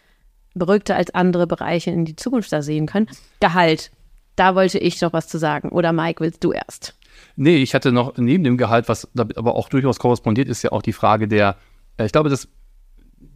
beruhigter 0.55 0.97
als 0.97 1.15
andere 1.15 1.47
Bereiche 1.47 1.91
in 1.91 2.05
die 2.05 2.17
Zukunft 2.17 2.53
da 2.53 2.61
sehen 2.61 2.87
können. 2.87 3.09
Gehalt, 3.41 3.91
da 4.37 4.55
wollte 4.55 4.79
ich 4.79 5.01
noch 5.01 5.13
was 5.13 5.29
zu 5.29 5.39
sagen. 5.39 5.69
Oder 5.71 5.93
Mike, 5.93 6.23
willst 6.23 6.43
du 6.45 6.53
erst? 6.53 6.95
Nee, 7.37 7.57
ich 7.57 7.75
hatte 7.75 7.93
noch 7.93 8.17
neben 8.17 8.45
dem 8.45 8.57
Gehalt, 8.57 8.89
was 8.89 9.09
aber 9.17 9.55
auch 9.55 9.69
durchaus 9.69 9.99
korrespondiert, 9.99 10.49
ist 10.49 10.63
ja 10.63 10.73
auch 10.73 10.83
die 10.83 10.93
Frage 10.93 11.29
der, 11.29 11.57
äh, 11.97 12.07
ich 12.07 12.13
glaube, 12.13 12.29
dass 12.29 12.49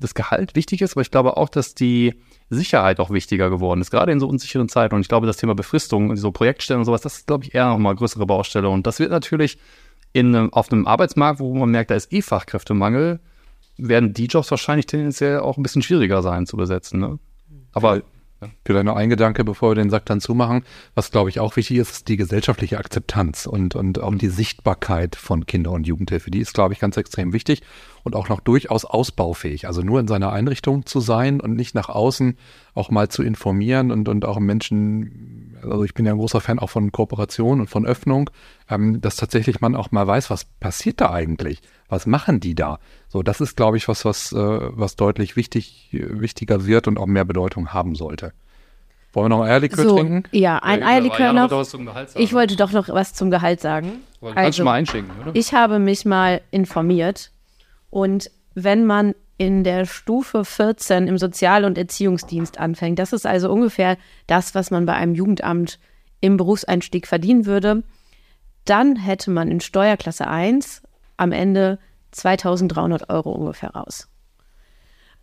das 0.00 0.14
Gehalt 0.14 0.54
wichtig 0.54 0.82
ist, 0.82 0.92
aber 0.92 1.02
ich 1.02 1.10
glaube 1.10 1.36
auch, 1.36 1.48
dass 1.48 1.74
die 1.74 2.14
Sicherheit 2.50 3.00
auch 3.00 3.10
wichtiger 3.10 3.50
geworden 3.50 3.80
ist, 3.80 3.90
gerade 3.90 4.12
in 4.12 4.20
so 4.20 4.28
unsicheren 4.28 4.68
Zeiten. 4.68 4.94
Und 4.94 5.00
ich 5.00 5.08
glaube, 5.08 5.26
das 5.26 5.36
Thema 5.36 5.54
Befristung 5.54 6.10
und 6.10 6.16
so 6.16 6.32
Projektstellen 6.32 6.80
und 6.80 6.84
sowas, 6.84 7.00
das 7.00 7.18
ist, 7.18 7.26
glaube 7.26 7.44
ich, 7.44 7.54
eher 7.54 7.68
nochmal 7.68 7.94
größere 7.94 8.26
Baustelle. 8.26 8.68
Und 8.68 8.86
das 8.86 8.98
wird 8.98 9.10
natürlich 9.10 9.58
in, 10.12 10.34
auf 10.52 10.72
einem 10.72 10.86
Arbeitsmarkt, 10.86 11.40
wo 11.40 11.54
man 11.54 11.70
merkt, 11.70 11.90
da 11.90 11.94
ist 11.94 12.12
eh 12.12 12.22
Fachkräftemangel, 12.22 13.20
werden 13.78 14.12
die 14.12 14.26
Jobs 14.26 14.50
wahrscheinlich 14.50 14.86
tendenziell 14.86 15.40
auch 15.40 15.56
ein 15.56 15.62
bisschen 15.62 15.82
schwieriger 15.82 16.22
sein 16.22 16.46
zu 16.46 16.56
besetzen. 16.56 17.00
Ne? 17.00 17.18
Aber 17.72 18.02
Vielleicht 18.64 18.84
noch 18.84 18.96
ein 18.96 19.08
Gedanke, 19.08 19.44
bevor 19.44 19.70
wir 19.70 19.74
den 19.76 19.90
Sack 19.90 20.04
dann 20.06 20.20
zumachen. 20.20 20.64
Was, 20.94 21.10
glaube 21.10 21.30
ich, 21.30 21.40
auch 21.40 21.56
wichtig 21.56 21.78
ist, 21.78 21.90
ist 21.90 22.08
die 22.08 22.16
gesellschaftliche 22.16 22.78
Akzeptanz 22.78 23.46
und, 23.46 23.74
und 23.74 23.98
auch 23.98 24.14
die 24.14 24.28
Sichtbarkeit 24.28 25.16
von 25.16 25.46
Kinder- 25.46 25.72
und 25.72 25.86
Jugendhilfe. 25.86 26.30
Die 26.30 26.40
ist, 26.40 26.52
glaube 26.52 26.74
ich, 26.74 26.80
ganz 26.80 26.96
extrem 26.96 27.32
wichtig 27.32 27.62
und 28.06 28.14
auch 28.14 28.28
noch 28.28 28.38
durchaus 28.38 28.84
ausbaufähig. 28.84 29.66
Also 29.66 29.82
nur 29.82 29.98
in 29.98 30.06
seiner 30.06 30.32
Einrichtung 30.32 30.86
zu 30.86 31.00
sein 31.00 31.40
und 31.40 31.56
nicht 31.56 31.74
nach 31.74 31.88
außen 31.88 32.38
auch 32.72 32.88
mal 32.88 33.08
zu 33.08 33.24
informieren 33.24 33.90
und, 33.90 34.08
und 34.08 34.24
auch 34.24 34.38
Menschen, 34.38 35.58
also 35.60 35.82
ich 35.82 35.92
bin 35.92 36.06
ja 36.06 36.12
ein 36.12 36.18
großer 36.18 36.40
Fan 36.40 36.60
auch 36.60 36.70
von 36.70 36.92
Kooperation 36.92 37.60
und 37.60 37.68
von 37.68 37.84
Öffnung, 37.84 38.30
ähm, 38.70 39.00
dass 39.00 39.16
tatsächlich 39.16 39.60
man 39.60 39.74
auch 39.74 39.90
mal 39.90 40.06
weiß, 40.06 40.30
was 40.30 40.44
passiert 40.44 41.00
da 41.00 41.10
eigentlich? 41.10 41.60
Was 41.88 42.06
machen 42.06 42.38
die 42.38 42.54
da? 42.54 42.78
So, 43.08 43.24
das 43.24 43.40
ist, 43.40 43.56
glaube 43.56 43.76
ich, 43.76 43.88
was, 43.88 44.04
was, 44.04 44.30
äh, 44.32 44.36
was 44.36 44.94
deutlich 44.94 45.34
wichtig, 45.34 45.88
wichtiger 45.90 46.64
wird 46.64 46.86
und 46.86 46.98
auch 46.98 47.06
mehr 47.06 47.24
Bedeutung 47.24 47.72
haben 47.72 47.96
sollte. 47.96 48.32
Wollen 49.14 49.24
wir 49.24 49.36
noch 49.36 49.42
ein 49.42 49.50
Eierlikör 49.50 49.82
So, 49.82 49.96
trinken? 49.96 50.22
ja, 50.30 50.58
ein 50.58 50.84
Eierlikör 50.84 51.32
noch. 51.32 51.50
Ich 52.14 52.34
wollte 52.34 52.54
doch 52.54 52.70
noch 52.70 52.88
was 52.88 53.14
zum 53.14 53.30
Gehalt 53.32 53.60
sagen. 53.60 53.94
Kannst 54.20 54.36
Also, 54.38 54.58
du 54.58 54.64
mal 54.64 54.72
einschenken, 54.74 55.12
oder? 55.22 55.30
ich 55.34 55.54
habe 55.54 55.80
mich 55.80 56.04
mal 56.04 56.40
informiert 56.52 57.32
und 57.90 58.30
wenn 58.54 58.86
man 58.86 59.14
in 59.38 59.64
der 59.64 59.84
Stufe 59.84 60.44
14 60.44 61.08
im 61.08 61.18
Sozial- 61.18 61.64
und 61.64 61.76
Erziehungsdienst 61.76 62.58
anfängt, 62.58 62.98
das 62.98 63.12
ist 63.12 63.26
also 63.26 63.50
ungefähr 63.50 63.98
das, 64.26 64.54
was 64.54 64.70
man 64.70 64.86
bei 64.86 64.94
einem 64.94 65.14
Jugendamt 65.14 65.78
im 66.20 66.36
Berufseinstieg 66.36 67.06
verdienen 67.06 67.44
würde, 67.44 67.82
dann 68.64 68.96
hätte 68.96 69.30
man 69.30 69.50
in 69.50 69.60
Steuerklasse 69.60 70.26
1 70.26 70.82
am 71.16 71.32
Ende 71.32 71.78
2300 72.12 73.10
Euro 73.10 73.32
ungefähr 73.32 73.70
raus. 73.70 74.08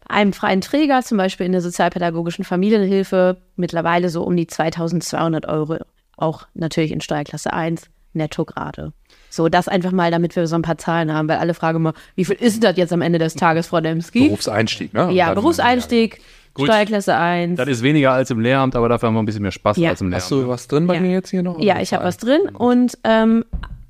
Einem 0.07 0.33
freien 0.33 0.61
Träger, 0.61 1.01
zum 1.01 1.17
Beispiel 1.17 1.45
in 1.45 1.51
der 1.51 1.61
sozialpädagogischen 1.61 2.45
Familienhilfe, 2.45 3.41
mittlerweile 3.55 4.09
so 4.09 4.23
um 4.23 4.35
die 4.35 4.47
2200 4.47 5.47
Euro, 5.47 5.79
auch 6.17 6.47
natürlich 6.53 6.91
in 6.91 7.01
Steuerklasse 7.01 7.53
1, 7.53 7.89
netto 8.13 8.45
gerade. 8.45 8.93
So, 9.33 9.49
das 9.49 9.67
einfach 9.67 9.91
mal, 9.91 10.11
damit 10.11 10.35
wir 10.35 10.45
so 10.45 10.53
ein 10.55 10.61
paar 10.61 10.77
Zahlen 10.77 11.11
haben, 11.11 11.27
weil 11.27 11.37
alle 11.37 11.55
fragen 11.55 11.77
immer, 11.77 11.93
wie 12.15 12.23
viel 12.23 12.35
ist 12.35 12.63
das 12.63 12.77
jetzt 12.77 12.93
am 12.93 13.01
Ende 13.01 13.17
des 13.17 13.33
Tages, 13.33 13.65
Frau 13.65 13.81
Demski? 13.81 14.25
Berufseinstieg, 14.27 14.93
ne? 14.93 15.09
ja, 15.11 15.25
Dann- 15.27 15.35
Berufseinstieg, 15.35 16.21
Gut. 16.53 16.67
Steuerklasse 16.67 17.15
1. 17.15 17.57
Das 17.57 17.67
ist 17.67 17.81
weniger 17.81 18.11
als 18.11 18.29
im 18.29 18.39
Lehramt, 18.41 18.75
aber 18.75 18.89
dafür 18.89 19.07
haben 19.07 19.15
wir 19.15 19.23
ein 19.23 19.25
bisschen 19.25 19.41
mehr 19.41 19.49
Spaß 19.51 19.77
Ja. 19.77 19.89
als 19.89 20.01
im 20.01 20.09
Lehramt. 20.09 20.21
Hast 20.21 20.29
du 20.31 20.47
was 20.47 20.67
drin 20.67 20.85
bei 20.85 20.93
Ja. 20.95 20.99
mir 21.01 21.09
jetzt 21.11 21.31
hier 21.31 21.41
noch? 21.41 21.59
Ja, 21.59 21.81
ich 21.81 21.95
habe 21.95 22.03
was 22.05 22.17
drin 22.17 22.41
und 22.53 22.95
ähm, 23.03 23.43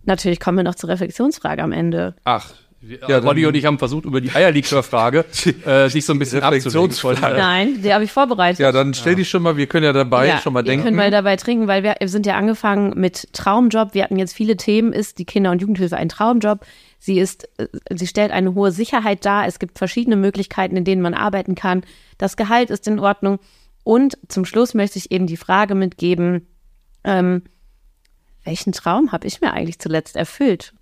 natürlich 0.06 0.39
kommen 0.39 0.60
wir 0.60 0.63
noch 0.63 0.75
zur 0.75 0.89
Reflexionsfrage 0.89 1.62
am 1.62 1.73
Ende. 1.73 2.13
Ach, 2.23 2.49
Ja, 2.86 3.08
ja, 3.08 3.17
Roddy 3.19 3.46
und 3.46 3.56
ich 3.56 3.65
haben 3.65 3.80
versucht, 3.80 4.04
über 4.04 4.19
die 4.19 4.32
Eierlikör-Frage 4.32 5.24
äh, 5.65 5.88
sich 5.88 6.06
so 6.06 6.12
ein 6.12 6.19
bisschen 6.19 6.43
abzulenken. 6.43 7.22
Nein, 7.22 7.82
die 7.82 7.93
habe 7.93 8.04
ich 8.04 8.12
vorbereitet. 8.12 8.60
Ja, 8.60 8.74
dann 8.74 8.93
stell 8.93 9.15
die 9.15 9.24
schon 9.24 9.41
mal, 9.41 9.56
wir 9.56 9.67
können 9.67 9.86
ja 9.86 9.93
dabei 9.93 10.28
ja, 10.28 10.39
schon 10.39 10.52
mal 10.52 10.63
denken. 10.63 10.84
könnt 10.84 10.98
mal 10.98 11.10
dabei 11.10 11.38
trinken, 11.38 11.67
weil 11.67 11.84
wir, 11.84 11.96
wir 11.98 12.10
sind 12.10 12.26
ja 12.26 12.36
angefangen 12.36 13.00
mit 13.00 13.32
Traumjob. 13.32 13.93
Wir 13.93 14.04
hatten 14.04 14.19
jetzt 14.19 14.34
viele 14.34 14.58
Themen. 14.58 14.91
Ist 14.91 15.17
die 15.17 15.24
Kinder- 15.24 15.52
und 15.52 15.62
Jugendhilfe 15.62 15.96
ein 15.96 16.10
Traumjob? 16.10 16.65
Sie 17.00 17.19
ist, 17.19 17.48
äh, 17.58 17.67
sie 17.93 18.08
stellt 18.08 18.32
eine 18.32 18.54
hohe 18.54 18.74
Sicherheit 18.74 19.24
dar. 19.24 19.48
Es 19.48 19.60
gibt 19.60 19.78
verschiedene 19.78 20.17
Möglichkeiten, 20.17 20.76
in 20.76 20.84
denen 20.84 21.02
man 21.02 21.13
arbeiten 21.13 21.56
kann. 21.56 21.84
Das 22.17 22.36
Gehalt 22.36 22.69
ist 22.69 22.86
in 22.88 23.00
Ordnung. 23.00 23.39
Und 23.86 24.17
zum 24.28 24.43
Schluss 24.43 24.74
möchte 24.74 25.00
ich 25.00 25.10
eben 25.10 25.28
die 25.28 25.38
Frage 25.38 25.74
mitgeben, 25.74 26.48
ähm, 27.06 27.43
welchen 28.43 28.74
Traum 28.74 29.13
habe 29.13 29.26
ich 29.26 29.39
mir 29.39 29.54
eigentlich 29.54 29.80
zuletzt 29.80 30.17
erfüllt? 30.17 30.74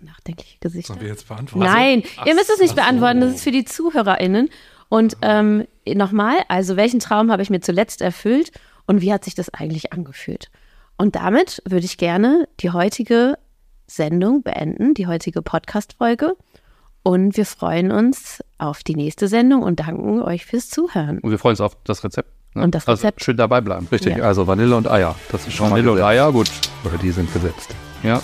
So 0.00 0.06
nachdenkliche 0.06 0.58
Gesichter. 0.60 0.94
Sollen 0.94 1.00
wir 1.02 1.08
jetzt 1.08 1.28
beantworten? 1.28 1.64
Nein, 1.70 2.02
Ach 2.16 2.26
ihr 2.26 2.34
müsst 2.34 2.50
es 2.50 2.58
nicht 2.58 2.70
so. 2.70 2.76
beantworten, 2.76 3.20
das 3.20 3.34
ist 3.36 3.44
für 3.44 3.50
die 3.52 3.64
ZuhörerInnen. 3.64 4.48
Und 4.88 5.16
ähm, 5.22 5.66
nochmal, 5.86 6.36
also 6.48 6.76
welchen 6.76 7.00
Traum 7.00 7.30
habe 7.30 7.42
ich 7.42 7.50
mir 7.50 7.60
zuletzt 7.60 8.00
erfüllt 8.00 8.50
und 8.86 9.00
wie 9.02 9.12
hat 9.12 9.24
sich 9.24 9.34
das 9.34 9.52
eigentlich 9.54 9.92
angefühlt? 9.92 10.50
Und 10.96 11.16
damit 11.16 11.62
würde 11.68 11.84
ich 11.84 11.96
gerne 11.96 12.48
die 12.60 12.70
heutige 12.70 13.38
Sendung 13.86 14.42
beenden, 14.42 14.94
die 14.94 15.06
heutige 15.06 15.42
Podcast-Folge. 15.42 16.34
Und 17.02 17.36
wir 17.36 17.46
freuen 17.46 17.92
uns 17.92 18.44
auf 18.58 18.82
die 18.82 18.94
nächste 18.94 19.26
Sendung 19.28 19.62
und 19.62 19.80
danken 19.80 20.20
euch 20.22 20.44
fürs 20.44 20.68
Zuhören. 20.68 21.18
Und 21.20 21.30
wir 21.30 21.38
freuen 21.38 21.52
uns 21.52 21.60
auf 21.62 21.76
das 21.84 22.04
Rezept. 22.04 22.28
ne? 22.54 22.62
Und 22.62 22.74
das 22.74 22.86
Rezept. 22.88 23.18
Also 23.20 23.24
schön 23.24 23.36
dabei 23.38 23.60
bleiben. 23.62 23.86
Richtig, 23.90 24.16
Ja. 24.18 24.24
also 24.24 24.46
Vanille 24.46 24.76
und 24.76 24.86
Eier. 24.90 25.14
Das 25.32 25.46
ist 25.46 25.54
schon 25.54 25.70
Vanille 25.70 25.90
mal 25.92 25.98
und. 25.98 26.02
Eier, 26.02 26.30
gut. 26.32 26.50
Oder 26.84 26.98
die 26.98 27.10
sind 27.10 27.32
gesetzt. 27.32 27.74
Ja. 28.02 28.20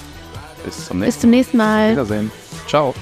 Bis 0.66 0.84
zum 0.86 0.98
Bis 0.98 1.06
nächsten 1.06 1.20
zum 1.20 1.30
nächsten 1.30 1.56
Mal. 1.56 1.92
Wiedersehen. 1.92 2.30
Ciao. 2.66 2.92